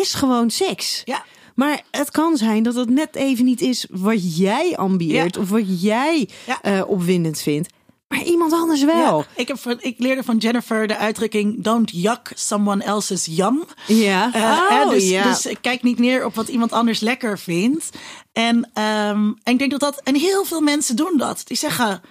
is 0.00 0.14
gewoon 0.14 0.50
seks. 0.50 1.02
Ja. 1.04 1.24
Maar 1.54 1.82
het 1.90 2.10
kan 2.10 2.36
zijn 2.36 2.62
dat 2.62 2.74
het 2.74 2.90
net 2.90 3.14
even 3.14 3.44
niet 3.44 3.60
is 3.60 3.86
wat 3.90 4.36
jij 4.36 4.76
ambieert 4.76 5.36
of 5.36 5.48
wat 5.48 5.82
jij 5.82 6.28
uh, 6.62 6.82
opwindend 6.86 7.40
vindt. 7.40 7.72
Maar 8.08 8.22
iemand 8.22 8.52
anders 8.52 8.84
wel. 8.84 9.18
Ja, 9.18 9.26
ik, 9.34 9.48
heb 9.48 9.58
van, 9.58 9.76
ik 9.80 9.94
leerde 9.98 10.22
van 10.22 10.36
Jennifer 10.36 10.86
de 10.86 10.96
uitdrukking: 10.96 11.62
Don't 11.62 11.90
yuck 11.92 12.32
someone 12.34 12.84
else's 12.84 13.26
yum. 13.30 13.64
Ja. 13.86 14.34
Uh, 14.36 14.80
oh, 14.80 14.90
dus, 14.90 15.08
ja. 15.08 15.22
dus 15.22 15.46
kijk 15.60 15.82
niet 15.82 15.98
neer 15.98 16.24
op 16.24 16.34
wat 16.34 16.48
iemand 16.48 16.72
anders 16.72 17.00
lekker 17.00 17.38
vindt. 17.38 17.90
En, 18.32 18.56
um, 18.56 19.38
en 19.42 19.52
ik 19.52 19.58
denk 19.58 19.70
dat 19.70 19.80
dat. 19.80 20.00
En 20.02 20.14
heel 20.14 20.44
veel 20.44 20.60
mensen 20.60 20.96
doen 20.96 21.14
dat. 21.16 21.42
Die 21.44 21.56
zeggen: 21.56 22.02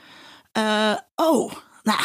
uh, 0.57 0.93
Oh, 1.15 1.51
nou 1.83 1.99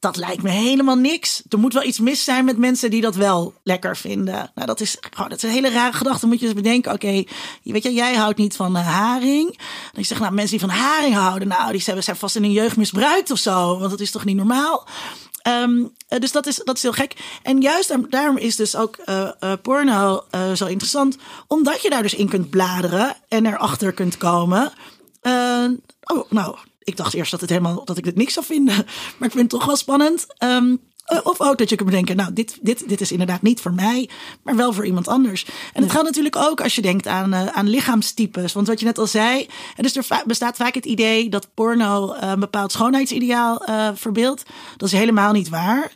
dat 0.00 0.16
lijkt 0.16 0.42
me 0.42 0.50
helemaal 0.50 0.96
niks. 0.96 1.42
Er 1.48 1.58
moet 1.58 1.72
wel 1.72 1.84
iets 1.84 1.98
mis 1.98 2.24
zijn 2.24 2.44
met 2.44 2.58
mensen 2.58 2.90
die 2.90 3.00
dat 3.00 3.14
wel 3.14 3.54
lekker 3.62 3.96
vinden. 3.96 4.50
Nou, 4.54 4.66
dat 4.66 4.80
is, 4.80 4.98
oh, 5.18 5.28
dat 5.28 5.36
is 5.36 5.42
een 5.42 5.50
hele 5.50 5.70
rare 5.70 5.92
gedachte. 5.92 6.26
Moet 6.26 6.40
je 6.40 6.46
dus 6.46 6.54
bedenken, 6.54 6.92
oké, 6.92 7.24
weet 7.62 7.82
je, 7.82 7.92
jij 7.92 8.14
houdt 8.14 8.38
niet 8.38 8.56
van 8.56 8.76
uh, 8.76 8.86
haring. 8.86 9.58
Dan 9.92 10.04
zeg 10.04 10.18
nou, 10.18 10.32
mensen 10.32 10.58
die 10.58 10.68
van 10.68 10.76
haring 10.76 11.14
houden, 11.14 11.48
nou, 11.48 11.72
die 11.72 11.80
zijn, 11.80 12.02
zijn 12.02 12.16
vast 12.16 12.36
in 12.36 12.42
hun 12.42 12.52
jeugd 12.52 12.76
misbruikt 12.76 13.30
of 13.30 13.38
zo. 13.38 13.78
Want 13.78 13.90
dat 13.90 14.00
is 14.00 14.10
toch 14.10 14.24
niet 14.24 14.36
normaal? 14.36 14.88
Um, 15.48 15.92
dus 16.08 16.32
dat 16.32 16.46
is, 16.46 16.60
dat 16.64 16.76
is 16.76 16.82
heel 16.82 16.92
gek. 16.92 17.14
En 17.42 17.60
juist 17.60 18.10
daarom 18.10 18.36
is 18.36 18.56
dus 18.56 18.76
ook 18.76 18.96
uh, 19.06 19.52
porno 19.62 20.24
zo 20.54 20.66
interessant. 20.66 21.16
Omdat 21.46 21.82
je 21.82 21.90
daar 21.90 22.02
dus 22.02 22.14
in 22.14 22.28
kunt 22.28 22.50
bladeren 22.50 23.16
en 23.28 23.46
erachter 23.46 23.92
kunt 23.92 24.16
komen. 24.16 24.72
oh, 26.02 26.30
nou, 26.30 26.56
ik 26.86 26.96
dacht 26.96 27.14
eerst 27.14 27.30
dat, 27.30 27.40
het 27.40 27.50
helemaal, 27.50 27.84
dat 27.84 27.98
ik 27.98 28.04
het 28.04 28.16
niks 28.16 28.32
zou 28.32 28.46
vinden. 28.46 28.74
Maar 29.18 29.28
ik 29.28 29.34
vind 29.34 29.38
het 29.38 29.48
toch 29.48 29.64
wel 29.64 29.76
spannend. 29.76 30.26
Um, 30.44 30.80
of 31.22 31.40
ook 31.40 31.58
dat 31.58 31.68
je 31.68 31.76
kunt 31.76 31.88
bedenken, 31.88 32.16
nou, 32.16 32.32
dit, 32.32 32.58
dit, 32.62 32.88
dit 32.88 33.00
is 33.00 33.12
inderdaad 33.12 33.42
niet 33.42 33.60
voor 33.60 33.74
mij, 33.74 34.08
maar 34.42 34.56
wel 34.56 34.72
voor 34.72 34.86
iemand 34.86 35.08
anders. 35.08 35.46
En 35.72 35.82
het 35.82 35.90
geldt 35.90 36.06
natuurlijk 36.06 36.36
ook 36.36 36.60
als 36.60 36.74
je 36.74 36.82
denkt 36.82 37.06
aan, 37.06 37.34
uh, 37.34 37.46
aan 37.46 37.68
lichaamstypes. 37.68 38.52
Want 38.52 38.66
wat 38.66 38.80
je 38.80 38.86
net 38.86 38.98
al 38.98 39.06
zei, 39.06 39.46
dus 39.76 39.96
er 39.96 40.22
bestaat 40.26 40.56
vaak 40.56 40.74
het 40.74 40.84
idee 40.84 41.28
dat 41.28 41.48
porno 41.54 42.14
uh, 42.14 42.20
een 42.20 42.40
bepaald 42.40 42.72
schoonheidsideaal 42.72 43.68
uh, 43.68 43.88
verbeeldt. 43.94 44.42
Dat 44.76 44.88
is 44.88 44.98
helemaal 44.98 45.32
niet 45.32 45.48
waar. 45.48 45.92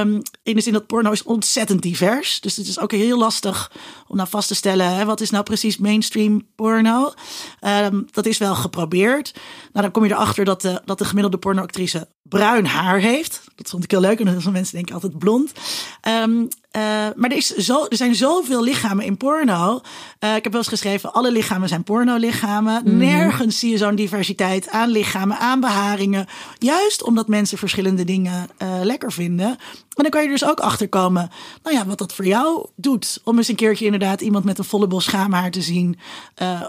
Um, 0.00 0.22
in 0.42 0.54
de 0.54 0.60
zin 0.60 0.72
dat 0.72 0.86
porno 0.86 1.10
is 1.10 1.22
ontzettend 1.22 1.82
divers. 1.82 2.40
Dus 2.40 2.56
het 2.56 2.66
is 2.66 2.78
ook 2.78 2.92
heel 2.92 3.18
lastig 3.18 3.72
om 4.08 4.16
nou 4.16 4.28
vast 4.28 4.48
te 4.48 4.54
stellen, 4.54 4.94
hè, 4.94 5.04
wat 5.04 5.20
is 5.20 5.30
nou 5.30 5.44
precies 5.44 5.76
mainstream 5.76 6.46
porno? 6.56 7.12
Um, 7.60 8.06
dat 8.10 8.26
is 8.26 8.38
wel 8.38 8.54
geprobeerd. 8.54 9.32
Nou, 9.72 9.84
dan 9.84 9.90
kom 9.90 10.04
je 10.04 10.10
erachter 10.10 10.44
dat 10.44 10.60
de, 10.62 10.82
dat 10.84 10.98
de 10.98 11.04
gemiddelde 11.04 11.38
pornoactrice 11.38 12.08
bruin 12.28 12.66
haar 12.66 12.98
heeft. 12.98 13.42
Dat 13.54 13.70
vond 13.70 13.84
ik 13.84 13.90
heel 13.90 14.00
leuk. 14.00 14.20
Veel 14.40 14.50
mensen 14.50 14.74
denken 14.74 14.94
altijd 14.94 15.18
blond. 15.18 15.52
Ehm, 16.00 16.44
eh, 16.76 16.82
maar 17.14 17.30
er, 17.30 17.36
is 17.36 17.46
zo, 17.46 17.86
er 17.88 17.96
zijn 17.96 18.14
zoveel 18.14 18.62
lichamen 18.62 19.04
in 19.04 19.16
porno. 19.16 19.80
Eh, 20.18 20.36
ik 20.36 20.42
heb 20.42 20.52
wel 20.52 20.60
eens 20.60 20.70
geschreven, 20.70 21.12
alle 21.12 21.32
lichamen 21.32 21.68
zijn 21.68 21.82
porno-lichamen. 21.82 22.82
Mhm. 22.84 22.96
Nergens 22.96 23.58
zie 23.58 23.70
je 23.70 23.78
zo'n 23.78 23.94
diversiteit 23.94 24.68
aan 24.68 24.88
lichamen, 24.88 25.38
aan 25.38 25.60
beharingen. 25.60 26.26
Juist 26.58 27.02
omdat 27.02 27.28
mensen 27.28 27.58
verschillende 27.58 28.04
dingen 28.04 28.48
eh, 28.56 28.68
lekker 28.82 29.12
vinden. 29.12 29.48
En 29.48 30.02
dan 30.02 30.10
kan 30.10 30.22
je 30.22 30.28
dus 30.28 30.44
ook 30.44 30.60
achterkomen, 30.60 31.30
nou 31.62 31.76
ja, 31.76 31.86
wat 31.86 31.98
dat 31.98 32.12
voor 32.12 32.26
jou 32.26 32.66
doet. 32.74 33.20
Om 33.24 33.36
eens 33.36 33.48
een 33.48 33.54
keertje 33.54 33.84
inderdaad 33.84 34.20
iemand 34.20 34.44
met 34.44 34.58
een 34.58 34.64
volle 34.64 34.86
bos 34.86 35.04
schaamhaar 35.04 35.50
te 35.50 35.62
zien. 35.62 35.98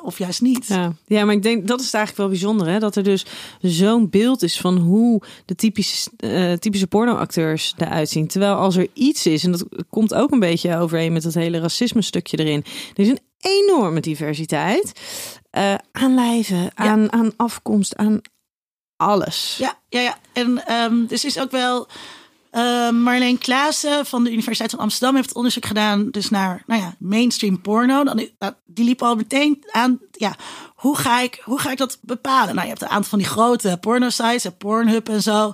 of 0.03 0.17
juist 0.17 0.41
niet. 0.41 0.67
Ja. 0.67 0.93
ja, 1.05 1.25
maar 1.25 1.35
ik 1.35 1.43
denk 1.43 1.67
dat 1.67 1.79
is 1.79 1.85
het 1.85 1.95
eigenlijk 1.95 2.23
wel 2.23 2.39
bijzonder, 2.39 2.67
hè? 2.67 2.79
dat 2.79 2.95
er 2.95 3.03
dus 3.03 3.25
zo'n 3.61 4.09
beeld 4.09 4.43
is 4.43 4.59
van 4.59 4.77
hoe 4.77 5.21
de 5.45 5.55
typische, 5.55 6.09
typische 6.59 6.87
pornoacteurs 6.87 7.73
eruit 7.77 8.09
zien. 8.09 8.27
Terwijl 8.27 8.53
als 8.53 8.75
er 8.75 8.87
iets 8.93 9.25
is, 9.25 9.43
en 9.43 9.51
dat 9.51 9.65
komt 9.97 10.13
ook 10.13 10.31
een 10.31 10.39
beetje 10.39 10.77
overeen 10.77 11.13
met 11.13 11.23
dat 11.23 11.33
hele 11.33 11.59
racisme 11.59 12.01
stukje 12.01 12.37
erin. 12.37 12.63
Er 12.95 13.03
is 13.03 13.07
een 13.09 13.19
enorme 13.39 13.99
diversiteit 13.99 14.91
eh, 15.49 15.73
aan 15.91 16.15
lijven, 16.15 16.71
aan, 16.75 17.11
aan 17.11 17.31
afkomst, 17.37 17.95
aan 17.95 18.21
alles. 18.95 19.55
Ja, 19.59 19.73
ja, 19.89 19.99
ja. 19.99 20.17
En 20.33 20.65
ehm, 20.65 21.05
dus 21.05 21.25
is 21.25 21.39
ook 21.39 21.51
wel. 21.51 21.87
eh, 22.51 22.89
Marleen 22.89 23.37
Klaassen 23.37 24.05
van 24.05 24.23
de 24.23 24.31
Universiteit 24.31 24.69
van 24.71 24.79
Amsterdam 24.79 25.15
heeft 25.15 25.33
onderzoek 25.35 25.65
gedaan 25.65 26.09
dus 26.11 26.29
naar 26.29 26.63
nou 26.65 26.81
ja, 26.81 26.95
mainstream 26.99 27.61
porno. 27.61 28.03
Dan, 28.03 28.19
is- 28.19 28.31
nou, 28.39 28.53
die 28.65 28.85
liep 28.85 29.01
al 29.01 29.15
meteen 29.15 29.63
aan, 29.71 29.99
ja, 30.11 30.35
hoe 30.75 30.97
ga 30.97 31.19
ik, 31.21 31.41
hoe 31.43 31.59
ga 31.59 31.71
ik 31.71 31.77
dat 31.77 31.97
bepalen? 32.01 32.49
Nou, 32.55 32.61
je 32.67 32.73
hebt 32.73 32.81
een 32.81 32.87
aantal 32.87 33.09
van 33.09 33.19
die 33.19 33.27
grote 33.27 33.77
porno-sites, 33.81 34.47
Pornhub 34.57 35.09
en 35.09 35.21
zo. 35.21 35.53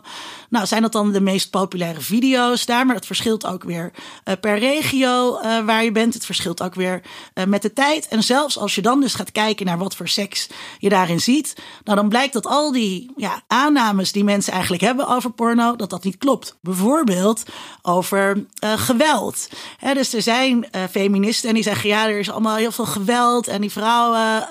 Nou, 0.53 0.65
zijn 0.65 0.81
dat 0.81 0.91
dan 0.91 1.11
de 1.11 1.21
meest 1.21 1.49
populaire 1.49 2.01
video's 2.01 2.65
daar? 2.65 2.85
Maar 2.85 2.95
dat 2.95 3.05
verschilt 3.05 3.45
ook 3.45 3.63
weer 3.63 3.91
eh, 4.23 4.33
per 4.41 4.59
regio 4.59 5.37
eh, 5.37 5.65
waar 5.65 5.83
je 5.83 5.91
bent. 5.91 6.13
Het 6.13 6.25
verschilt 6.25 6.63
ook 6.63 6.75
weer 6.75 7.01
eh, 7.33 7.45
met 7.45 7.61
de 7.61 7.73
tijd. 7.73 8.07
En 8.07 8.23
zelfs 8.23 8.57
als 8.57 8.75
je 8.75 8.81
dan 8.81 9.01
dus 9.01 9.13
gaat 9.13 9.31
kijken 9.31 9.65
naar 9.65 9.77
wat 9.77 9.95
voor 9.95 10.07
seks 10.07 10.49
je 10.79 10.89
daarin 10.89 11.21
ziet, 11.21 11.55
nou, 11.83 11.97
dan 11.97 12.09
blijkt 12.09 12.33
dat 12.33 12.45
al 12.45 12.71
die 12.71 13.11
ja, 13.15 13.41
aannames 13.47 14.11
die 14.11 14.23
mensen 14.23 14.53
eigenlijk 14.53 14.83
hebben 14.83 15.07
over 15.07 15.31
porno, 15.31 15.75
dat 15.75 15.89
dat 15.89 16.03
niet 16.03 16.17
klopt. 16.17 16.57
Bijvoorbeeld 16.61 17.43
over 17.81 18.45
geweld. 18.59 19.49
Hè, 19.77 19.93
dus 19.93 20.13
er 20.13 20.21
zijn 20.21 20.65
feministen 20.91 21.49
en 21.49 21.55
die 21.55 21.63
zeggen, 21.63 21.89
ja, 21.89 22.07
er 22.07 22.19
is 22.19 22.31
allemaal 22.31 22.55
heel 22.55 22.71
veel 22.71 22.85
geweld 22.85 23.47
en 23.47 23.61
die 23.61 23.71
vrouwen, 23.71 24.47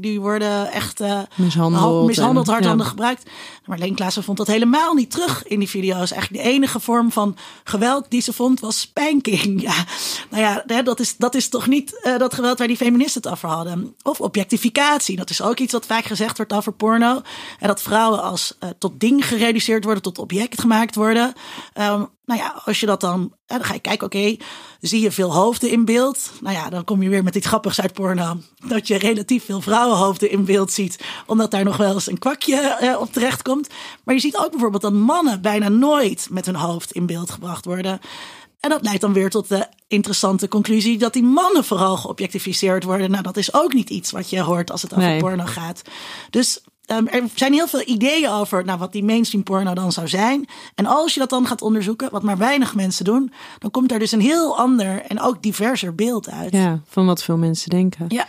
die 0.00 0.20
worden 0.20 0.72
echt 0.72 1.00
Mishandeld 1.34 2.06
mishandeld, 2.06 2.46
hardhandig 2.46 2.84
ja. 2.84 2.90
gebruikt. 2.90 3.30
Maar 3.64 3.78
Leen 3.78 3.94
Klaassen 3.94 4.22
vond 4.22 4.38
dat 4.38 4.46
helemaal 4.46 4.79
niet 4.94 5.10
terug 5.10 5.46
in 5.46 5.58
die 5.58 5.68
video's. 5.68 6.10
Eigenlijk 6.10 6.42
de 6.42 6.50
enige 6.50 6.80
vorm 6.80 7.12
van 7.12 7.36
geweld 7.64 8.06
die 8.08 8.20
ze 8.20 8.32
vond 8.32 8.60
was 8.60 8.80
spanking. 8.80 9.48
Ja, 9.70 9.84
nou 10.30 10.42
ja, 10.66 10.82
dat 10.82 11.00
is, 11.00 11.16
dat 11.16 11.34
is 11.34 11.48
toch 11.48 11.66
niet 11.66 12.00
eh, 12.02 12.18
dat 12.18 12.34
geweld 12.34 12.58
waar 12.58 12.66
die 12.66 12.76
feministen 12.76 13.22
het 13.22 13.30
over 13.30 13.48
hadden. 13.48 13.94
Of 14.02 14.20
objectificatie. 14.20 15.16
Dat 15.16 15.30
is 15.30 15.42
ook 15.42 15.58
iets 15.58 15.72
wat 15.72 15.86
vaak 15.86 16.04
gezegd 16.04 16.36
wordt 16.36 16.52
over 16.52 16.72
porno. 16.72 17.20
En 17.58 17.68
dat 17.68 17.82
vrouwen 17.82 18.22
als 18.22 18.54
eh, 18.58 18.68
tot 18.78 19.00
ding 19.00 19.26
gereduceerd 19.26 19.84
worden, 19.84 20.02
tot 20.02 20.18
object 20.18 20.60
gemaakt 20.60 20.94
worden. 20.94 21.32
Ehm, 21.72 22.04
nou 22.30 22.42
ja, 22.42 22.62
als 22.64 22.80
je 22.80 22.86
dat 22.86 23.00
dan, 23.00 23.32
hè, 23.46 23.56
dan 23.56 23.64
ga 23.66 23.74
je 23.74 23.80
kijken, 23.80 24.06
oké, 24.06 24.36
zie 24.80 25.00
je 25.00 25.10
veel 25.10 25.32
hoofden 25.34 25.70
in 25.70 25.84
beeld? 25.84 26.30
Nou 26.40 26.54
ja, 26.54 26.68
dan 26.70 26.84
kom 26.84 27.02
je 27.02 27.08
weer 27.08 27.22
met 27.22 27.34
iets 27.34 27.46
grappigs 27.46 27.80
uit 27.80 27.92
porno. 27.92 28.36
Dat 28.66 28.86
je 28.86 28.98
relatief 28.98 29.44
veel 29.44 29.60
vrouwenhoofden 29.60 30.30
in 30.30 30.44
beeld 30.44 30.72
ziet, 30.72 30.98
omdat 31.26 31.50
daar 31.50 31.64
nog 31.64 31.76
wel 31.76 31.92
eens 31.94 32.06
een 32.06 32.18
kwakje 32.18 32.56
eh, 32.56 33.00
op 33.00 33.12
terecht 33.12 33.42
komt. 33.42 33.68
Maar 34.04 34.14
je 34.14 34.20
ziet 34.20 34.36
ook 34.36 34.50
bijvoorbeeld 34.50 34.82
dat 34.82 34.92
mannen 34.92 35.42
bijna 35.42 35.68
nooit 35.68 36.26
met 36.30 36.46
hun 36.46 36.54
hoofd 36.56 36.92
in 36.92 37.06
beeld 37.06 37.30
gebracht 37.30 37.64
worden. 37.64 38.00
En 38.60 38.70
dat 38.70 38.82
leidt 38.82 39.00
dan 39.00 39.12
weer 39.12 39.30
tot 39.30 39.48
de 39.48 39.66
interessante 39.88 40.48
conclusie 40.48 40.98
dat 40.98 41.12
die 41.12 41.22
mannen 41.22 41.64
vooral 41.64 41.96
geobjectificeerd 41.96 42.84
worden. 42.84 43.10
Nou, 43.10 43.22
dat 43.22 43.36
is 43.36 43.54
ook 43.54 43.72
niet 43.72 43.90
iets 43.90 44.10
wat 44.10 44.30
je 44.30 44.40
hoort 44.40 44.70
als 44.70 44.82
het 44.82 44.94
over 44.94 45.08
Nee. 45.08 45.20
porno 45.20 45.44
gaat. 45.44 45.82
Dus 46.30 46.60
ehm, 46.90 47.06
er 47.06 47.22
zijn 47.34 47.52
heel 47.52 47.68
veel 47.68 47.82
ideeën 47.86 48.28
over 48.28 48.64
nou, 48.64 48.78
wat 48.78 48.92
die 48.92 49.04
mainstream 49.04 49.44
porno 49.44 49.74
dan 49.74 49.92
zou 49.92 50.08
zijn. 50.08 50.48
En 50.74 50.86
als 50.86 51.14
je 51.14 51.20
dat 51.20 51.30
dan 51.30 51.46
gaat 51.46 51.62
onderzoeken, 51.62 52.10
wat 52.10 52.22
maar 52.22 52.38
weinig 52.38 52.74
mensen 52.74 53.04
doen, 53.04 53.32
dan 53.58 53.70
komt 53.70 53.88
daar 53.88 53.98
dus 53.98 54.12
een 54.12 54.20
heel 54.20 54.56
ander 54.58 55.02
en 55.02 55.20
ook 55.20 55.42
diverser 55.42 55.94
beeld 55.94 56.30
uit. 56.30 56.52
Ja, 56.52 56.80
van 56.88 57.06
wat 57.06 57.22
veel 57.22 57.36
mensen 57.36 57.70
denken. 57.70 58.04
Ja, 58.08 58.26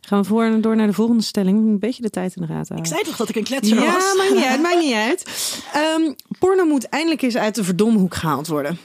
Gaan 0.00 0.20
we 0.20 0.26
voor, 0.28 0.60
door 0.60 0.76
naar 0.76 0.86
de 0.86 0.92
volgende 0.92 1.22
stelling. 1.22 1.58
Een 1.58 1.78
beetje 1.78 2.02
de 2.02 2.10
tijd 2.10 2.36
in 2.36 2.42
de 2.42 2.48
raad 2.52 2.68
houden. 2.68 2.90
ik 2.90 2.96
zei 2.96 3.02
toch 3.02 3.16
dat 3.16 3.28
ik 3.28 3.36
een 3.36 3.44
kletser 3.44 3.76
was? 3.76 3.84
Ja, 3.84 4.14
maakt 4.16 4.34
niet 4.34 4.44
uit, 4.44 4.62
maakt 4.62 4.78
niet 4.78 4.94
uit. 4.94 5.24
Ehm, 5.72 6.12
porno 6.38 6.64
moet 6.64 6.88
eindelijk 6.88 7.22
eens 7.22 7.36
uit 7.36 7.54
de 7.54 7.64
verdomhoek 7.64 8.14
gehaald 8.14 8.46
worden. 8.46 8.78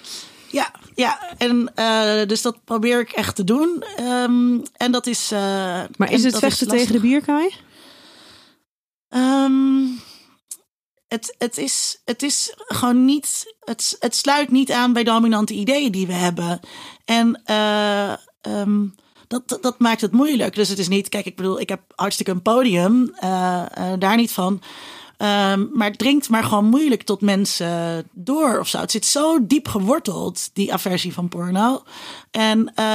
Ja, 0.48 0.72
ja. 0.96 1.20
En 1.38 1.72
eh, 1.76 2.28
dus 2.28 2.42
dat 2.42 2.58
probeer 2.66 3.00
ik 3.00 3.12
echt 3.12 3.36
te 3.36 3.44
doen. 3.44 3.84
Ehm, 3.96 4.58
en 4.78 4.92
dat 4.92 5.08
is. 5.08 5.32
eh, 5.32 5.40
Maar 5.98 6.12
is 6.12 6.24
het 6.24 6.38
vechten 6.38 6.68
tegen 6.68 6.94
de 6.94 7.00
bierkaai? 7.00 7.54
Ehm, 9.14 9.86
het, 11.08 11.36
het, 11.38 11.58
is, 11.58 12.02
het 12.06 12.24
is 12.24 12.54
gewoon 12.56 13.06
niet. 13.06 13.56
Het, 13.60 13.96
het 14.00 14.16
sluit 14.16 14.52
niet 14.52 14.72
aan 14.72 14.94
bij 14.94 15.04
dominante 15.04 15.54
ideeën 15.54 15.92
die 15.92 16.08
we 16.08 16.14
hebben. 16.14 16.60
En 17.06 17.42
eh, 17.46 18.12
ehm, 18.42 18.88
dat, 19.28 19.58
dat 19.62 19.80
maakt 19.80 20.02
het 20.02 20.12
moeilijk. 20.12 20.56
Dus 20.56 20.70
het 20.70 20.80
is 20.80 20.88
niet. 20.88 21.10
Kijk, 21.10 21.26
ik 21.26 21.36
bedoel, 21.36 21.60
ik 21.60 21.70
heb 21.70 21.82
hartstikke 21.96 22.32
een 22.32 22.42
podium. 22.42 23.14
eh, 23.16 23.66
eh, 23.72 24.00
daar 24.00 24.16
niet 24.16 24.32
van. 24.32 24.62
Ehm, 25.18 25.66
maar 25.74 25.88
het 25.88 25.98
dringt 25.98 26.30
maar 26.30 26.44
gewoon 26.44 26.66
moeilijk 26.66 27.04
tot 27.04 27.22
mensen 27.22 28.04
door 28.14 28.60
of 28.60 28.68
zo. 28.68 28.80
Het 28.80 28.92
zit 28.92 29.06
zo 29.06 29.46
diep 29.48 29.68
geworteld, 29.68 30.50
die 30.54 30.74
aversie 30.74 31.14
van 31.14 31.30
porno. 31.30 31.84
En 32.32 32.72
eh, 32.76 32.86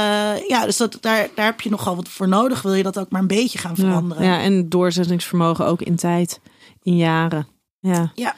ja, 0.49 0.65
dus 0.65 0.77
dat, 0.77 0.99
daar, 1.01 1.29
daar 1.35 1.47
heb 1.47 1.61
je 1.61 1.71
nogal 1.71 1.97
wat 1.97 2.09
voor 2.09 2.29
nodig. 2.29 2.63
Wil 2.63 2.75
je 2.75 2.83
dat 2.83 2.99
ook 2.99 3.11
maar 3.11 3.21
een 3.21 3.27
beetje 3.27 3.59
gaan 3.59 3.75
Ja, 3.77 3.83
veranderen? 3.83 4.25
ja, 4.25 4.41
en 4.41 4.69
doorzettingsvermogen 4.69 5.67
ook 5.67 5.83
in 5.83 5.97
tijd, 5.97 6.41
in 6.83 6.97
jaren. 6.97 7.47
Ja. 7.81 8.13
ja. 8.15 8.35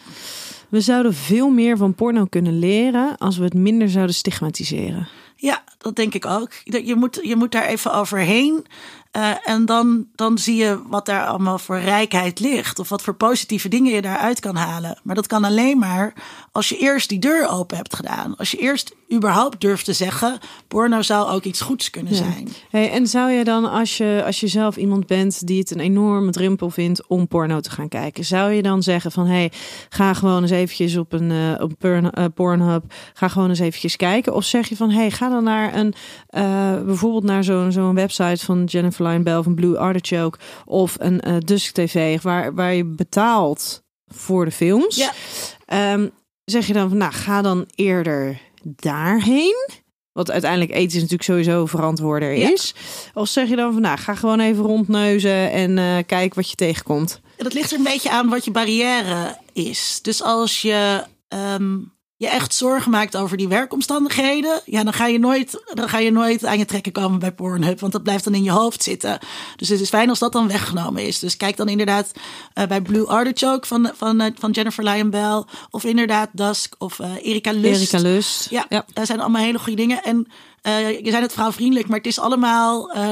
We 0.69 0.81
zouden 0.81 1.15
veel 1.15 1.49
meer 1.49 1.77
van 1.77 1.95
porno 1.95 2.25
kunnen 2.25 2.59
leren 2.59 3.19
als 3.19 3.37
we 3.37 3.45
het 3.45 3.55
minder 3.55 3.89
zouden 3.89 4.15
stigmatiseren. 4.15 5.09
Ja, 5.37 5.65
dat 5.83 5.97
denk 5.97 6.15
ik 6.15 6.27
ook. 6.27 6.51
Dat 6.65 6.87
Je 6.87 6.95
moet, 6.95 7.19
je 7.23 7.37
moet 7.37 7.53
daar 7.53 7.65
even 7.67 7.95
overheen. 7.95 8.67
eh, 9.11 9.31
en 9.45 9.67
dan, 9.67 10.07
dan 10.15 10.39
zie 10.39 10.57
je 10.57 10.81
wat 10.89 11.07
daar 11.07 11.27
allemaal 11.27 11.59
voor 11.59 11.79
rijkheid 11.79 12.41
ligt. 12.41 12.79
Of 12.79 12.89
wat 12.89 13.03
voor 13.03 13.15
positieve 13.15 13.69
dingen 13.69 13.93
je 13.95 14.03
daaruit 14.03 14.41
kan 14.41 14.57
halen. 14.57 15.01
Maar 15.03 15.15
dat 15.15 15.27
kan 15.27 15.45
alleen 15.45 15.79
maar 15.79 16.13
als 16.53 16.69
je 16.69 16.77
eerst 16.79 17.09
die 17.09 17.19
deur 17.19 17.49
open 17.49 17.77
hebt 17.77 17.95
gedaan. 17.97 18.37
Als 18.37 18.51
je 18.51 18.57
eerst 18.57 18.95
überhaupt 19.15 19.61
durft 19.61 19.85
te 19.85 19.93
zeggen... 19.93 20.39
porno 20.69 21.03
zou 21.03 21.31
ook 21.31 21.45
iets 21.45 21.61
goeds 21.61 21.91
kunnen 21.91 22.15
zijn. 22.15 22.49
Hey, 22.71 22.91
en 22.91 23.07
zou 23.07 23.31
je 23.31 23.45
dan, 23.45 23.71
als 23.71 23.97
je, 23.97 24.23
als 24.27 24.41
je 24.41 24.47
zelf 24.47 24.77
iemand 24.77 25.07
bent 25.07 25.47
die 25.47 25.59
het 25.59 25.71
een 25.71 25.81
enorme 25.81 26.31
drempel 26.31 26.71
vindt 26.71 27.07
om 27.07 27.29
porno 27.29 27.61
te 27.61 27.71
gaan 27.71 27.89
kijken, 27.89 28.25
zou 28.25 28.51
je 28.53 28.63
dan 28.63 28.83
zeggen 28.83 29.13
van 29.13 29.27
hey, 29.27 29.53
ga 29.89 30.15
gewoon 30.15 30.43
eens 30.43 30.51
eventjes 30.51 30.97
op 30.97 31.13
een, 31.13 31.31
eh, 31.31 31.63
op 31.63 31.73
Porn- 31.79 32.11
eh, 32.11 32.25
Pornhub, 32.35 32.85
ga 33.15 33.29
gewoon 33.29 33.49
eens 33.49 33.59
eventjes 33.59 33.97
kijken? 33.97 34.35
Of 34.35 34.45
zeg 34.45 34.69
je 34.69 34.77
van 34.77 34.91
hey, 34.91 35.11
ga 35.11 35.29
dan 35.29 35.45
naar 35.45 35.70
een, 35.77 35.95
eh, 36.27 36.83
bijvoorbeeld 36.85 37.25
naar 37.25 37.45
zo'n 37.45 37.73
zo'n 37.73 37.95
website 37.95 38.45
van 38.45 38.65
Jennifer 38.65 39.07
Lyon 39.07 39.23
Bell 39.23 39.43
van 39.43 39.55
Blue 39.55 39.79
Artichoke 39.79 40.39
of 40.65 40.97
een 40.99 41.21
eh 41.21 41.35
Dusk 41.39 41.75
TV, 41.75 42.23
waar, 42.23 42.55
waar 42.55 42.75
je 42.75 42.85
betaalt 42.85 43.83
voor 44.07 44.45
de 44.45 44.51
films. 44.51 44.97
Ja. 44.97 45.13
Ehm, 45.67 46.09
zeg 46.45 46.67
je 46.67 46.73
dan 46.73 46.89
van 46.89 46.99
nou, 46.99 47.13
ga 47.13 47.43
dan 47.43 47.67
eerder 47.75 48.41
daarheen? 48.63 49.69
Wat 50.13 50.31
uiteindelijk 50.31 50.71
eten 50.71 50.87
is 50.87 50.95
natuurlijk 50.95 51.23
sowieso 51.23 51.67
verantwoorder 51.67 52.33
Ja. 52.37 52.53
is. 52.53 52.75
Of 53.15 53.29
zeg 53.29 53.49
je 53.49 53.57
dan 53.57 53.73
van 53.73 53.83
nou, 53.83 53.99
ga 53.99 54.15
gewoon 54.15 54.41
even 54.41 54.65
rondneuzen 54.65 55.51
en 55.51 55.79
eh 55.79 55.97
kijk 56.07 56.35
wat 56.35 56.51
je 56.51 56.57
tegenkomt. 56.57 57.21
Dat 57.37 57.53
ligt 57.55 57.71
er 57.73 57.79
een 57.79 57.85
beetje 57.85 58.11
aan 58.11 58.29
wat 58.29 58.45
je 58.45 58.51
barrière 58.51 59.37
is. 59.53 59.99
Dus 60.03 60.23
als 60.23 60.63
je 60.63 61.05
ehm, 61.29 61.79
je 62.21 62.29
echt 62.29 62.55
zorgen 62.55 62.91
maakt 62.91 63.17
over 63.17 63.37
die 63.37 63.49
werkomstandigheden, 63.49 64.61
ja, 64.65 64.85
dan 64.85 64.93
ga 64.93 65.07
je 65.07 65.19
nooit, 65.19 65.63
dan 65.75 65.89
ga 65.89 65.99
je 65.99 66.11
nooit 66.11 66.45
aan 66.45 66.59
je 66.59 66.65
trekken 66.65 66.93
komen 66.93 67.19
bij 67.19 67.33
Pornhub, 67.33 67.81
want 67.81 67.93
dat 67.93 68.03
blijft 68.03 68.25
dan 68.25 68.35
in 68.35 68.43
je 68.43 68.51
hoofd 68.51 68.83
zitten. 68.83 69.19
Dus 69.57 69.69
het 69.69 69.81
is 69.81 69.89
fijn 69.89 70.09
als 70.09 70.19
dat 70.19 70.33
dan 70.33 70.49
weggenomen 70.49 71.07
is. 71.07 71.19
Dus 71.19 71.37
kijk 71.37 71.57
dan 71.57 71.69
inderdaad 71.69 72.13
eh, 72.55 72.67
bij 72.67 72.81
Blue 72.81 73.07
Artichoke 73.07 73.67
van, 73.67 73.91
van, 73.95 74.21
eh, 74.21 74.33
van 74.39 74.51
Jennifer 74.51 74.85
Lyon 74.85 75.11
Bell, 75.11 75.45
of 75.71 75.85
inderdaad 75.85 76.29
Dusk 76.33 76.75
of 76.79 76.99
eh, 76.99 77.11
Erika 77.23 77.53
Lust. 77.53 77.93
Erika 77.93 78.09
Lust. 78.09 78.51
Ja, 78.51 78.67
ja. 78.69 78.85
dat 78.93 79.07
zijn 79.07 79.21
allemaal 79.21 79.43
hele 79.43 79.59
goede 79.59 79.77
dingen. 79.77 80.03
En 80.03 80.27
je 81.03 81.11
zijn 81.11 81.23
het 81.23 81.33
vrouwvriendelijk, 81.33 81.89
maar 81.89 81.97
het 81.99 82.07
is 82.07 82.19
allemaal. 82.19 82.91
eh, 82.93 83.11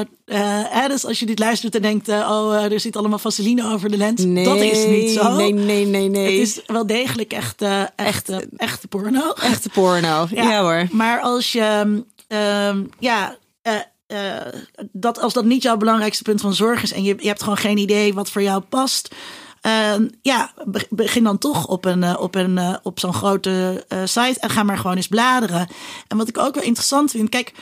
eh, 0.83 0.89
dus 0.89 1.05
als 1.05 1.19
je 1.19 1.25
dit 1.25 1.39
luistert 1.39 1.75
en 1.75 1.81
denkt: 1.81 2.07
eh, 2.07 2.29
oh, 2.31 2.55
eh, 2.55 2.71
er 2.71 2.79
zit 2.79 2.95
allemaal 2.95 3.19
vaseline 3.19 3.73
over 3.73 3.89
de 3.89 3.97
lens. 3.97 4.23
dat 4.45 4.55
is 4.57 4.85
niet 4.85 5.09
zo. 5.11 5.35
Nee, 5.35 5.53
nee, 5.53 5.85
nee, 5.85 6.09
nee. 6.09 6.39
Het 6.39 6.47
is 6.47 6.61
wel 6.65 6.85
degelijk 6.87 7.33
echt, 7.33 7.61
eh, 7.61 7.83
echt, 7.95 8.29
eh, 8.29 8.37
echte 8.57 8.87
porno. 8.87 9.31
echte 9.31 9.69
porno. 9.69 10.27
Ja, 10.31 10.61
hoor. 10.61 10.87
Maar 10.91 11.19
als 11.19 11.51
je, 11.51 12.03
ehm, 12.27 12.83
ja, 12.99 13.37
eh, 13.61 13.75
eh, 14.07 14.45
dat, 14.91 15.19
als 15.19 15.33
dat 15.33 15.45
niet 15.45 15.61
jouw 15.63 15.77
belangrijkste 15.77 16.23
punt 16.23 16.41
van 16.41 16.53
zorg 16.53 16.83
is 16.83 16.91
en 16.93 17.03
je, 17.03 17.15
je 17.19 17.27
hebt 17.27 17.41
gewoon 17.43 17.57
geen 17.57 17.77
idee 17.77 18.13
wat 18.13 18.29
voor 18.29 18.41
jou 18.41 18.61
past. 18.61 19.15
Ehm, 19.61 20.07
ja, 20.21 20.53
be- 20.65 20.87
begin 20.89 21.23
dan 21.23 21.37
toch 21.37 21.67
op, 21.67 21.85
een, 21.85 22.03
eh, 22.03 22.15
op, 22.19 22.35
een, 22.35 22.57
eh, 22.57 22.75
op 22.83 22.99
zo'n 22.99 23.13
grote 23.13 23.85
eh, 23.87 23.99
site 24.05 24.39
en 24.39 24.49
ga 24.49 24.63
maar 24.63 24.77
gewoon 24.77 24.95
eens 24.95 25.07
bladeren. 25.07 25.67
En 26.07 26.17
wat 26.17 26.27
ik 26.27 26.37
ook 26.37 26.55
wel 26.55 26.63
interessant 26.63 27.11
vind, 27.11 27.29
kijk, 27.29 27.53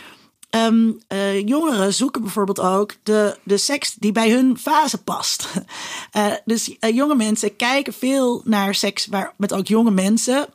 eh, 1.07 1.47
jongeren 1.47 1.93
zoeken 1.93 2.21
bijvoorbeeld 2.21 2.59
ook 2.59 2.95
de, 3.03 3.37
de 3.43 3.57
seks 3.57 3.93
die 3.93 4.11
bij 4.11 4.31
hun 4.31 4.57
fase 4.57 4.97
past. 5.03 5.47
Eh, 6.11 6.33
dus 6.45 6.75
jonge 6.79 7.15
mensen 7.15 7.55
kijken 7.55 7.93
veel 7.93 8.41
naar 8.45 8.75
seks 8.75 9.07
waar, 9.07 9.33
met 9.37 9.53
ook 9.53 9.67
jonge 9.67 9.91
mensen. 9.91 10.47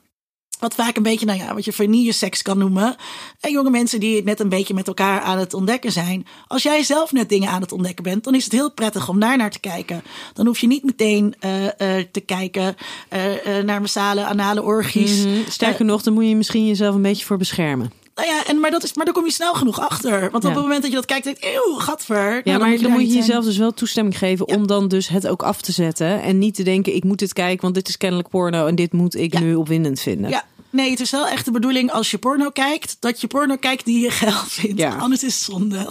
Wat 0.62 0.74
vaak 0.74 0.96
een 0.96 1.02
beetje, 1.02 1.26
nou 1.26 1.38
ja, 1.38 1.54
wat 1.54 1.64
je 1.64 1.72
vanille 1.72 2.12
seks 2.12 2.42
kan 2.42 2.58
noemen. 2.58 2.96
En 3.40 3.52
jonge 3.52 3.70
mensen 3.70 4.00
die 4.00 4.22
net 4.24 4.40
een 4.40 4.48
beetje 4.48 4.74
met 4.74 4.86
elkaar 4.86 5.20
aan 5.20 5.38
het 5.38 5.54
ontdekken 5.54 5.92
zijn. 5.92 6.26
Als 6.46 6.62
jij 6.62 6.82
zelf 6.82 7.12
net 7.12 7.28
dingen 7.28 7.48
aan 7.50 7.60
het 7.60 7.72
ontdekken 7.72 8.04
bent, 8.04 8.24
dan 8.24 8.34
is 8.34 8.44
het 8.44 8.52
heel 8.52 8.70
prettig 8.70 9.08
om 9.08 9.20
daar 9.20 9.36
naar 9.36 9.50
te 9.50 9.60
kijken. 9.60 10.02
Dan 10.32 10.46
hoef 10.46 10.58
je 10.58 10.66
niet 10.66 10.84
meteen 10.84 11.34
eh, 11.40 11.66
eh, 11.98 12.06
te 12.12 12.20
kijken 12.20 12.76
eh, 13.08 13.20
naar 13.64 13.80
massale, 13.80 14.24
anale 14.24 14.62
orgies. 14.62 15.24
Mhm. 15.24 15.34
Sterker 15.48 15.84
nog, 15.84 16.02
dan 16.02 16.12
moet 16.12 16.28
je 16.28 16.36
misschien 16.36 16.66
jezelf 16.66 16.94
een 16.94 17.02
beetje 17.02 17.24
voor 17.24 17.36
beschermen. 17.36 17.92
Nou 18.14 18.28
ja, 18.28 18.46
en, 18.46 18.60
maar, 18.60 18.70
dat 18.70 18.82
is, 18.82 18.94
maar 18.94 19.04
daar 19.04 19.14
kom 19.14 19.24
je 19.24 19.30
snel 19.32 19.54
genoeg 19.54 19.80
achter. 19.80 20.30
Want 20.30 20.42
Ja. 20.42 20.48
op 20.48 20.54
het 20.54 20.64
moment 20.64 20.82
dat 20.82 20.90
je 20.90 20.96
dat 20.96 21.06
kijkt, 21.06 21.24
denk 21.24 21.36
je, 21.40 21.52
eeuw, 21.66 21.74
gadver. 21.78 22.16
Nou, 22.30 22.40
Ja, 22.44 22.58
maar 22.58 22.78
dan, 22.78 22.90
moet 22.90 23.00
je 23.00 23.06
zijn. 23.06 23.18
jezelf 23.18 23.44
dus 23.44 23.56
wel 23.56 23.72
toestemming 23.74 24.18
geven 24.18 24.48
om 24.48 24.66
dan 24.66 24.88
dus 24.88 25.08
het 25.08 25.26
ook 25.28 25.42
af 25.42 25.60
te 25.62 25.72
zetten. 25.72 26.22
En 26.22 26.38
niet 26.38 26.54
te 26.54 26.62
denken, 26.62 26.94
ik 26.94 27.04
moet 27.04 27.18
dit 27.18 27.32
kijken, 27.32 27.62
want 27.62 27.74
dit 27.74 27.88
is 27.88 27.96
kennelijk 27.96 28.28
porno 28.28 28.66
en 28.66 28.74
dit 28.74 28.92
moet 28.92 29.14
ik 29.14 29.32
Ja. 29.32 29.40
nu 29.40 29.54
opwindend 29.54 30.00
vinden. 30.00 30.30
Ja, 30.30 30.44
nee, 30.72 30.90
het 30.90 31.00
is 31.00 31.10
wel 31.10 31.26
echt 31.26 31.44
de 31.44 31.50
bedoeling 31.50 31.90
als 31.90 32.10
je 32.10 32.18
porno 32.18 32.50
kijkt, 32.50 32.96
dat 33.00 33.20
je 33.20 33.26
porno 33.26 33.56
kijkt 33.56 33.84
die 33.84 34.00
je 34.00 34.10
geld 34.10 34.52
vindt. 34.52 34.78
Ja. 34.78 34.96
Anders 34.96 35.22
is 35.22 35.34
het 35.34 35.42
zonde. 35.44 35.88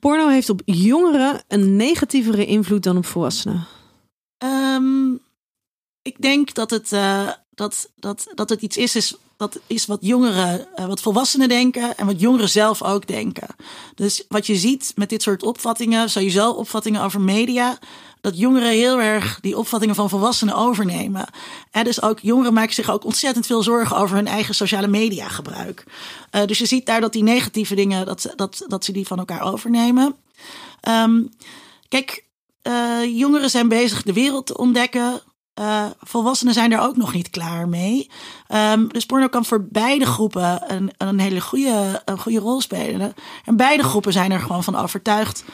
Porno 0.00 0.28
heeft 0.28 0.50
op 0.50 0.62
jongeren 0.64 1.42
een 1.48 1.76
negatievere 1.76 2.46
invloed 2.46 2.82
dan 2.82 2.96
op 2.96 3.06
volwassenen. 3.06 3.66
Ehm, 4.38 5.12
ik 6.02 6.20
denk 6.20 6.54
dat 6.54 6.70
het, 6.70 6.92
eh, 6.92 7.28
dat, 7.50 7.90
dat, 7.96 8.26
dat 8.34 8.48
het 8.48 8.62
iets 8.62 8.76
is, 8.76 8.96
is, 8.96 9.14
dat 9.36 9.60
is 9.66 9.86
wat 9.86 9.98
jongeren, 10.00 10.76
eh, 10.76 10.86
wat 10.86 11.00
volwassenen 11.00 11.48
denken 11.48 11.96
en 11.96 12.06
wat 12.06 12.20
jongeren 12.20 12.48
zelf 12.48 12.82
ook 12.82 13.06
denken. 13.06 13.48
Dus 13.94 14.24
wat 14.28 14.46
je 14.46 14.56
ziet 14.56 14.92
met 14.94 15.08
dit 15.08 15.22
soort 15.22 15.42
opvattingen, 15.42 16.10
sowieso 16.10 16.50
opvattingen 16.50 17.02
over 17.02 17.20
media, 17.20 17.78
dat 18.24 18.38
jongeren 18.38 18.68
heel 18.68 19.00
erg 19.00 19.38
die 19.40 19.58
opvattingen 19.58 19.94
van 19.94 20.08
volwassenen 20.08 20.54
overnemen. 20.54 21.26
En 21.70 21.84
dus 21.84 22.02
ook 22.02 22.18
jongeren 22.18 22.52
maken 22.52 22.74
zich 22.74 22.90
ook 22.90 23.04
ontzettend 23.04 23.46
veel 23.46 23.62
zorgen 23.62 23.96
over 23.96 24.16
hun 24.16 24.26
eigen 24.26 24.54
sociale 24.54 24.86
media 24.86 25.28
gebruik. 25.28 25.84
Eh, 26.30 26.44
dus 26.44 26.58
je 26.58 26.66
ziet 26.66 26.86
daar 26.86 27.00
dat 27.00 27.12
die 27.12 27.22
negatieve 27.22 27.74
dingen, 27.74 28.06
dat, 28.06 28.32
dat, 28.36 28.64
dat 28.66 28.84
ze 28.84 28.92
die 28.92 29.06
van 29.06 29.18
elkaar 29.18 29.42
overnemen. 29.42 30.16
Ehm, 30.80 31.22
kijk, 31.88 32.24
eh, 32.62 33.18
jongeren 33.18 33.50
zijn 33.50 33.68
bezig 33.68 34.02
de 34.02 34.12
wereld 34.12 34.46
te 34.46 34.56
ontdekken. 34.56 35.20
Eh, 35.54 35.86
volwassenen 36.00 36.54
zijn 36.54 36.70
daar 36.70 36.86
ook 36.86 36.96
nog 36.96 37.14
niet 37.14 37.30
klaar 37.30 37.68
mee. 37.68 38.10
Ehm, 38.46 38.86
dus 38.88 39.06
porno 39.06 39.28
kan 39.28 39.44
voor 39.44 39.66
beide 39.70 40.06
groepen 40.06 40.72
een, 40.72 40.90
een 40.98 41.20
hele 41.20 41.40
goede, 41.40 42.02
een 42.04 42.18
goede 42.18 42.38
rol 42.38 42.60
spelen. 42.60 43.14
En 43.44 43.56
beide 43.56 43.82
groepen 43.82 44.12
zijn 44.12 44.32
er 44.32 44.40
gewoon 44.40 44.64
van 44.64 44.76
overtuigd, 44.76 45.44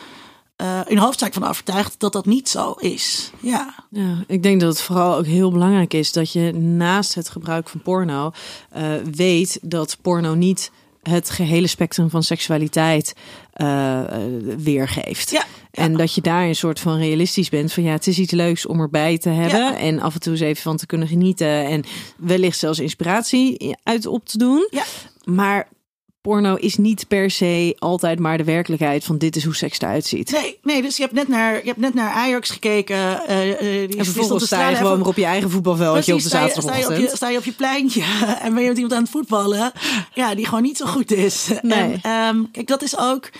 eh, 0.60 0.80
in 0.86 0.98
hoofdzaak 0.98 1.32
van 1.32 1.44
overtuigd, 1.48 1.94
dat 1.98 2.12
dat 2.12 2.26
niet 2.26 2.48
zo 2.48 2.72
is. 2.72 3.30
Ja, 3.40 3.74
Ja, 3.90 4.24
ik 4.26 4.42
denk 4.42 4.60
dat 4.60 4.68
het 4.72 4.82
vooral 4.82 5.16
ook 5.16 5.26
heel 5.26 5.50
belangrijk 5.50 5.94
is 5.94 6.12
dat 6.12 6.32
je 6.32 6.52
naast 6.52 7.14
het 7.14 7.28
gebruik 7.28 7.68
van 7.68 7.82
porno 7.82 8.30
eh, 8.70 8.92
weet 9.12 9.58
dat 9.62 9.96
porno 10.02 10.34
niet 10.34 10.70
het 11.02 11.30
gehele 11.30 11.66
spectrum 11.66 12.10
van 12.10 12.22
seksualiteit 12.22 13.14
eh, 13.52 14.00
weergeeft. 14.58 15.30
Ja, 15.30 15.44
En 15.70 15.96
dat 15.96 16.14
je 16.14 16.20
daar 16.20 16.44
een 16.44 16.54
soort 16.56 16.80
van 16.80 16.98
realistisch 16.98 17.48
bent 17.48 17.72
van 17.72 17.82
ja, 17.82 17.92
het 17.92 18.06
is 18.06 18.18
iets 18.18 18.32
leuks 18.32 18.66
om 18.66 18.80
erbij 18.80 19.18
te 19.18 19.28
hebben 19.28 19.60
Ja. 19.60 19.76
en 19.76 20.00
af 20.00 20.14
en 20.14 20.20
toe 20.20 20.32
eens 20.32 20.40
even 20.40 20.62
van 20.62 20.76
te 20.76 20.86
kunnen 20.86 21.08
genieten 21.08 21.64
en 21.66 21.84
wellicht 22.16 22.58
zelfs 22.58 22.78
inspiratie 22.78 23.76
uit 23.82 24.06
op 24.06 24.24
te 24.24 24.38
doen. 24.38 24.68
Ja. 24.70 24.84
Maar 25.24 25.68
porno 26.22 26.54
is 26.54 26.76
niet 26.76 27.08
per 27.08 27.30
se 27.30 27.76
altijd 27.78 28.18
maar 28.18 28.36
de 28.38 28.44
werkelijkheid 28.44 29.04
van 29.04 29.18
dit 29.18 29.36
is 29.36 29.44
hoe 29.44 29.54
seks 29.54 29.80
eruit 29.80 30.04
ziet. 30.06 30.30
nee, 30.30 30.58
nee, 30.62 30.82
dus 30.82 30.96
je 30.96 31.02
hebt 31.02 31.14
net 31.14 31.28
naar, 31.28 31.54
je 31.54 31.66
hebt 31.66 31.78
net 31.80 31.94
naar 31.94 32.10
Ajax 32.10 32.50
gekeken. 32.50 33.26
eh, 33.26 33.50
eh, 33.50 33.88
die, 33.88 33.98
En 33.98 34.04
vervolgens 34.04 34.40
te 34.40 34.46
sta 34.46 34.68
je 34.68 34.76
gewoon 34.76 34.98
weer 34.98 35.06
op 35.06 35.16
je 35.16 35.24
eigen 35.24 35.50
voetbalveldje 35.50 36.14
op 36.14 36.20
de 36.20 36.28
Precies, 36.28 36.28
sta 36.28 36.40
je- 36.42 36.48
zaterdagochtend. 36.48 36.86
Sta 36.86 36.94
je, 36.96 37.02
op 37.04 37.10
je, 37.10 37.16
sta 37.16 37.28
je 37.28 37.38
op 37.38 37.44
je 37.44 37.52
pleintje 37.52 38.02
en 38.42 38.54
ben 38.54 38.62
je 38.62 38.68
met 38.68 38.76
iemand 38.76 38.94
aan 38.94 39.02
het 39.02 39.10
voetballen. 39.10 39.72
Ja, 40.14 40.34
die 40.34 40.44
gewoon 40.44 40.62
niet 40.62 40.76
zo 40.76 40.86
goed 40.86 41.12
is. 41.12 41.46
Nee. 41.62 41.78
En, 41.80 42.00
ehm, 42.02 42.42
kijk, 42.52 42.66
dat 42.66 42.82
is 42.82 42.98
ook. 42.98 43.30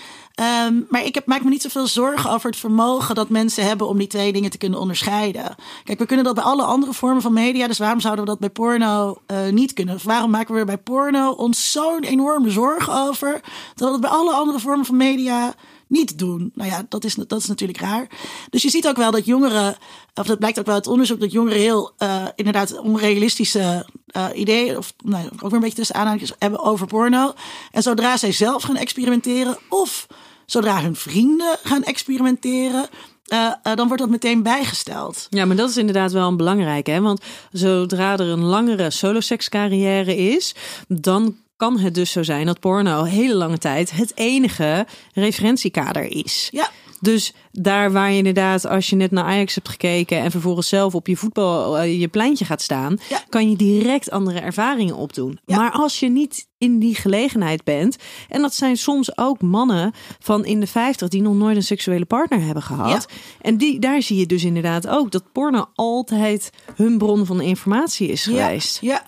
Ehm, 0.41 0.81
maar 0.89 1.05
ik 1.05 1.15
heb, 1.15 1.25
maak 1.25 1.43
me 1.43 1.49
niet 1.49 1.61
zoveel 1.61 1.87
zorgen 1.87 2.29
over 2.31 2.49
het 2.49 2.59
vermogen 2.59 3.15
dat 3.15 3.29
mensen 3.29 3.63
hebben 3.63 3.87
om 3.87 3.97
die 3.97 4.07
twee 4.07 4.33
dingen 4.33 4.49
te 4.49 4.57
kunnen 4.57 4.79
onderscheiden. 4.79 5.55
Kijk, 5.83 5.99
we 5.99 6.05
kunnen 6.05 6.25
dat 6.25 6.35
bij 6.35 6.43
alle 6.43 6.63
andere 6.63 6.93
vormen 6.93 7.21
van 7.21 7.33
media. 7.33 7.67
Dus 7.67 7.77
waarom 7.77 7.99
zouden 7.99 8.23
we 8.23 8.29
dat 8.29 8.39
bij 8.39 8.49
porno 8.49 9.17
eh, 9.25 9.47
niet 9.49 9.73
kunnen? 9.73 9.95
Of 9.95 10.03
waarom 10.03 10.31
maken 10.31 10.53
we 10.53 10.59
er 10.59 10.65
bij 10.65 10.77
porno 10.77 11.31
ons 11.31 11.71
zo'n 11.71 12.03
enorme 12.03 12.49
zorgen 12.49 12.93
over? 12.93 13.31
Dat 13.75 13.87
we 13.87 13.91
dat 13.91 14.01
bij 14.01 14.09
alle 14.09 14.33
andere 14.33 14.59
vormen 14.59 14.85
van 14.85 14.97
media 14.97 15.53
niet 15.91 16.19
doen. 16.19 16.51
Nou 16.55 16.69
ja, 16.69 16.85
dat 16.89 17.03
is, 17.03 17.15
dat 17.15 17.39
is 17.39 17.47
natuurlijk 17.47 17.79
raar. 17.79 18.07
Dus 18.49 18.61
je 18.61 18.69
ziet 18.69 18.87
ook 18.87 18.97
wel 18.97 19.11
dat 19.11 19.25
jongeren, 19.25 19.77
of 20.13 20.25
dat 20.25 20.39
blijkt 20.39 20.59
ook 20.59 20.65
wel 20.65 20.75
uit 20.75 20.87
onderzoek, 20.87 21.19
dat 21.19 21.31
jongeren 21.31 21.59
heel 21.59 21.91
eh, 21.97 22.25
inderdaad 22.35 22.79
onrealistische 22.79 23.85
eh, 24.05 24.25
ideeën, 24.35 24.77
of 24.77 24.93
nou, 25.03 25.25
ook 25.25 25.41
weer 25.41 25.53
een 25.53 25.59
beetje 25.59 25.75
tussen 25.75 25.95
aanhalingstekens, 25.95 26.41
hebben 26.41 26.59
over 26.59 26.87
porno. 26.87 27.33
En 27.71 27.81
zodra 27.81 28.17
zij 28.17 28.31
zelf 28.31 28.63
gaan 28.63 28.75
experimenteren, 28.75 29.57
of 29.69 30.07
zodra 30.51 30.81
hun 30.81 30.95
vrienden 30.95 31.57
gaan 31.63 31.83
experimenteren, 31.83 32.89
eh, 33.25 33.51
eh, 33.63 33.75
dan 33.75 33.87
wordt 33.87 34.01
dat 34.01 34.11
meteen 34.11 34.43
bijgesteld. 34.43 35.27
Ja, 35.29 35.45
maar 35.45 35.55
dat 35.55 35.69
is 35.69 35.77
inderdaad 35.77 36.11
wel 36.11 36.27
een 36.27 36.37
belangrijke. 36.37 36.91
Hè? 36.91 37.01
Want 37.01 37.21
zodra 37.51 38.13
er 38.13 38.19
een 38.27 38.43
langere 38.43 38.89
solosekscarrière 38.89 40.15
is, 40.15 40.55
dan 40.87 41.35
kan 41.57 41.79
het 41.79 41.95
dus 41.95 42.11
zo 42.11 42.23
zijn 42.23 42.45
dat 42.45 42.59
porno 42.59 43.03
hele 43.03 43.33
lange 43.33 43.57
tijd 43.57 43.91
het 43.91 44.11
enige 44.15 44.85
referentiekader 45.13 46.03
is. 46.03 46.47
Ja, 46.51 46.69
Dus 47.01 47.33
daar 47.51 47.91
waar 47.91 48.11
je 48.11 48.17
inderdaad, 48.17 48.65
als 48.65 48.89
je 48.89 48.95
net 48.95 49.11
naar 49.11 49.23
Ajax 49.23 49.55
hebt 49.55 49.69
gekeken 49.69 50.17
en 50.19 50.31
vervolgens 50.31 50.67
zelf 50.69 50.95
op 50.95 51.07
je 51.07 51.15
voetbal 51.17 51.77
eh, 51.77 51.99
je 51.99 52.07
pleintje 52.07 52.45
gaat 52.45 52.61
staan, 52.61 52.97
Ja. 53.09 53.23
kan 53.29 53.49
je 53.49 53.55
direct 53.55 54.11
andere 54.11 54.39
ervaringen 54.39 54.95
opdoen. 54.95 55.39
Ja. 55.45 55.55
Maar 55.57 55.71
als 55.71 55.99
je 55.99 56.09
niet 56.09 56.47
in 56.57 56.79
die 56.79 56.95
gelegenheid 56.95 57.63
bent, 57.63 57.95
en 58.29 58.41
dat 58.41 58.53
zijn 58.53 58.77
soms 58.77 59.17
ook 59.17 59.41
mannen 59.41 59.93
van 60.19 60.45
in 60.45 60.59
de 60.59 60.67
50 60.67 61.07
die 61.07 61.21
nog 61.21 61.35
nooit 61.35 61.55
een 61.55 61.63
seksuele 61.63 62.05
partner 62.05 62.41
hebben 62.41 62.63
gehad, 62.63 63.07
en 63.41 63.57
die, 63.57 63.79
daar 63.79 64.01
zie 64.01 64.17
je 64.17 64.25
dus 64.25 64.43
inderdaad 64.43 64.87
ook 64.87 65.11
dat 65.11 65.31
porno 65.31 65.65
altijd 65.75 66.49
hun 66.75 66.97
bron 66.97 67.25
van 67.25 67.41
informatie 67.41 68.07
is 68.07 68.23
geweest. 68.23 68.77
Ja. 68.81 69.03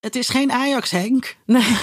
Het 0.00 0.16
is 0.16 0.28
geen 0.28 0.52
Ajax, 0.52 0.90
Henk. 0.90 1.36
Nee, 1.46 1.62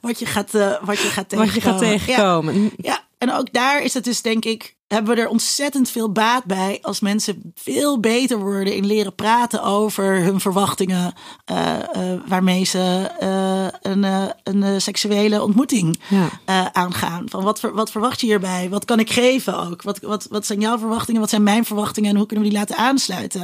Wat 0.00 0.18
je 0.18 0.26
gaat, 0.26 0.54
eh, 0.54 0.82
wat 0.82 0.98
je 0.98 1.08
gaat 1.08 1.34
wat 1.34 1.54
je 1.54 1.60
gaat 1.60 1.78
tegenkomen. 1.78 1.88
Ja. 1.88 1.98
tegenkomen. 1.98 2.70
Ja, 2.76 3.04
en 3.18 3.32
ook 3.32 3.52
daar 3.52 3.82
is 3.82 3.94
het 3.94 4.04
dus 4.04 4.22
denk 4.22 4.44
ik, 4.44 4.75
hebben 4.88 5.14
we 5.14 5.20
er 5.20 5.28
ontzettend 5.28 5.90
veel 5.90 6.12
baat 6.12 6.44
bij 6.44 6.78
als 6.82 7.00
mensen 7.00 7.52
veel 7.54 8.00
beter 8.00 8.38
worden 8.38 8.74
in 8.74 8.86
leren 8.86 9.14
praten 9.14 9.62
over 9.62 10.22
hun 10.22 10.40
verwachtingen 10.40 11.14
eh, 11.44 11.74
eh, 11.76 12.20
waarmee 12.26 12.64
ze 12.64 13.10
eh, 13.20 13.92
een, 13.92 14.32
een 14.42 14.80
seksuele 14.80 15.42
ontmoeting 15.42 16.00
Ja. 16.08 16.70
aangaan. 16.72 17.24
Van 17.28 17.42
wat, 17.44 17.60
wat 17.60 17.90
verwacht 17.90 18.20
je 18.20 18.26
hierbij? 18.26 18.68
Wat 18.70 18.84
kan 18.84 18.98
ik 18.98 19.10
geven 19.10 19.66
ook? 19.66 19.82
Wat, 19.82 19.98
wat, 20.00 20.26
wat 20.30 20.46
zijn 20.46 20.60
jouw 20.60 20.78
verwachtingen? 20.78 21.20
Wat 21.20 21.30
zijn 21.30 21.42
mijn 21.42 21.64
verwachtingen? 21.64 22.10
En 22.10 22.16
hoe 22.16 22.26
kunnen 22.26 22.44
we 22.44 22.50
die 22.50 22.60
laten 22.60 22.76
aansluiten? 22.76 23.40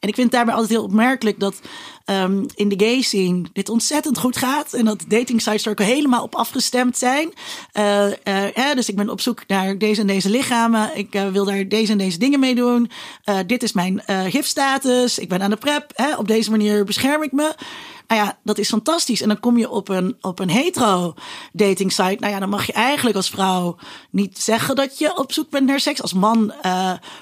En 0.00 0.08
ik 0.08 0.14
vind 0.14 0.26
het 0.26 0.30
daarbij 0.30 0.54
altijd 0.54 0.72
heel 0.72 0.82
opmerkelijk 0.84 1.40
dat 1.40 1.60
ehm, 2.04 2.44
in 2.54 2.68
de 2.68 2.84
gay 2.84 3.00
scene 3.00 3.42
dit 3.52 3.68
ontzettend 3.68 4.18
goed 4.18 4.36
gaat. 4.36 4.72
En 4.72 4.84
dat 4.84 5.04
dating 5.08 5.42
sites 5.42 5.64
er 5.64 5.70
ook 5.70 5.78
helemaal 5.78 6.22
op 6.22 6.34
afgestemd 6.34 6.98
zijn. 6.98 7.32
Eh, 7.72 8.06
hè, 8.52 8.74
dus 8.74 8.88
ik 8.88 8.96
ben 8.96 9.08
op 9.10 9.20
zoek 9.20 9.42
naar 9.46 9.78
deze 9.78 10.00
en 10.00 10.06
deze 10.06 10.30
lichamen. 10.30 10.81
Ik 10.94 11.14
eh, 11.14 11.28
wil 11.28 11.44
daar 11.44 11.68
deze 11.68 11.92
en 11.92 11.98
deze 11.98 12.18
dingen 12.18 12.40
mee 12.40 12.54
doen. 12.54 12.90
Eh, 13.24 13.38
dit 13.46 13.62
is 13.62 13.72
mijn 13.72 14.04
eh 14.06 14.20
HIV-status. 14.20 15.18
Ik 15.18 15.28
ben 15.28 15.42
aan 15.42 15.50
de 15.50 15.56
prep. 15.56 15.90
Hè, 15.94 16.16
op 16.16 16.28
deze 16.28 16.50
manier 16.50 16.84
bescherm 16.84 17.22
ik 17.22 17.32
me. 17.32 17.54
Nou 18.06 18.24
ja, 18.24 18.38
dat 18.44 18.58
is 18.58 18.68
fantastisch. 18.68 19.22
En 19.22 19.28
dan 19.28 19.40
kom 19.40 19.58
je 19.58 19.70
op 19.70 19.88
een, 19.88 20.16
op 20.20 20.38
een 20.38 20.50
hetero 20.50 21.14
dating 21.52 21.92
site. 21.92 22.16
Nou 22.18 22.32
ja, 22.32 22.38
dan 22.38 22.48
mag 22.48 22.66
je 22.66 22.72
eigenlijk 22.72 23.16
als 23.16 23.30
vrouw 23.30 23.76
niet 24.10 24.38
zeggen 24.38 24.76
dat 24.76 24.98
je 24.98 25.18
op 25.18 25.32
zoek 25.32 25.50
bent 25.50 25.66
naar 25.66 25.80
seks. 25.80 26.02
Als 26.02 26.12
man 26.12 26.52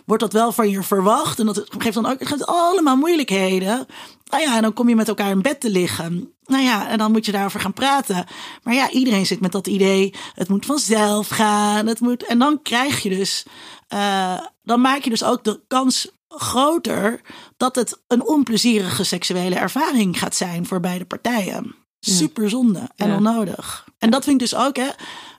wordt 0.04 0.22
dat 0.22 0.32
wel 0.32 0.52
van 0.52 0.70
je 0.70 0.82
verwacht. 0.82 1.38
En 1.38 1.46
dat 1.46 1.64
geeft 1.78 1.94
dan 1.94 2.06
ook 2.06 2.18
het 2.18 2.28
geeft 2.28 2.46
allemaal 2.46 2.96
moeilijkheden. 2.96 3.86
Nou 4.30 4.42
ja, 4.42 4.56
en 4.56 4.62
dan 4.62 4.72
kom 4.72 4.88
je 4.88 4.94
met 4.96 5.08
elkaar 5.08 5.30
in 5.30 5.42
bed 5.42 5.60
te 5.60 5.70
liggen. 5.70 6.32
Nou 6.44 6.62
ja, 6.64 6.88
en 6.88 6.98
dan 6.98 7.12
moet 7.12 7.26
je 7.26 7.32
daarover 7.32 7.60
gaan 7.60 7.72
praten. 7.72 8.26
Maar 8.62 8.74
ja, 8.74 8.90
iedereen 8.90 9.26
zit 9.26 9.40
met 9.40 9.52
dat 9.52 9.66
idee. 9.66 10.14
Het 10.34 10.48
moet 10.48 10.66
vanzelf 10.66 11.28
gaan. 11.28 11.86
Het 11.86 12.00
moet, 12.00 12.26
en 12.26 12.38
dan 12.38 12.62
krijg 12.62 13.02
je 13.02 13.08
dus. 13.08 13.44
eh, 13.88 14.38
dan 14.62 14.80
maak 14.80 15.02
je 15.04 15.10
dus 15.10 15.24
ook 15.24 15.44
de 15.44 15.60
kans 15.68 16.10
groter 16.28 17.20
dat 17.56 17.74
het 17.74 18.00
een 18.06 18.26
onplezierige 18.26 19.04
seksuele 19.04 19.54
ervaring 19.54 20.18
gaat 20.18 20.34
zijn 20.34 20.66
voor 20.66 20.80
beide 20.80 21.04
partijen. 21.04 21.74
Super 22.00 22.50
zonde 22.50 22.88
en 22.96 23.08
Ja. 23.08 23.16
onnodig. 23.16 23.84
En 23.98 24.10
dat 24.10 24.24
vind 24.24 24.40
ik 24.42 24.48
dus 24.50 24.58
ook, 24.58 24.76
hè. 24.76 24.88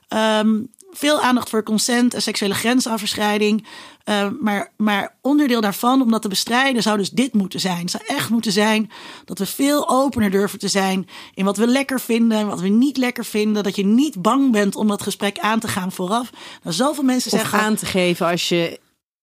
ehm, 0.08 0.60
veel 0.92 1.20
aandacht 1.20 1.50
voor 1.50 1.62
consent 1.62 2.14
en 2.14 2.22
seksuele 2.22 2.54
grensoverschrijding. 2.54 3.66
Uh, 4.04 4.28
maar, 4.40 4.72
maar 4.76 5.14
onderdeel 5.20 5.60
daarvan, 5.60 6.02
om 6.02 6.10
dat 6.10 6.22
te 6.22 6.28
bestrijden, 6.28 6.82
zou 6.82 6.96
dus 6.98 7.10
dit 7.10 7.32
moeten 7.32 7.60
zijn. 7.60 7.78
Het 7.78 7.90
zou 7.90 8.04
echt 8.06 8.30
moeten 8.30 8.52
zijn 8.52 8.90
dat 9.24 9.38
we 9.38 9.46
veel 9.46 9.88
opener 9.88 10.30
durven 10.30 10.58
te 10.58 10.68
zijn 10.68 11.08
in 11.34 11.44
wat 11.44 11.56
we 11.56 11.66
lekker 11.66 12.00
vinden 12.00 12.38
en 12.38 12.46
wat 12.46 12.60
we 12.60 12.68
niet 12.68 12.96
lekker 12.96 13.24
vinden. 13.24 13.62
Dat 13.62 13.76
je 13.76 13.84
niet 13.84 14.22
bang 14.22 14.52
bent 14.52 14.76
om 14.76 14.88
dat 14.88 15.02
gesprek 15.02 15.38
aan 15.38 15.60
te 15.60 15.68
gaan 15.68 15.92
vooraf. 15.92 16.30
Nou, 16.62 16.74
zoveel 16.74 17.04
mensen 17.04 17.32
Of 17.32 17.38
zeggen. 17.38 17.58
aan 17.58 17.74
te 17.74 17.86
geven 17.86 18.26
als 18.26 18.48
je 18.48 18.80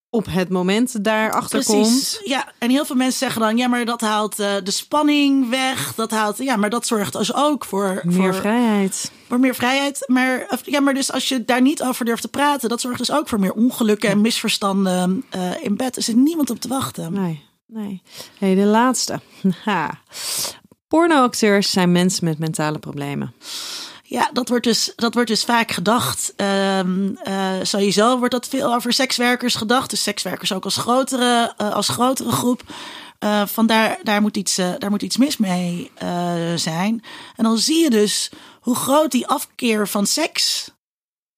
op 0.10 0.26
het 0.30 0.49
moment 0.49 1.03
daarachter 1.03 1.64
Precies. 1.64 2.16
komt. 2.18 2.28
Ja, 2.28 2.51
en 2.57 2.70
heel 2.70 2.86
veel 2.86 2.95
mensen 2.95 3.20
zeggen 3.20 3.41
dan, 3.41 3.57
ja, 3.57 3.68
maar 3.68 3.86
dat 3.86 4.01
haalt 4.01 4.39
eh, 4.39 4.53
de 4.64 4.72
spanning 4.72 5.49
weg. 5.49 5.95
Dat 5.95 6.12
haalt, 6.12 6.38
ja, 6.38 6.55
maar 6.55 6.70
dat 6.70 6.88
zorgt 6.88 7.14
dus 7.14 7.34
ook 7.34 7.66
voor 7.66 8.01
Meer 8.03 8.16
voor, 8.16 8.34
vrijheid. 8.34 9.12
voor 9.28 9.39
meer 9.39 9.55
vrijheid. 9.55 10.03
Maar, 10.07 10.45
of, 10.49 10.62
ja, 10.66 10.80
maar 10.80 10.93
dus 10.93 11.12
als 11.12 11.30
je 11.30 11.45
daar 11.45 11.62
niet 11.62 11.84
over 11.84 12.05
durft 12.05 12.22
te 12.22 12.28
praten, 12.28 12.70
dat 12.70 12.82
zorgt 12.82 12.97
dus 12.97 13.12
ook 13.12 13.28
voor 13.28 13.39
meer 13.39 13.53
ongelukken 13.53 14.10
en 14.10 14.22
misverstanden 14.22 15.26
eh, 15.30 15.64
in 15.64 15.78
bed. 15.78 15.95
Er 15.95 16.03
zit 16.03 16.16
niemand 16.16 16.49
op 16.49 16.60
te 16.60 16.68
wachten. 16.68 17.14
Nee, 17.14 17.43
nee. 17.68 18.01
Hey, 18.38 18.55
de 18.55 18.66
laatste. 18.66 19.20
Ha. 19.64 20.01
Pornoacteurs 20.88 21.72
zijn 21.72 21.91
mensen 21.91 22.26
met 22.26 22.39
mentale 22.39 22.80
problemen. 22.80 23.34
Ja, 24.10 24.30
dat 24.34 24.49
wordt 24.49 24.64
dus, 24.64 24.93
dat 24.95 25.14
wordt 25.14 25.30
dus 25.30 25.43
vaak 25.43 25.72
gedacht. 25.72 26.34
Ehm 26.36 27.16
eh, 27.24 27.53
sowieso 27.62 28.18
wordt 28.18 28.34
dat 28.34 28.47
veel 28.47 28.74
over 28.74 28.93
sekswerkers 28.93 29.55
gedacht. 29.55 29.89
Dus 29.89 30.03
sekswerkers 30.03 30.53
ook 30.53 30.64
als 30.64 30.78
grotere, 30.78 31.53
eh, 31.57 31.74
als 31.74 31.88
grotere 31.88 32.32
groep. 32.32 32.62
Eh, 33.20 33.45
vandaar, 33.45 33.99
daar 34.03 34.22
moet, 34.22 34.38
iets, 34.38 34.55
daar 34.55 34.89
moet 34.89 35.01
iets 35.01 35.18
mis 35.18 35.38
mee 35.38 35.91
zijn. 36.55 37.03
En 37.36 37.43
dan 37.43 37.57
zie 37.57 37.84
je 37.84 37.89
dus 37.89 38.32
hoe 38.60 38.76
groot 38.76 39.12
die 39.12 39.28
afkeer 39.28 39.88
van 39.88 40.05
seks. 40.05 40.72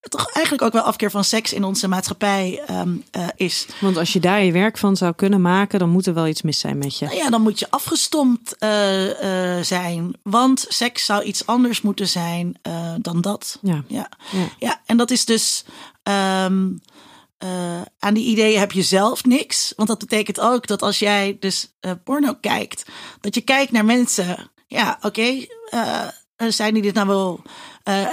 Toch 0.10 0.30
eigenlijk 0.32 0.64
ook 0.66 0.74
wel 0.74 0.82
afkeer 0.82 1.12
van 1.12 1.24
seks 1.24 1.54
in 1.54 1.64
onze 1.64 1.88
maatschappij 1.88 2.62
ehm, 2.68 2.96
eh, 3.12 3.28
is. 3.36 3.66
Want 3.80 3.98
als 3.98 4.14
je 4.14 4.20
daar 4.20 4.44
je 4.44 4.52
werk 4.52 4.78
van 4.78 4.96
zou 4.96 5.14
kunnen 5.14 5.42
maken, 5.42 5.80
dan 5.80 5.90
moet 5.90 6.06
er 6.06 6.14
wel 6.14 6.28
iets 6.28 6.42
mis 6.42 6.60
zijn 6.60 6.78
met 6.78 6.98
je. 6.98 7.06
Nou 7.06 7.18
ja, 7.18 7.30
dan 7.30 7.42
moet 7.42 7.60
je 7.60 7.68
afgestompt 7.70 8.56
eh, 8.58 9.58
eh, 9.58 9.64
zijn. 9.66 10.14
Want 10.24 10.66
seks 10.68 11.06
zou 11.06 11.24
iets 11.24 11.46
anders 11.46 11.82
moeten 11.82 12.08
zijn 12.08 12.60
dan 12.98 13.22
dat. 13.22 13.60
Ja. 13.62 13.84
Ja. 13.88 14.10
Ja. 14.32 14.48
Ja, 14.60 14.82
en 14.86 14.98
dat 14.98 15.12
is 15.12 15.26
dus. 15.26 15.66
ehm, 16.04 16.68
eh, 17.38 17.82
aan 18.00 18.14
die 18.14 18.26
ideeën 18.26 18.60
heb 18.60 18.72
je 18.72 18.82
zelf 18.84 19.26
niks. 19.26 19.74
Want 19.76 19.90
dat 19.90 20.00
betekent 20.00 20.40
ook 20.40 20.68
dat 20.68 20.82
als 20.82 21.00
jij 21.00 21.38
dus 21.40 21.72
porno 22.04 22.34
kijkt, 22.42 22.86
dat 23.22 23.36
je 23.36 23.42
kijkt 23.42 23.72
naar 23.72 23.86
mensen. 23.86 24.52
Ja, 24.68 24.98
oké. 25.02 25.46
zijn 26.38 26.74
die 26.74 26.84
dit 26.84 26.94
nou 26.94 27.08
wel. 27.08 27.42
Eh, 27.84 28.04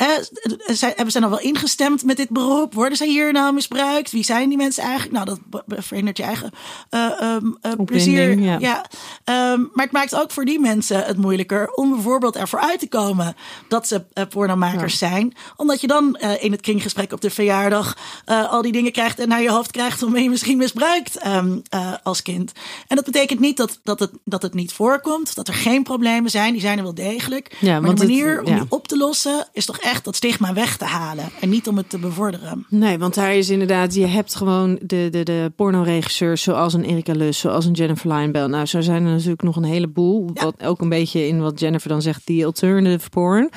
zijn, 0.67 0.93
hebben 0.97 1.11
ze 1.13 1.19
nou 1.19 1.31
wel 1.31 1.41
ingestemd 1.41 2.05
met 2.05 2.17
dit 2.17 2.29
beroep? 2.29 2.75
Worden 2.75 2.97
zij 2.99 3.07
hier 3.07 3.33
nou 3.33 3.55
misbruikt? 3.55 4.11
Wie 4.11 4.25
zijn 4.25 4.49
die 4.49 4.59
mensen 4.59 4.83
eigenlijk? 4.83 5.13
Nou, 5.25 5.39
dat 5.67 5.85
verhindert 5.85 6.17
je 6.17 6.23
eigen 6.23 6.51
eh, 6.91 7.21
ehm, 7.21 7.47
eh, 7.61 7.73
plezier. 7.85 8.39
ja. 8.39 8.57
Ja, 8.59 8.85
ehm, 9.25 9.61
maar 9.73 9.85
het 9.85 9.93
maakt 9.93 10.15
ook 10.15 10.31
voor 10.31 10.45
die 10.45 10.61
mensen 10.61 11.05
het 11.05 11.17
moeilijker 11.17 11.71
om 11.71 11.91
bijvoorbeeld 11.91 12.37
ervoor 12.37 12.61
uit 12.61 12.79
te 12.81 12.89
komen 12.89 13.37
dat 13.69 13.89
ze 13.89 14.05
pornomakers 14.29 14.99
zijn. 14.99 15.35
Omdat 15.57 15.81
je 15.81 15.87
dan 15.87 16.17
in 16.41 16.53
het 16.53 16.61
kringgesprek 16.61 17.13
op 17.13 17.21
de 17.21 17.31
verjaardag 17.31 17.97
al 18.25 18.63
die 18.63 18.73
dingen 18.73 18.93
krijgt 18.93 19.19
en 19.19 19.29
naar 19.29 19.43
je 19.43 19.51
hoofd 19.51 19.71
krijgt 19.71 20.03
om 20.03 20.17
je 20.17 20.31
misschien 20.31 20.57
misbruikt 20.57 21.17
ehm, 21.17 21.59
eh, 21.69 21.93
als 22.03 22.23
kind. 22.23 22.53
En 22.89 22.97
dat 22.97 23.05
betekent 23.05 23.41
niet 23.41 23.57
dat, 23.57 23.81
dat, 23.83 24.01
het, 24.01 24.11
dat 24.25 24.43
het 24.43 24.55
niet 24.55 24.73
voorkomt, 24.73 25.35
dat 25.35 25.49
er 25.49 25.55
geen 25.55 25.83
problemen 25.83 26.31
zijn. 26.31 26.53
Die 26.53 26.61
zijn 26.61 26.77
er 26.79 26.85
wel 26.85 26.95
degelijk. 26.95 27.57
Ja, 27.61 27.73
maar 27.81 27.95
de 27.95 28.01
het- 28.01 28.09
manier 28.09 28.43
om 28.43 28.55
die 28.55 28.65
op 28.69 28.89
te 28.89 28.97
lossen 28.97 29.49
is 29.59 29.67
toch 29.67 29.79
echt 29.79 30.05
dat 30.05 30.17
stigma 30.17 30.53
weg 30.53 30.77
te 30.77 30.85
halen 30.85 31.31
en 31.41 31.49
niet 31.49 31.69
om 31.69 31.77
het 31.77 31.91
te 31.91 31.99
bevorderen. 31.99 32.67
Nee, 32.69 32.99
want 32.99 33.15
daar 33.15 33.35
is 33.35 33.51
inderdaad, 33.51 33.95
je 33.95 34.07
hebt 34.07 34.35
gewoon 34.35 34.79
de, 34.83 35.09
de, 35.11 35.23
de 35.23 35.53
pornoregisseurs 35.57 36.43
zoals 36.43 36.75
een 36.75 36.85
Erika 36.85 37.13
Lus, 37.13 37.39
zoals 37.39 37.65
een 37.65 37.73
Jennifer 37.73 38.13
Lionel. 38.15 38.49
Nou, 38.49 38.67
zo 38.67 38.81
zijn 38.81 39.05
er 39.05 39.13
natuurlijk 39.13 39.43
nog 39.43 39.57
een 39.57 39.65
heleboel. 39.65 40.31
Ja. 40.35 40.45
Wat 40.45 40.63
ook 40.63 40.81
een 40.81 40.89
beetje 40.89 41.27
in 41.27 41.41
wat 41.41 41.61
Jennifer 41.61 41.89
dan 41.89 42.03
zegt, 42.03 42.27
die 42.27 42.47
alternative 42.47 43.09
porn. 43.09 43.51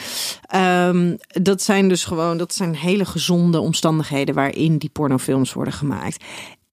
Ehm, 0.45 1.15
dat 1.27 1.61
zijn 1.61 1.89
dus 1.89 2.03
gewoon, 2.03 2.37
dat 2.37 2.53
zijn 2.53 2.75
hele 2.75 3.05
gezonde 3.05 3.59
omstandigheden 3.59 4.35
waarin 4.35 4.77
die 4.77 4.89
pornofilms 4.89 5.53
worden 5.53 5.73
gemaakt. 5.73 6.23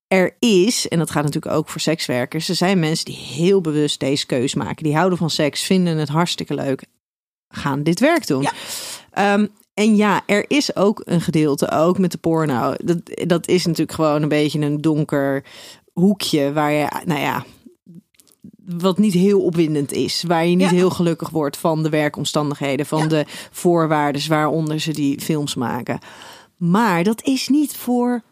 Er 0.06 0.36
is, 0.38 0.88
en 0.88 0.98
dat 0.98 1.10
gaat 1.10 1.24
natuurlijk 1.24 1.54
ook 1.54 1.68
voor 1.68 1.80
sekswerkers, 1.80 2.48
er 2.48 2.54
zijn 2.54 2.78
mensen 2.78 3.04
die 3.04 3.16
heel 3.16 3.60
bewust 3.60 4.00
deze 4.00 4.26
keus 4.26 4.54
maken. 4.54 4.84
Die 4.84 4.96
houden 4.96 5.18
van 5.18 5.30
seks, 5.30 5.62
vinden 5.62 5.96
het 5.96 6.08
hartstikke 6.08 6.54
leuk, 6.54 6.84
gaan 7.48 7.82
dit 7.82 8.00
werk 8.00 8.26
doen. 8.26 8.42
Ja. 8.42 8.52
Ehm, 9.18 9.46
en 9.74 9.96
ja, 9.96 10.22
er 10.26 10.44
is 10.50 10.76
ook 10.76 11.00
een 11.04 11.20
gedeelte, 11.20 11.70
ook 11.70 11.98
met 11.98 12.12
de 12.12 12.18
porno. 12.18 12.74
Dat, 12.84 12.98
dat 13.26 13.48
is 13.48 13.64
natuurlijk 13.66 13.92
gewoon 13.92 14.22
een 14.22 14.28
beetje 14.28 14.60
een 14.60 14.80
donker 14.80 15.44
hoekje 15.92 16.52
waar 16.52 16.72
je, 16.72 17.02
nou 17.04 17.20
ja, 17.20 17.44
wat 18.64 18.98
niet 18.98 19.12
heel 19.12 19.40
opwindend 19.40 19.92
is. 19.92 20.22
Waar 20.26 20.46
je 20.46 20.56
niet 20.56 20.70
Ja. 20.70 20.74
heel 20.76 20.90
gelukkig 20.90 21.30
wordt 21.30 21.56
van 21.56 21.82
de 21.82 21.88
werkomstandigheden, 21.88 22.86
van 22.86 23.00
Ja. 23.02 23.06
de 23.06 23.24
voorwaarden 23.50 24.28
waaronder 24.28 24.80
ze 24.80 24.92
die 24.92 25.20
films 25.20 25.54
maken. 25.54 25.98
Maar 26.56 27.04
dat 27.04 27.22
is 27.22 27.48
niet 27.48 27.76
voor 27.76 28.22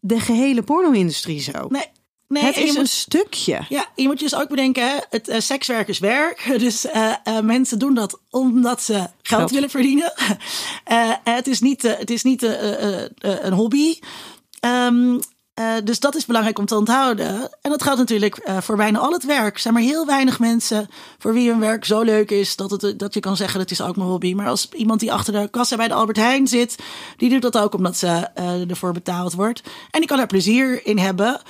de 0.00 0.20
gehele 0.20 0.62
porno-industrie 0.62 1.40
zo. 1.40 1.66
Nee, 1.68 1.86
nee 2.28 2.42
het 2.44 2.56
is 2.56 2.66
moet- 2.66 2.76
een 2.76 2.88
stukje. 2.88 3.60
Ja, 3.68 3.86
je 3.94 4.06
moet 4.06 4.18
je 4.18 4.24
dus 4.28 4.34
ook 4.40 4.48
bedenken, 4.48 4.88
hè, 4.88 4.96
het 5.10 5.28
uh, 5.28 5.40
sekswerkerswerk. 5.40 6.44
Dus 6.58 6.84
uh, 6.84 7.12
uh, 7.24 7.40
mensen 7.40 7.78
doen 7.78 7.94
dat 7.94 8.20
omdat 8.30 8.82
ze 8.82 8.92
geld, 8.92 9.10
Geld. 9.22 9.50
willen 9.50 9.70
verdienen. 9.70 10.12
Het 11.24 11.46
is 11.46 11.60
niet, 11.60 11.82
het 11.82 12.10
is 12.10 12.22
niet 12.22 12.42
een 13.18 13.52
hobby. 13.52 13.98
Um, 14.60 15.20
uh, 15.58 15.64
dus 15.84 16.00
dat 16.00 16.16
is 16.16 16.26
belangrijk 16.26 16.58
om 16.58 16.66
te 16.66 16.76
onthouden. 16.76 17.50
En 17.62 17.70
dat 17.70 17.82
geldt 17.82 17.98
natuurlijk 17.98 18.40
uh, 18.48 18.56
voor 18.60 18.76
bijna 18.76 18.98
al 18.98 19.12
het 19.12 19.24
werk. 19.24 19.54
Er 19.54 19.60
zijn 19.60 19.74
maar 19.74 19.82
heel 19.82 20.06
weinig 20.06 20.38
mensen 20.38 20.88
voor 21.18 21.32
wie 21.32 21.50
hun 21.50 21.60
werk 21.60 21.84
zo 21.84 22.02
leuk 22.02 22.30
is 22.30 22.56
dat, 22.56 22.70
het, 22.70 22.98
dat 22.98 23.14
je 23.14 23.20
kan 23.20 23.36
zeggen 23.36 23.58
dat 23.58 23.70
is 23.70 23.80
ook 23.80 23.96
mijn 23.96 24.08
hobby. 24.08 24.34
Maar 24.34 24.48
als 24.48 24.68
iemand 24.68 25.00
die 25.00 25.12
achter 25.12 25.32
de 25.32 25.48
kassa 25.50 25.76
bij 25.76 25.88
de 25.88 25.94
Albert 25.94 26.16
Heijn 26.16 26.46
zit, 26.46 26.76
die 27.16 27.30
doet 27.30 27.42
dat 27.42 27.58
ook 27.58 27.74
omdat 27.74 27.96
ze 27.96 28.06
uh, 28.06 28.70
ervoor 28.70 28.92
betaald 28.92 29.32
wordt. 29.32 29.62
En 29.90 30.00
die 30.00 30.08
kan 30.08 30.18
er 30.18 30.26
plezier 30.26 30.86
in 30.86 30.98
hebben. 30.98 31.40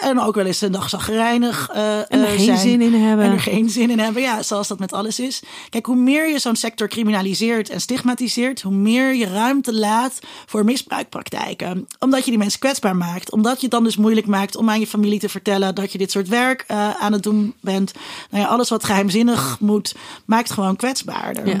En 0.00 0.20
ook 0.20 0.34
wel 0.34 0.46
eens 0.46 0.60
een 0.60 0.72
dag 0.72 0.88
zagrijnig 0.88 1.68
en 1.68 2.20
er 2.20 2.26
geen 2.26 2.44
zijn. 2.44 2.58
zin 2.58 2.80
in 2.80 2.94
hebben. 2.94 3.24
En 3.24 3.32
er 3.32 3.40
geen 3.40 3.70
zin 3.70 3.90
in 3.90 3.98
hebben. 3.98 4.22
Ja, 4.22 4.42
zoals 4.42 4.68
dat 4.68 4.78
met 4.78 4.92
alles 4.92 5.20
is. 5.20 5.42
Kijk, 5.70 5.86
hoe 5.86 5.96
meer 5.96 6.28
je 6.28 6.38
zo'n 6.38 6.56
sector 6.56 6.88
criminaliseert 6.88 7.68
en 7.70 7.80
stigmatiseert, 7.80 8.62
hoe 8.62 8.74
meer 8.74 9.14
je 9.14 9.26
ruimte 9.26 9.74
laat 9.74 10.18
voor 10.46 10.64
misbruikpraktijken. 10.64 11.86
Omdat 11.98 12.24
je 12.24 12.30
die 12.30 12.38
mensen 12.38 12.60
kwetsbaar 12.60 12.96
maakt. 12.96 13.32
Omdat 13.44 13.60
je 13.60 13.66
het 13.66 13.74
dan 13.74 13.84
dus 13.84 13.96
moeilijk 13.96 14.26
maakt 14.26 14.56
om 14.56 14.70
aan 14.70 14.80
je 14.80 14.86
familie 14.86 15.18
te 15.18 15.28
vertellen 15.28 15.74
dat 15.74 15.92
je 15.92 15.98
dit 15.98 16.10
soort 16.10 16.28
werk 16.28 16.64
uh, 16.70 16.90
aan 16.90 17.12
het 17.12 17.22
doen 17.22 17.54
bent. 17.60 17.92
Nou 18.30 18.42
ja, 18.42 18.48
alles 18.48 18.68
wat 18.68 18.84
geheimzinnig 18.84 19.60
moet, 19.60 19.94
maakt 20.24 20.50
gewoon 20.50 20.76
kwetsbaarder. 20.76 21.48
Ja. 21.48 21.60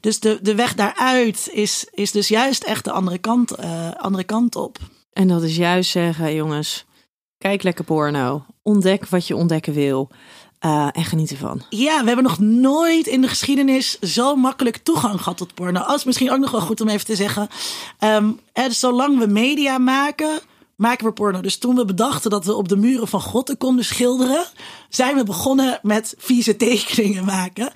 Dus 0.00 0.20
de, 0.20 0.38
de 0.42 0.54
weg 0.54 0.74
daaruit 0.74 1.48
is, 1.52 1.86
is 1.90 2.12
dus 2.12 2.28
juist 2.28 2.64
echt 2.64 2.84
de 2.84 2.90
andere 2.90 3.18
kant, 3.18 3.60
uh, 3.60 3.90
andere 3.92 4.24
kant 4.24 4.56
op. 4.56 4.78
En 5.12 5.28
dat 5.28 5.42
is 5.42 5.56
juist 5.56 5.90
zeggen, 5.90 6.34
jongens, 6.34 6.84
kijk 7.38 7.62
lekker 7.62 7.84
porno. 7.84 8.44
Ontdek 8.62 9.06
wat 9.06 9.26
je 9.26 9.36
ontdekken 9.36 9.72
wil. 9.72 10.10
Uh, 10.64 10.88
en 10.92 11.04
geniet 11.04 11.30
ervan. 11.30 11.62
Ja, 11.68 12.00
we 12.00 12.06
hebben 12.06 12.24
nog 12.24 12.38
nooit 12.38 13.06
in 13.06 13.20
de 13.20 13.28
geschiedenis 13.28 13.98
zo 13.98 14.36
makkelijk 14.36 14.76
toegang 14.76 15.18
gehad 15.18 15.36
tot 15.36 15.54
porno. 15.54 15.80
Als 15.80 16.04
misschien 16.04 16.30
ook 16.30 16.38
nog 16.38 16.50
wel 16.50 16.60
goed 16.60 16.80
om 16.80 16.88
even 16.88 17.06
te 17.06 17.16
zeggen. 17.16 17.48
Um, 18.00 18.40
dus 18.52 18.78
zolang 18.78 19.18
we 19.18 19.26
media 19.26 19.78
maken, 19.78 20.40
maken 20.76 21.06
we 21.06 21.12
porno. 21.12 21.40
Dus 21.40 21.58
toen 21.58 21.74
we 21.74 21.84
bedachten 21.84 22.30
dat 22.30 22.44
we 22.44 22.54
op 22.54 22.68
de 22.68 22.76
muren 22.76 23.08
van 23.08 23.20
grotten 23.20 23.56
konden 23.56 23.84
schilderen, 23.84 24.44
zijn 24.88 25.16
we 25.16 25.24
begonnen 25.24 25.78
met 25.82 26.14
vieze 26.18 26.56
tekeningen 26.56 27.24
maken. 27.24 27.72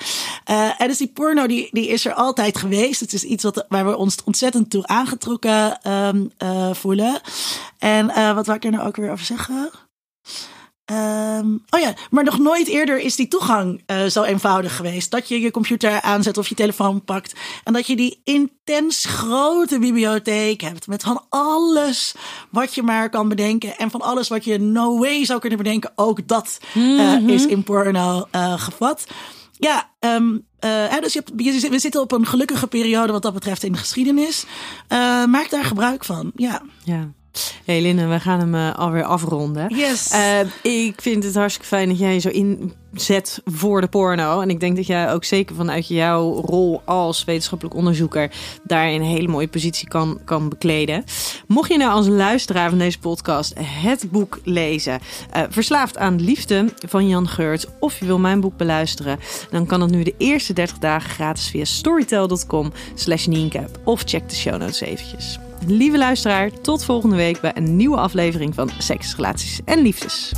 Uh, 0.51 0.81
en 0.81 0.89
dus 0.89 0.99
die 0.99 1.13
porno 1.13 1.47
die, 1.47 1.69
die 1.71 1.89
is 1.89 2.05
er 2.05 2.13
altijd 2.13 2.59
geweest. 2.59 3.01
Het 3.01 3.13
is 3.13 3.25
iets 3.25 3.43
wat, 3.43 3.65
waar 3.69 3.87
we 3.87 3.97
ons 3.97 4.17
ontzettend 4.25 4.71
toe 4.71 4.87
aangetrokken 4.87 5.93
um, 5.93 6.31
uh, 6.43 6.75
voelen. 6.75 7.21
En 7.79 8.09
uh, 8.09 8.35
wat 8.35 8.47
wou 8.47 8.59
ik 8.59 8.65
er 8.65 8.71
nou 8.71 8.87
ook 8.87 8.97
weer 8.97 9.11
over 9.11 9.25
zeggen? 9.25 9.71
Um, 10.91 11.65
oh 11.71 11.81
ja, 11.81 11.95
maar 12.11 12.25
nog 12.25 12.39
nooit 12.39 12.69
eerder 12.69 12.99
is 12.99 13.17
die 13.17 13.29
toegang 13.29 13.83
uh, 13.87 14.05
zo 14.05 14.23
eenvoudig 14.23 14.77
geweest. 14.77 15.11
Dat 15.11 15.29
je 15.29 15.41
je 15.41 15.51
computer 15.51 16.01
aanzet 16.01 16.39
of 16.39 16.49
je 16.49 16.55
telefoon 16.55 17.05
pakt. 17.05 17.33
En 17.65 17.73
dat 17.73 17.87
je 17.87 17.97
die 17.97 18.21
intens 18.25 19.05
grote 19.05 19.79
bibliotheek 19.79 20.61
hebt. 20.61 20.87
Met 20.87 21.03
van 21.03 21.25
alles 21.29 22.15
wat 22.51 22.75
je 22.75 22.83
maar 22.83 23.11
kan 23.11 23.29
bedenken. 23.29 23.79
En 23.79 23.91
van 23.91 24.01
alles 24.01 24.29
wat 24.29 24.45
je 24.45 24.59
no 24.59 24.99
way 24.99 25.25
zou 25.25 25.41
kunnen 25.41 25.59
bedenken. 25.59 25.93
Ook 25.95 26.29
dat 26.29 26.59
mm 26.75 26.83
-hmm. 26.83 27.29
uh, 27.29 27.35
is 27.35 27.47
in 27.47 27.63
porno 27.63 28.27
uh, 28.33 28.61
gevat. 28.61 29.07
Ja, 29.53 29.91
um, 30.01 30.47
uh, 30.65 31.01
dus 31.01 31.13
je 31.13 31.23
hebt, 31.25 31.71
we 31.71 31.79
zitten 31.79 32.01
op 32.01 32.13
een 32.13 32.27
gelukkige 32.27 32.67
periode 32.67 33.13
wat 33.13 33.23
dat 33.23 33.35
betreft 33.35 33.63
in 33.63 33.73
de 33.73 33.79
geschiedenis. 33.79 34.45
Maak 35.27 35.51
daar 35.51 35.65
gebruik 35.65 36.05
van, 36.05 36.33
ja. 36.35 36.63
Ja. 36.85 37.13
Hey 37.65 37.81
Linne, 37.81 38.07
we 38.07 38.21
gaan 38.21 38.39
hem 38.39 38.55
uh, 38.55 38.75
alweer 38.75 39.05
afronden. 39.05 39.77
Yes. 39.77 40.13
Uh, 40.13 40.41
ik 40.87 41.03
vind 41.03 41.25
het 41.25 41.35
hartstikke 41.35 41.69
fijn 41.69 41.89
dat 41.89 41.99
jij 41.99 42.13
je 42.13 42.19
zo 42.19 42.29
inzet 42.29 43.41
voor 43.45 43.81
de 43.81 43.87
porno. 43.87 44.41
En 44.41 44.51
ik 44.51 44.61
denk 44.61 44.77
dat 44.77 44.87
jij 44.87 45.13
ook 45.13 45.25
zeker 45.25 45.57
vanuit 45.57 45.89
jouw 45.89 46.41
rol 46.41 46.83
als 46.85 47.25
wetenschappelijk 47.25 47.77
onderzoeker 47.77 48.31
daarin 48.63 49.01
een 49.01 49.07
hele 49.07 49.29
mooie 49.29 49.49
positie 49.49 49.89
kan, 49.89 50.21
kan 50.25 50.49
bekleden. 50.49 51.05
Mocht 51.47 51.71
je 51.71 51.77
nou 51.77 51.91
als 51.91 52.07
luisteraar 52.07 52.69
van 52.69 52.79
deze 52.79 52.99
podcast 52.99 53.55
het 53.61 54.11
boek 54.11 54.41
lezen, 54.45 55.01
uh, 55.37 55.43
Verslaafd 55.51 55.99
aan 55.99 56.21
Liefde 56.21 56.73
van 56.87 57.09
Jan 57.09 57.29
Geurt, 57.29 57.67
of 57.81 57.99
je 57.99 58.07
wil 58.07 58.19
mijn 58.19 58.41
boek 58.41 58.57
beluisteren, 58.57 59.19
dan 59.51 59.67
kan 59.67 59.81
het 59.81 59.91
nu 59.91 60.03
de 60.03 60.15
eerste 60.19 60.53
30 60.53 60.79
dagen 60.79 61.11
gratis 61.11 61.49
via 61.49 61.65
storytel.com 61.65 62.73
slash 62.95 63.27
Of 63.85 64.03
check 64.05 64.29
de 64.29 64.35
show 64.35 64.61
notes 64.61 64.81
eventjes. 64.81 65.39
Lieve 65.67 65.99
luisteraar, 65.99 66.51
tot 66.51 66.85
volgende 66.85 67.17
week 67.17 67.41
bij 67.41 67.57
een 67.57 67.77
nieuwe 67.77 67.97
aflevering 67.97 68.55
van 68.55 68.71
Seks, 68.79 69.17
Relaties 69.17 69.61
en 69.65 69.83
Liefdes. 69.83 70.33